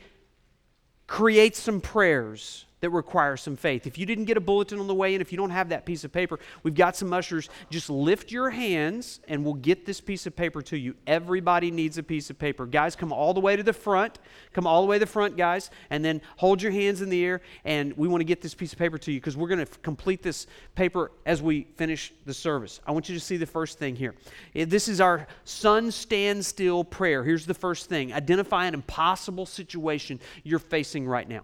create 1.07 1.55
some 1.55 1.81
prayers 1.81 2.64
that 2.81 2.89
require 2.89 3.37
some 3.37 3.55
faith. 3.55 3.87
If 3.87 3.97
you 3.97 4.05
didn't 4.05 4.25
get 4.25 4.37
a 4.37 4.41
bulletin 4.41 4.79
on 4.79 4.87
the 4.87 4.93
way 4.93 5.15
in, 5.15 5.21
if 5.21 5.31
you 5.31 5.37
don't 5.37 5.49
have 5.49 5.69
that 5.69 5.85
piece 5.85 6.03
of 6.03 6.11
paper, 6.11 6.39
we've 6.63 6.75
got 6.75 6.95
some 6.95 7.13
ushers. 7.13 7.49
Just 7.69 7.89
lift 7.89 8.31
your 8.31 8.49
hands 8.49 9.21
and 9.27 9.43
we'll 9.43 9.53
get 9.55 9.85
this 9.85 10.01
piece 10.01 10.27
of 10.27 10.35
paper 10.35 10.61
to 10.63 10.77
you. 10.77 10.95
Everybody 11.07 11.71
needs 11.71 11.97
a 11.97 12.03
piece 12.03 12.29
of 12.29 12.37
paper. 12.37 12.65
Guys, 12.65 12.95
come 12.95 13.13
all 13.13 13.33
the 13.33 13.39
way 13.39 13.55
to 13.55 13.63
the 13.63 13.73
front. 13.73 14.19
Come 14.53 14.67
all 14.67 14.81
the 14.81 14.87
way 14.87 14.97
to 14.97 15.05
the 15.05 15.11
front, 15.11 15.37
guys, 15.37 15.71
and 15.89 16.03
then 16.03 16.21
hold 16.37 16.61
your 16.61 16.71
hands 16.71 17.01
in 17.01 17.09
the 17.09 17.23
air. 17.23 17.41
And 17.63 17.95
we 17.97 18.07
want 18.07 18.21
to 18.21 18.25
get 18.25 18.41
this 18.41 18.53
piece 18.53 18.73
of 18.73 18.79
paper 18.79 18.97
to 18.97 19.11
you 19.11 19.19
because 19.19 19.37
we're 19.37 19.47
going 19.47 19.65
to 19.65 19.71
f- 19.71 19.81
complete 19.81 20.21
this 20.21 20.47
paper 20.75 21.11
as 21.25 21.41
we 21.41 21.67
finish 21.77 22.13
the 22.25 22.33
service. 22.33 22.81
I 22.85 22.91
want 22.91 23.09
you 23.09 23.15
to 23.15 23.21
see 23.21 23.37
the 23.37 23.45
first 23.45 23.79
thing 23.79 23.95
here. 23.95 24.15
This 24.53 24.87
is 24.87 24.99
our 25.01 25.27
sun 25.45 25.91
stand 25.91 26.45
still 26.45 26.83
prayer. 26.83 27.23
Here's 27.23 27.45
the 27.45 27.53
first 27.53 27.89
thing 27.89 28.13
identify 28.13 28.65
an 28.65 28.73
impossible 28.73 29.45
situation 29.45 30.19
you're 30.43 30.59
facing 30.59 31.07
right 31.07 31.27
now. 31.27 31.41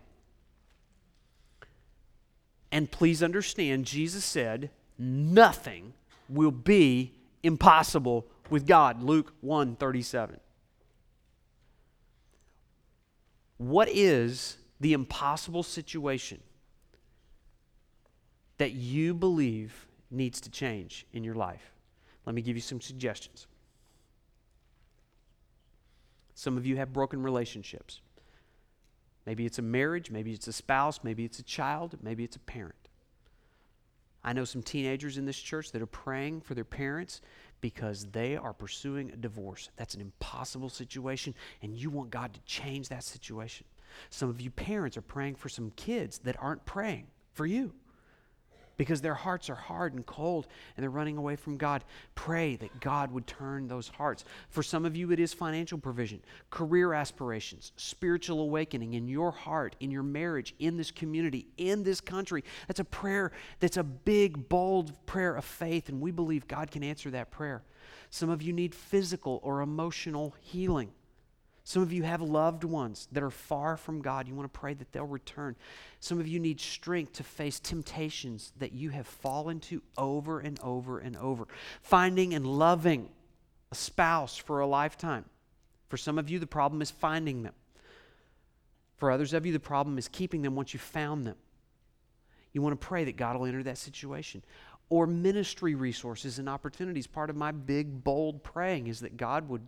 And 2.71 2.89
please 2.89 3.21
understand, 3.21 3.85
Jesus 3.85 4.23
said, 4.23 4.69
nothing 4.97 5.93
will 6.29 6.51
be 6.51 7.13
impossible 7.43 8.25
with 8.49 8.65
God. 8.65 9.01
Luke 9.03 9.33
1 9.41 9.75
37. 9.75 10.39
What 13.57 13.89
is 13.89 14.57
the 14.79 14.93
impossible 14.93 15.63
situation 15.63 16.39
that 18.57 18.71
you 18.71 19.13
believe 19.13 19.87
needs 20.09 20.41
to 20.41 20.49
change 20.49 21.05
in 21.13 21.23
your 21.23 21.35
life? 21.35 21.73
Let 22.25 22.35
me 22.35 22.41
give 22.41 22.55
you 22.55 22.61
some 22.61 22.81
suggestions. 22.81 23.47
Some 26.33 26.57
of 26.57 26.65
you 26.65 26.77
have 26.77 26.91
broken 26.91 27.21
relationships. 27.21 28.01
Maybe 29.25 29.45
it's 29.45 29.59
a 29.59 29.63
marriage, 29.63 30.11
maybe 30.11 30.31
it's 30.31 30.47
a 30.47 30.53
spouse, 30.53 30.99
maybe 31.03 31.23
it's 31.25 31.39
a 31.39 31.43
child, 31.43 31.97
maybe 32.01 32.23
it's 32.23 32.35
a 32.35 32.39
parent. 32.39 32.75
I 34.23 34.33
know 34.33 34.45
some 34.45 34.61
teenagers 34.61 35.17
in 35.17 35.25
this 35.25 35.39
church 35.39 35.71
that 35.71 35.81
are 35.81 35.87
praying 35.87 36.41
for 36.41 36.53
their 36.53 36.65
parents 36.65 37.21
because 37.59 38.05
they 38.11 38.35
are 38.35 38.53
pursuing 38.53 39.11
a 39.11 39.15
divorce. 39.15 39.69
That's 39.77 39.95
an 39.95 40.01
impossible 40.01 40.69
situation, 40.69 41.33
and 41.61 41.75
you 41.75 41.89
want 41.89 42.11
God 42.11 42.33
to 42.33 42.39
change 42.41 42.89
that 42.89 43.03
situation. 43.03 43.65
Some 44.09 44.29
of 44.29 44.39
you 44.39 44.51
parents 44.51 44.97
are 44.97 45.01
praying 45.01 45.35
for 45.35 45.49
some 45.49 45.71
kids 45.71 46.19
that 46.19 46.35
aren't 46.39 46.65
praying 46.65 47.07
for 47.33 47.45
you 47.45 47.73
because 48.81 48.99
their 48.99 49.13
hearts 49.13 49.47
are 49.47 49.53
hard 49.53 49.93
and 49.93 50.03
cold 50.07 50.47
and 50.75 50.81
they're 50.81 50.89
running 50.89 51.15
away 51.15 51.35
from 51.35 51.55
God. 51.55 51.83
Pray 52.15 52.55
that 52.55 52.79
God 52.79 53.11
would 53.11 53.27
turn 53.27 53.67
those 53.67 53.87
hearts. 53.87 54.25
For 54.49 54.63
some 54.63 54.85
of 54.85 54.95
you, 54.95 55.11
it 55.11 55.19
is 55.19 55.35
financial 55.35 55.77
provision, 55.77 56.19
career 56.49 56.95
aspirations, 56.95 57.73
spiritual 57.75 58.41
awakening 58.41 58.95
in 58.95 59.07
your 59.07 59.29
heart, 59.29 59.75
in 59.81 59.91
your 59.91 60.01
marriage, 60.01 60.55
in 60.57 60.77
this 60.77 60.89
community, 60.89 61.45
in 61.57 61.83
this 61.83 62.01
country. 62.01 62.43
That's 62.67 62.79
a 62.79 62.83
prayer 62.83 63.33
that's 63.59 63.77
a 63.77 63.83
big, 63.83 64.49
bold 64.49 65.05
prayer 65.05 65.35
of 65.35 65.45
faith, 65.45 65.89
and 65.89 66.01
we 66.01 66.09
believe 66.09 66.47
God 66.47 66.71
can 66.71 66.83
answer 66.83 67.11
that 67.11 67.29
prayer. 67.29 67.61
Some 68.09 68.31
of 68.31 68.41
you 68.41 68.51
need 68.51 68.73
physical 68.73 69.39
or 69.43 69.61
emotional 69.61 70.35
healing. 70.41 70.89
Some 71.63 71.83
of 71.83 71.93
you 71.93 72.03
have 72.03 72.21
loved 72.21 72.63
ones 72.63 73.07
that 73.11 73.23
are 73.23 73.29
far 73.29 73.77
from 73.77 74.01
God. 74.01 74.27
You 74.27 74.33
want 74.33 74.51
to 74.51 74.59
pray 74.59 74.73
that 74.73 74.91
they'll 74.91 75.05
return. 75.05 75.55
Some 75.99 76.19
of 76.19 76.27
you 76.27 76.39
need 76.39 76.59
strength 76.59 77.13
to 77.13 77.23
face 77.23 77.59
temptations 77.59 78.51
that 78.57 78.73
you 78.73 78.89
have 78.89 79.05
fallen 79.05 79.59
to 79.61 79.81
over 79.97 80.39
and 80.39 80.59
over 80.61 80.99
and 80.99 81.15
over. 81.15 81.47
Finding 81.81 82.33
and 82.33 82.45
loving 82.45 83.09
a 83.71 83.75
spouse 83.75 84.35
for 84.35 84.59
a 84.59 84.67
lifetime. 84.67 85.25
For 85.89 85.97
some 85.97 86.17
of 86.17 86.29
you, 86.29 86.39
the 86.39 86.47
problem 86.47 86.81
is 86.81 86.89
finding 86.89 87.43
them. 87.43 87.53
For 88.97 89.11
others 89.11 89.33
of 89.33 89.45
you, 89.45 89.53
the 89.53 89.59
problem 89.59 89.97
is 89.97 90.07
keeping 90.07 90.41
them 90.41 90.55
once 90.55 90.73
you 90.73 90.79
found 90.79 91.25
them. 91.25 91.35
You 92.53 92.61
want 92.61 92.79
to 92.79 92.87
pray 92.87 93.03
that 93.05 93.17
God 93.17 93.37
will 93.37 93.45
enter 93.45 93.63
that 93.63 93.77
situation. 93.77 94.43
Or 94.89 95.07
ministry 95.07 95.75
resources 95.75 96.37
and 96.37 96.49
opportunities. 96.49 97.07
Part 97.07 97.29
of 97.29 97.35
my 97.35 97.51
big, 97.51 98.03
bold 98.03 98.43
praying 98.43 98.87
is 98.87 98.99
that 99.01 99.15
God 99.15 99.47
would 99.47 99.61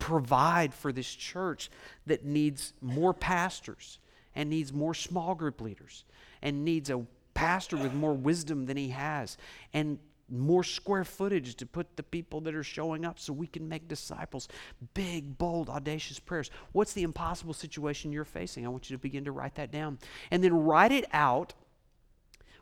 provide 0.00 0.74
for 0.74 0.92
this 0.92 1.14
church 1.14 1.70
that 2.06 2.24
needs 2.24 2.72
more 2.80 3.14
pastors 3.14 4.00
and 4.34 4.50
needs 4.50 4.72
more 4.72 4.94
small 4.94 5.36
group 5.36 5.60
leaders 5.60 6.04
and 6.42 6.64
needs 6.64 6.90
a 6.90 7.04
pastor 7.34 7.76
with 7.76 7.94
more 7.94 8.14
wisdom 8.14 8.66
than 8.66 8.76
he 8.76 8.88
has 8.88 9.36
and 9.72 9.98
more 10.28 10.64
square 10.64 11.04
footage 11.04 11.56
to 11.56 11.66
put 11.66 11.96
the 11.96 12.02
people 12.02 12.40
that 12.40 12.54
are 12.54 12.62
showing 12.62 13.04
up 13.04 13.18
so 13.18 13.32
we 13.32 13.46
can 13.46 13.68
make 13.68 13.88
disciples. 13.88 14.48
Big, 14.94 15.36
bold, 15.38 15.68
audacious 15.68 16.18
prayers. 16.18 16.50
What's 16.72 16.92
the 16.92 17.02
impossible 17.02 17.52
situation 17.52 18.12
you're 18.12 18.24
facing? 18.24 18.64
I 18.64 18.68
want 18.68 18.88
you 18.88 18.96
to 18.96 19.00
begin 19.00 19.24
to 19.24 19.32
write 19.32 19.56
that 19.56 19.72
down. 19.72 19.98
And 20.30 20.42
then 20.42 20.54
write 20.54 20.92
it 20.92 21.06
out 21.12 21.54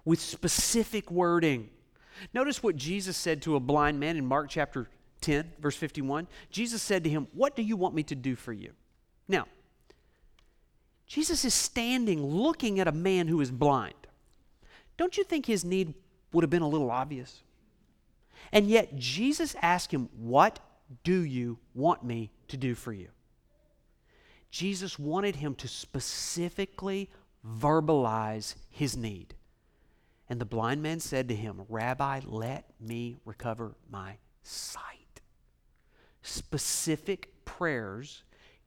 with 0.04 0.20
specific 0.20 1.10
wording. 1.10 1.70
Notice 2.32 2.62
what 2.62 2.76
Jesus 2.76 3.16
said 3.16 3.42
to 3.42 3.56
a 3.56 3.60
blind 3.60 4.00
man 4.00 4.16
in 4.16 4.24
Mark 4.24 4.48
chapter 4.48 4.88
10, 5.20 5.52
verse 5.58 5.76
51, 5.76 6.26
Jesus 6.50 6.82
said 6.82 7.04
to 7.04 7.10
him, 7.10 7.28
What 7.32 7.56
do 7.56 7.62
you 7.62 7.76
want 7.76 7.94
me 7.94 8.02
to 8.04 8.14
do 8.14 8.36
for 8.36 8.52
you? 8.52 8.72
Now, 9.26 9.46
Jesus 11.06 11.44
is 11.44 11.54
standing 11.54 12.24
looking 12.24 12.80
at 12.80 12.88
a 12.88 12.92
man 12.92 13.28
who 13.28 13.40
is 13.40 13.50
blind. 13.50 13.94
Don't 14.96 15.16
you 15.16 15.24
think 15.24 15.46
his 15.46 15.64
need 15.64 15.94
would 16.32 16.42
have 16.42 16.50
been 16.50 16.62
a 16.62 16.68
little 16.68 16.90
obvious? 16.90 17.42
And 18.52 18.68
yet, 18.68 18.96
Jesus 18.96 19.56
asked 19.62 19.92
him, 19.92 20.08
What 20.16 20.60
do 21.04 21.20
you 21.20 21.58
want 21.74 22.04
me 22.04 22.30
to 22.48 22.56
do 22.56 22.74
for 22.74 22.92
you? 22.92 23.08
Jesus 24.50 24.98
wanted 24.98 25.36
him 25.36 25.54
to 25.56 25.68
specifically 25.68 27.10
verbalize 27.46 28.54
his 28.70 28.96
need. 28.96 29.34
And 30.28 30.40
the 30.40 30.46
blind 30.46 30.82
man 30.82 31.00
said 31.00 31.28
to 31.28 31.34
him, 31.34 31.62
Rabbi, 31.68 32.20
let 32.26 32.64
me 32.80 33.16
recover 33.24 33.74
my 33.90 34.16
sight 34.42 34.98
specific 36.22 37.44
prayers 37.44 38.22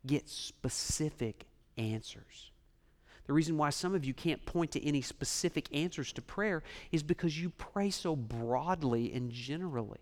get 0.05 0.29
specific 0.29 1.45
answers. 1.77 2.51
The 3.27 3.33
reason 3.33 3.57
why 3.57 3.69
some 3.69 3.95
of 3.95 4.03
you 4.03 4.13
can't 4.13 4.43
point 4.45 4.71
to 4.71 4.85
any 4.85 5.01
specific 5.01 5.67
answers 5.73 6.11
to 6.13 6.21
prayer 6.21 6.63
is 6.91 7.03
because 7.03 7.39
you 7.39 7.49
pray 7.51 7.89
so 7.89 8.15
broadly 8.15 9.13
and 9.13 9.31
generally. 9.31 9.99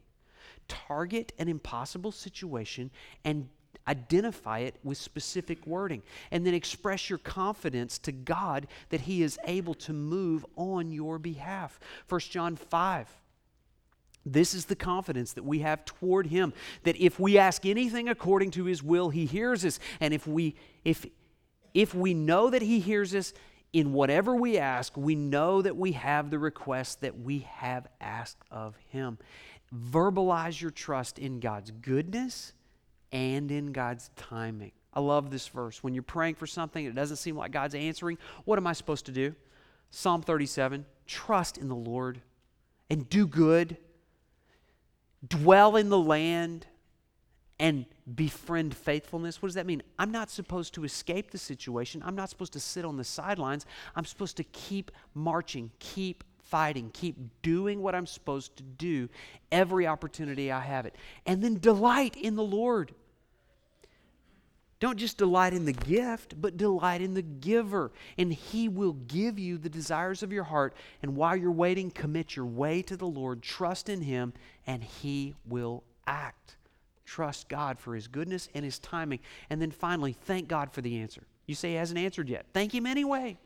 Target 0.67 1.33
an 1.37 1.47
impossible 1.47 2.11
situation 2.11 2.91
and 3.25 3.49
identify 3.87 4.59
it 4.59 4.75
with 4.83 4.97
specific 4.97 5.65
wording 5.65 6.01
and 6.31 6.45
then 6.45 6.53
express 6.53 7.09
your 7.09 7.19
confidence 7.19 7.97
to 7.99 8.11
God 8.11 8.67
that 8.89 9.01
he 9.01 9.23
is 9.23 9.39
able 9.45 9.73
to 9.75 9.93
move 9.93 10.45
on 10.55 10.91
your 10.91 11.19
behalf. 11.19 11.79
1 12.07 12.21
John 12.21 12.55
5 12.55 13.07
this 14.33 14.53
is 14.53 14.65
the 14.65 14.75
confidence 14.75 15.33
that 15.33 15.43
we 15.43 15.59
have 15.59 15.85
toward 15.85 16.27
him 16.27 16.53
that 16.83 16.95
if 16.97 17.19
we 17.19 17.37
ask 17.37 17.65
anything 17.65 18.09
according 18.09 18.51
to 18.51 18.65
his 18.65 18.83
will, 18.83 19.09
he 19.09 19.25
hears 19.25 19.65
us. 19.65 19.79
And 19.99 20.13
if 20.13 20.27
we 20.27 20.55
if 20.83 21.05
if 21.73 21.93
we 21.93 22.13
know 22.13 22.49
that 22.49 22.61
he 22.61 22.79
hears 22.79 23.13
us 23.13 23.33
in 23.71 23.93
whatever 23.93 24.35
we 24.35 24.57
ask, 24.57 24.97
we 24.97 25.15
know 25.15 25.61
that 25.61 25.75
we 25.75 25.91
have 25.91 26.29
the 26.29 26.39
request 26.39 27.01
that 27.01 27.19
we 27.19 27.39
have 27.57 27.87
asked 28.01 28.43
of 28.49 28.75
him. 28.87 29.17
Verbalize 29.73 30.59
your 30.59 30.71
trust 30.71 31.19
in 31.19 31.39
God's 31.39 31.71
goodness 31.71 32.53
and 33.11 33.51
in 33.51 33.71
God's 33.71 34.09
timing. 34.15 34.71
I 34.93 35.01
love 35.01 35.29
this 35.29 35.47
verse. 35.47 35.83
When 35.83 35.93
you're 35.93 36.01
praying 36.01 36.35
for 36.35 36.47
something 36.47 36.83
it 36.83 36.95
doesn't 36.95 37.17
seem 37.17 37.35
like 37.35 37.51
God's 37.51 37.75
answering, 37.75 38.17
what 38.45 38.57
am 38.57 38.65
I 38.65 38.73
supposed 38.73 39.05
to 39.05 39.11
do? 39.11 39.35
Psalm 39.91 40.21
37 40.21 40.85
Trust 41.05 41.57
in 41.57 41.67
the 41.67 41.75
Lord 41.75 42.21
and 42.89 43.07
do 43.09 43.27
good 43.27 43.77
dwell 45.27 45.75
in 45.75 45.89
the 45.89 45.97
land 45.97 46.65
and 47.59 47.85
befriend 48.15 48.73
faithfulness. 48.73 49.41
What 49.41 49.49
does 49.49 49.55
that 49.55 49.65
mean? 49.65 49.83
I'm 49.97 50.11
not 50.11 50.29
supposed 50.29 50.73
to 50.75 50.85
escape 50.85 51.31
the 51.31 51.37
situation. 51.37 52.01
I'm 52.05 52.15
not 52.15 52.29
supposed 52.29 52.53
to 52.53 52.59
sit 52.59 52.85
on 52.85 52.97
the 52.97 53.03
sidelines. 53.03 53.65
I'm 53.95 54.05
supposed 54.05 54.37
to 54.37 54.43
keep 54.45 54.91
marching, 55.13 55.71
keep 55.79 56.23
fighting, 56.41 56.89
keep 56.93 57.17
doing 57.41 57.81
what 57.81 57.93
I'm 57.93 58.07
supposed 58.07 58.55
to 58.57 58.63
do 58.63 59.09
every 59.51 59.85
opportunity 59.85 60.51
I 60.51 60.61
have 60.61 60.85
it. 60.85 60.95
And 61.25 61.43
then 61.43 61.59
delight 61.59 62.15
in 62.15 62.35
the 62.35 62.43
Lord. 62.43 62.93
Don't 64.79 64.97
just 64.97 65.17
delight 65.17 65.53
in 65.53 65.65
the 65.65 65.73
gift, 65.73 66.41
but 66.41 66.55
delight 66.55 67.01
in 67.01 67.13
the 67.13 67.21
giver. 67.21 67.91
And 68.17 68.31
He 68.31 68.69
will 68.69 68.93
give 68.93 69.37
you 69.37 69.57
the 69.57 69.69
desires 69.69 70.23
of 70.23 70.31
your 70.31 70.45
heart. 70.45 70.73
And 71.01 71.17
while 71.17 71.35
you're 71.35 71.51
waiting, 71.51 71.91
commit 71.91 72.35
your 72.35 72.45
way 72.45 72.81
to 72.83 72.95
the 72.95 73.07
Lord, 73.07 73.41
trust 73.41 73.89
in 73.89 74.01
Him, 74.01 74.33
and 74.65 74.83
He 74.83 75.35
will 75.45 75.83
act. 76.07 76.55
Trust 77.05 77.49
God 77.49 77.77
for 77.77 77.93
His 77.93 78.07
goodness 78.07 78.47
and 78.53 78.63
His 78.63 78.79
timing. 78.79 79.19
And 79.49 79.61
then 79.61 79.71
finally, 79.71 80.13
thank 80.13 80.47
God 80.47 80.71
for 80.71 80.81
the 80.81 80.97
answer. 80.99 81.23
You 81.45 81.55
say 81.55 81.71
He 81.71 81.75
hasn't 81.75 81.99
answered 81.99 82.29
yet. 82.29 82.45
Thank 82.53 82.73
Him 82.73 82.85
anyway. 82.85 83.37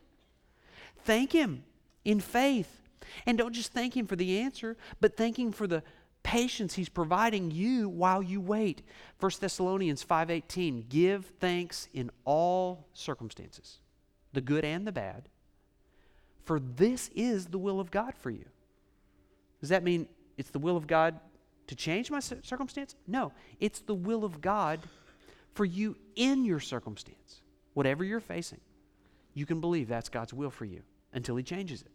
Thank 1.03 1.31
Him 1.31 1.63
in 2.05 2.19
faith. 2.19 2.81
And 3.25 3.37
don't 3.39 3.53
just 3.53 3.73
thank 3.73 3.97
Him 3.97 4.05
for 4.05 4.15
the 4.15 4.39
answer, 4.39 4.77
but 5.01 5.17
thank 5.17 5.39
Him 5.39 5.51
for 5.51 5.65
the 5.65 5.81
patience 6.23 6.73
he's 6.73 6.89
providing 6.89 7.51
you 7.51 7.89
while 7.89 8.23
you 8.23 8.41
wait. 8.41 8.81
1 9.19 9.31
thessalonians 9.39 10.03
5.18 10.03 10.89
give 10.89 11.25
thanks 11.39 11.87
in 11.93 12.09
all 12.25 12.87
circumstances 12.93 13.79
the 14.31 14.41
good 14.41 14.65
and 14.65 14.87
the 14.87 14.91
bad 14.91 15.29
for 16.43 16.59
this 16.59 17.09
is 17.15 17.47
the 17.47 17.57
will 17.57 17.79
of 17.79 17.91
god 17.91 18.15
for 18.17 18.29
you. 18.29 18.45
Does 19.61 19.69
that 19.69 19.83
mean 19.83 20.07
it's 20.37 20.49
the 20.49 20.59
will 20.59 20.75
of 20.75 20.87
god 20.87 21.19
to 21.67 21.75
change 21.75 22.11
my 22.11 22.19
circumstance? 22.19 22.95
No 23.07 23.31
it's 23.59 23.81
the 23.81 23.95
will 23.95 24.23
of 24.23 24.41
god 24.41 24.79
for 25.53 25.65
you 25.65 25.95
in 26.15 26.45
your 26.45 26.59
circumstance. 26.59 27.41
Whatever 27.73 28.03
you're 28.03 28.19
facing 28.19 28.61
you 29.33 29.45
can 29.45 29.59
believe 29.61 29.87
that's 29.87 30.09
god's 30.09 30.33
will 30.33 30.51
for 30.51 30.65
you 30.65 30.81
until 31.13 31.35
he 31.35 31.43
changes 31.43 31.81
it. 31.81 31.91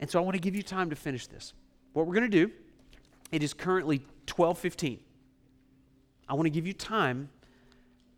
And 0.00 0.10
so 0.10 0.18
i 0.18 0.22
want 0.22 0.34
to 0.34 0.40
give 0.40 0.56
you 0.56 0.62
time 0.62 0.90
to 0.90 0.96
finish 0.96 1.26
this 1.26 1.52
what 1.96 2.06
we're 2.06 2.12
going 2.12 2.30
to 2.30 2.46
do, 2.46 2.52
it 3.32 3.42
is 3.42 3.54
currently 3.54 4.02
12:15. 4.26 4.98
I 6.28 6.34
want 6.34 6.44
to 6.44 6.50
give 6.50 6.66
you 6.66 6.74
time 6.74 7.30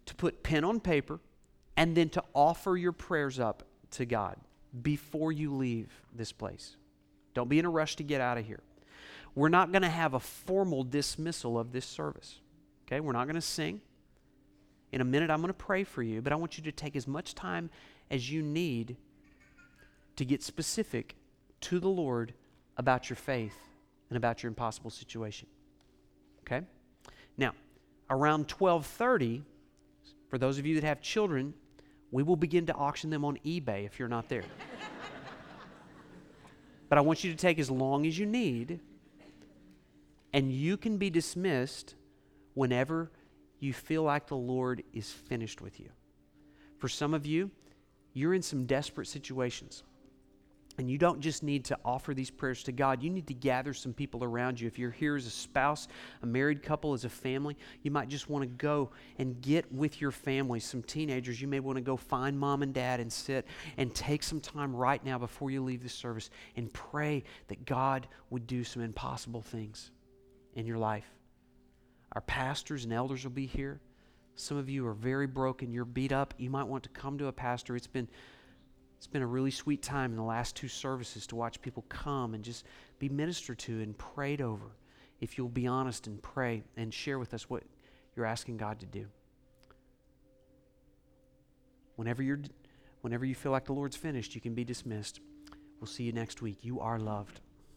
to 0.07 0.17
put 0.17 0.43
pen 0.43 0.65
on 0.65 0.81
paper 0.81 1.21
and 1.77 1.97
then 1.97 2.09
to 2.09 2.25
offer 2.35 2.77
your 2.77 2.91
prayers 2.91 3.39
up 3.39 3.63
to 3.93 4.05
God 4.05 4.37
before 4.83 5.31
you 5.31 5.55
leave 5.55 5.93
this 6.13 6.33
place. 6.33 6.75
Don't 7.35 7.49
be 7.49 7.61
in 7.61 7.67
a 7.67 7.71
rush 7.71 7.95
to 7.97 8.03
get 8.03 8.21
out 8.21 8.37
of 8.37 8.45
here. 8.45 8.65
We're 9.37 9.49
not 9.49 9.71
going 9.71 9.83
to 9.83 9.89
have 9.89 10.15
a 10.15 10.21
formal 10.21 10.83
dismissal 10.83 11.57
of 11.57 11.71
this 11.71 11.87
service. 11.87 12.41
Okay? 12.85 12.99
We're 12.99 13.13
not 13.13 13.27
going 13.27 13.37
to 13.37 13.41
sing. 13.41 13.81
In 14.91 15.01
a 15.01 15.05
minute, 15.05 15.31
I'm 15.31 15.41
going 15.41 15.53
to 15.53 15.55
pray 15.55 15.85
for 15.85 16.03
you, 16.03 16.21
but 16.21 16.33
I 16.33 16.37
want 16.37 16.59
you 16.59 16.65
to 16.65 16.73
take 16.73 16.97
as 16.97 17.07
much 17.07 17.37
time 17.37 17.71
as 18.11 18.29
you 18.29 18.43
need 18.43 18.97
to 20.17 20.25
get 20.25 20.43
specific 20.43 21.15
to 21.61 21.79
the 21.79 21.89
Lord 21.89 22.35
about 22.77 23.09
your 23.09 23.17
faith 23.17 23.68
and 24.11 24.17
about 24.17 24.43
your 24.43 24.49
impossible 24.49 24.91
situation. 24.91 25.49
Okay? 26.41 26.65
Now, 27.37 27.53
around 28.11 28.49
12:30, 28.49 29.43
for 30.29 30.39
those 30.39 30.59
of 30.59 30.67
you 30.67 30.75
that 30.75 30.85
have 30.85 31.01
children, 31.01 31.55
we 32.11 32.23
will 32.23 32.37
begin 32.37 32.67
to 32.67 32.75
auction 32.75 33.11
them 33.11 33.25
on 33.25 33.39
eBay 33.45 33.85
if 33.85 33.99
you're 33.99 34.09
not 34.09 34.29
there. 34.29 34.45
but 36.89 36.99
I 36.99 37.01
want 37.01 37.23
you 37.23 37.31
to 37.31 37.37
take 37.37 37.59
as 37.59 37.71
long 37.71 38.07
as 38.07 38.19
you 38.19 38.27
need 38.27 38.81
and 40.33 40.53
you 40.53 40.77
can 40.77 40.99
be 40.99 41.11
dismissed 41.11 41.95
whenever 42.55 43.11
you 43.61 43.73
feel 43.73 44.03
like 44.03 44.27
the 44.27 44.37
Lord 44.37 44.83
is 44.93 45.11
finished 45.11 45.61
with 45.61 45.81
you. 45.81 45.91
For 46.79 46.89
some 46.89 47.15
of 47.15 47.27
you, 47.27 47.51
you're 48.13 48.35
in 48.35 48.43
some 48.43 48.67
desperate 48.67 49.07
situations. 49.07 49.83
And 50.79 50.89
you 50.89 50.97
don't 50.97 51.21
just 51.21 51.43
need 51.43 51.65
to 51.67 51.79
offer 51.85 52.15
these 52.15 52.31
prayers 52.31 52.63
to 52.63 52.73
God, 52.73 53.03
you 53.03 53.11
need 53.11 53.27
to 53.27 53.35
gather 53.35 53.75
some 53.75 53.93
people 53.93 54.23
around 54.23 54.61
you. 54.61 54.69
If 54.69 54.79
you're 54.79 54.93
here 54.93 55.17
as 55.17 55.27
a 55.27 55.31
spouse, 55.31 55.89
a 56.23 56.27
married 56.27 56.63
couple, 56.63 56.95
as 56.95 57.05
a 57.05 57.09
family, 57.09 57.57
you 57.83 57.91
might 57.91 58.09
just 58.09 58.31
want 58.31 58.43
to 58.43 58.47
go 58.49 58.91
and 59.19 59.41
get 59.43 59.71
with 59.73 60.01
your 60.01 60.13
family. 60.13 60.61
Some 60.61 60.85
teenagers, 60.85 61.41
you 61.41 61.49
may 61.49 61.59
want 61.59 61.77
to 61.77 61.83
go 61.83 61.97
find 61.97 62.39
mom 62.39 62.63
and 62.63 62.73
dad 62.73 63.01
and 63.01 63.13
sit 63.13 63.47
and 63.77 63.93
take 63.93 64.23
some 64.23 64.41
time 64.41 64.75
right 64.75 65.05
now 65.05 65.19
before 65.19 65.51
you 65.51 65.65
leave 65.65 65.83
the 65.83 65.89
service 65.89 66.31
and 66.57 66.73
pray 66.73 67.25
that 67.49 67.67
God 67.67 68.07
would 68.31 68.47
do 68.47 68.63
some 68.63 68.81
impossible 68.81 69.43
things 69.43 69.91
in 70.55 70.65
your 70.65 70.79
life. 70.79 71.07
Our 72.13 72.23
pastors 72.23 72.85
and 72.85 72.93
elders 72.93 73.25
will 73.25 73.33
be 73.33 73.47
here. 73.47 73.81
Some 74.37 74.57
of 74.57 74.71
you 74.71 74.87
are 74.87 74.95
very 74.95 75.27
broken, 75.27 75.73
you're 75.73 75.85
beat 75.85 76.13
up. 76.13 76.35
You 76.39 76.51
might 76.51 76.69
want 76.69 76.85
to 76.85 76.89
come 76.91 77.19
to 77.19 77.27
a 77.27 77.33
pastor. 77.33 77.75
It's 77.75 77.89
been 77.89 78.09
it's 78.99 79.07
been 79.07 79.23
a 79.23 79.27
really 79.27 79.53
sweet 79.53 79.81
time 79.81 80.11
in 80.11 80.17
the 80.17 80.25
last 80.25 80.57
two 80.57 80.67
services 80.67 81.25
to 81.29 81.37
watch 81.37 81.63
people 81.63 81.85
come 81.89 82.35
and 82.35 82.43
just 82.43 82.65
be 82.99 83.09
ministered 83.09 83.59
to 83.61 83.81
and 83.81 83.97
prayed 83.97 84.41
over. 84.41 84.67
If 85.21 85.39
you'll 85.39 85.49
be 85.49 85.69
honest 85.69 86.09
and 86.09 86.21
pray 86.21 86.65
and 86.77 86.93
share 86.93 87.21
with 87.21 87.33
us 87.33 87.49
what 87.49 87.63
you're 88.17 88.27
asking 88.27 88.57
God 88.57 88.81
to 88.81 88.87
do. 88.87 89.07
Whenever, 91.95 92.25
you're, 92.25 92.41
whenever 93.03 93.25
you 93.25 93.37
feel 93.37 93.53
like 93.53 93.65
the 93.65 93.73
Lord's 93.73 93.97
finished, 93.97 94.35
you 94.35 94.41
can 94.41 94.55
be 94.55 94.65
dismissed. 94.65 95.21
We'll 95.81 95.87
see 95.87 96.03
you 96.03 96.13
next 96.13 96.43
week. 96.43 96.59
You 96.65 96.81
are 96.81 96.99
loved. 96.99 97.41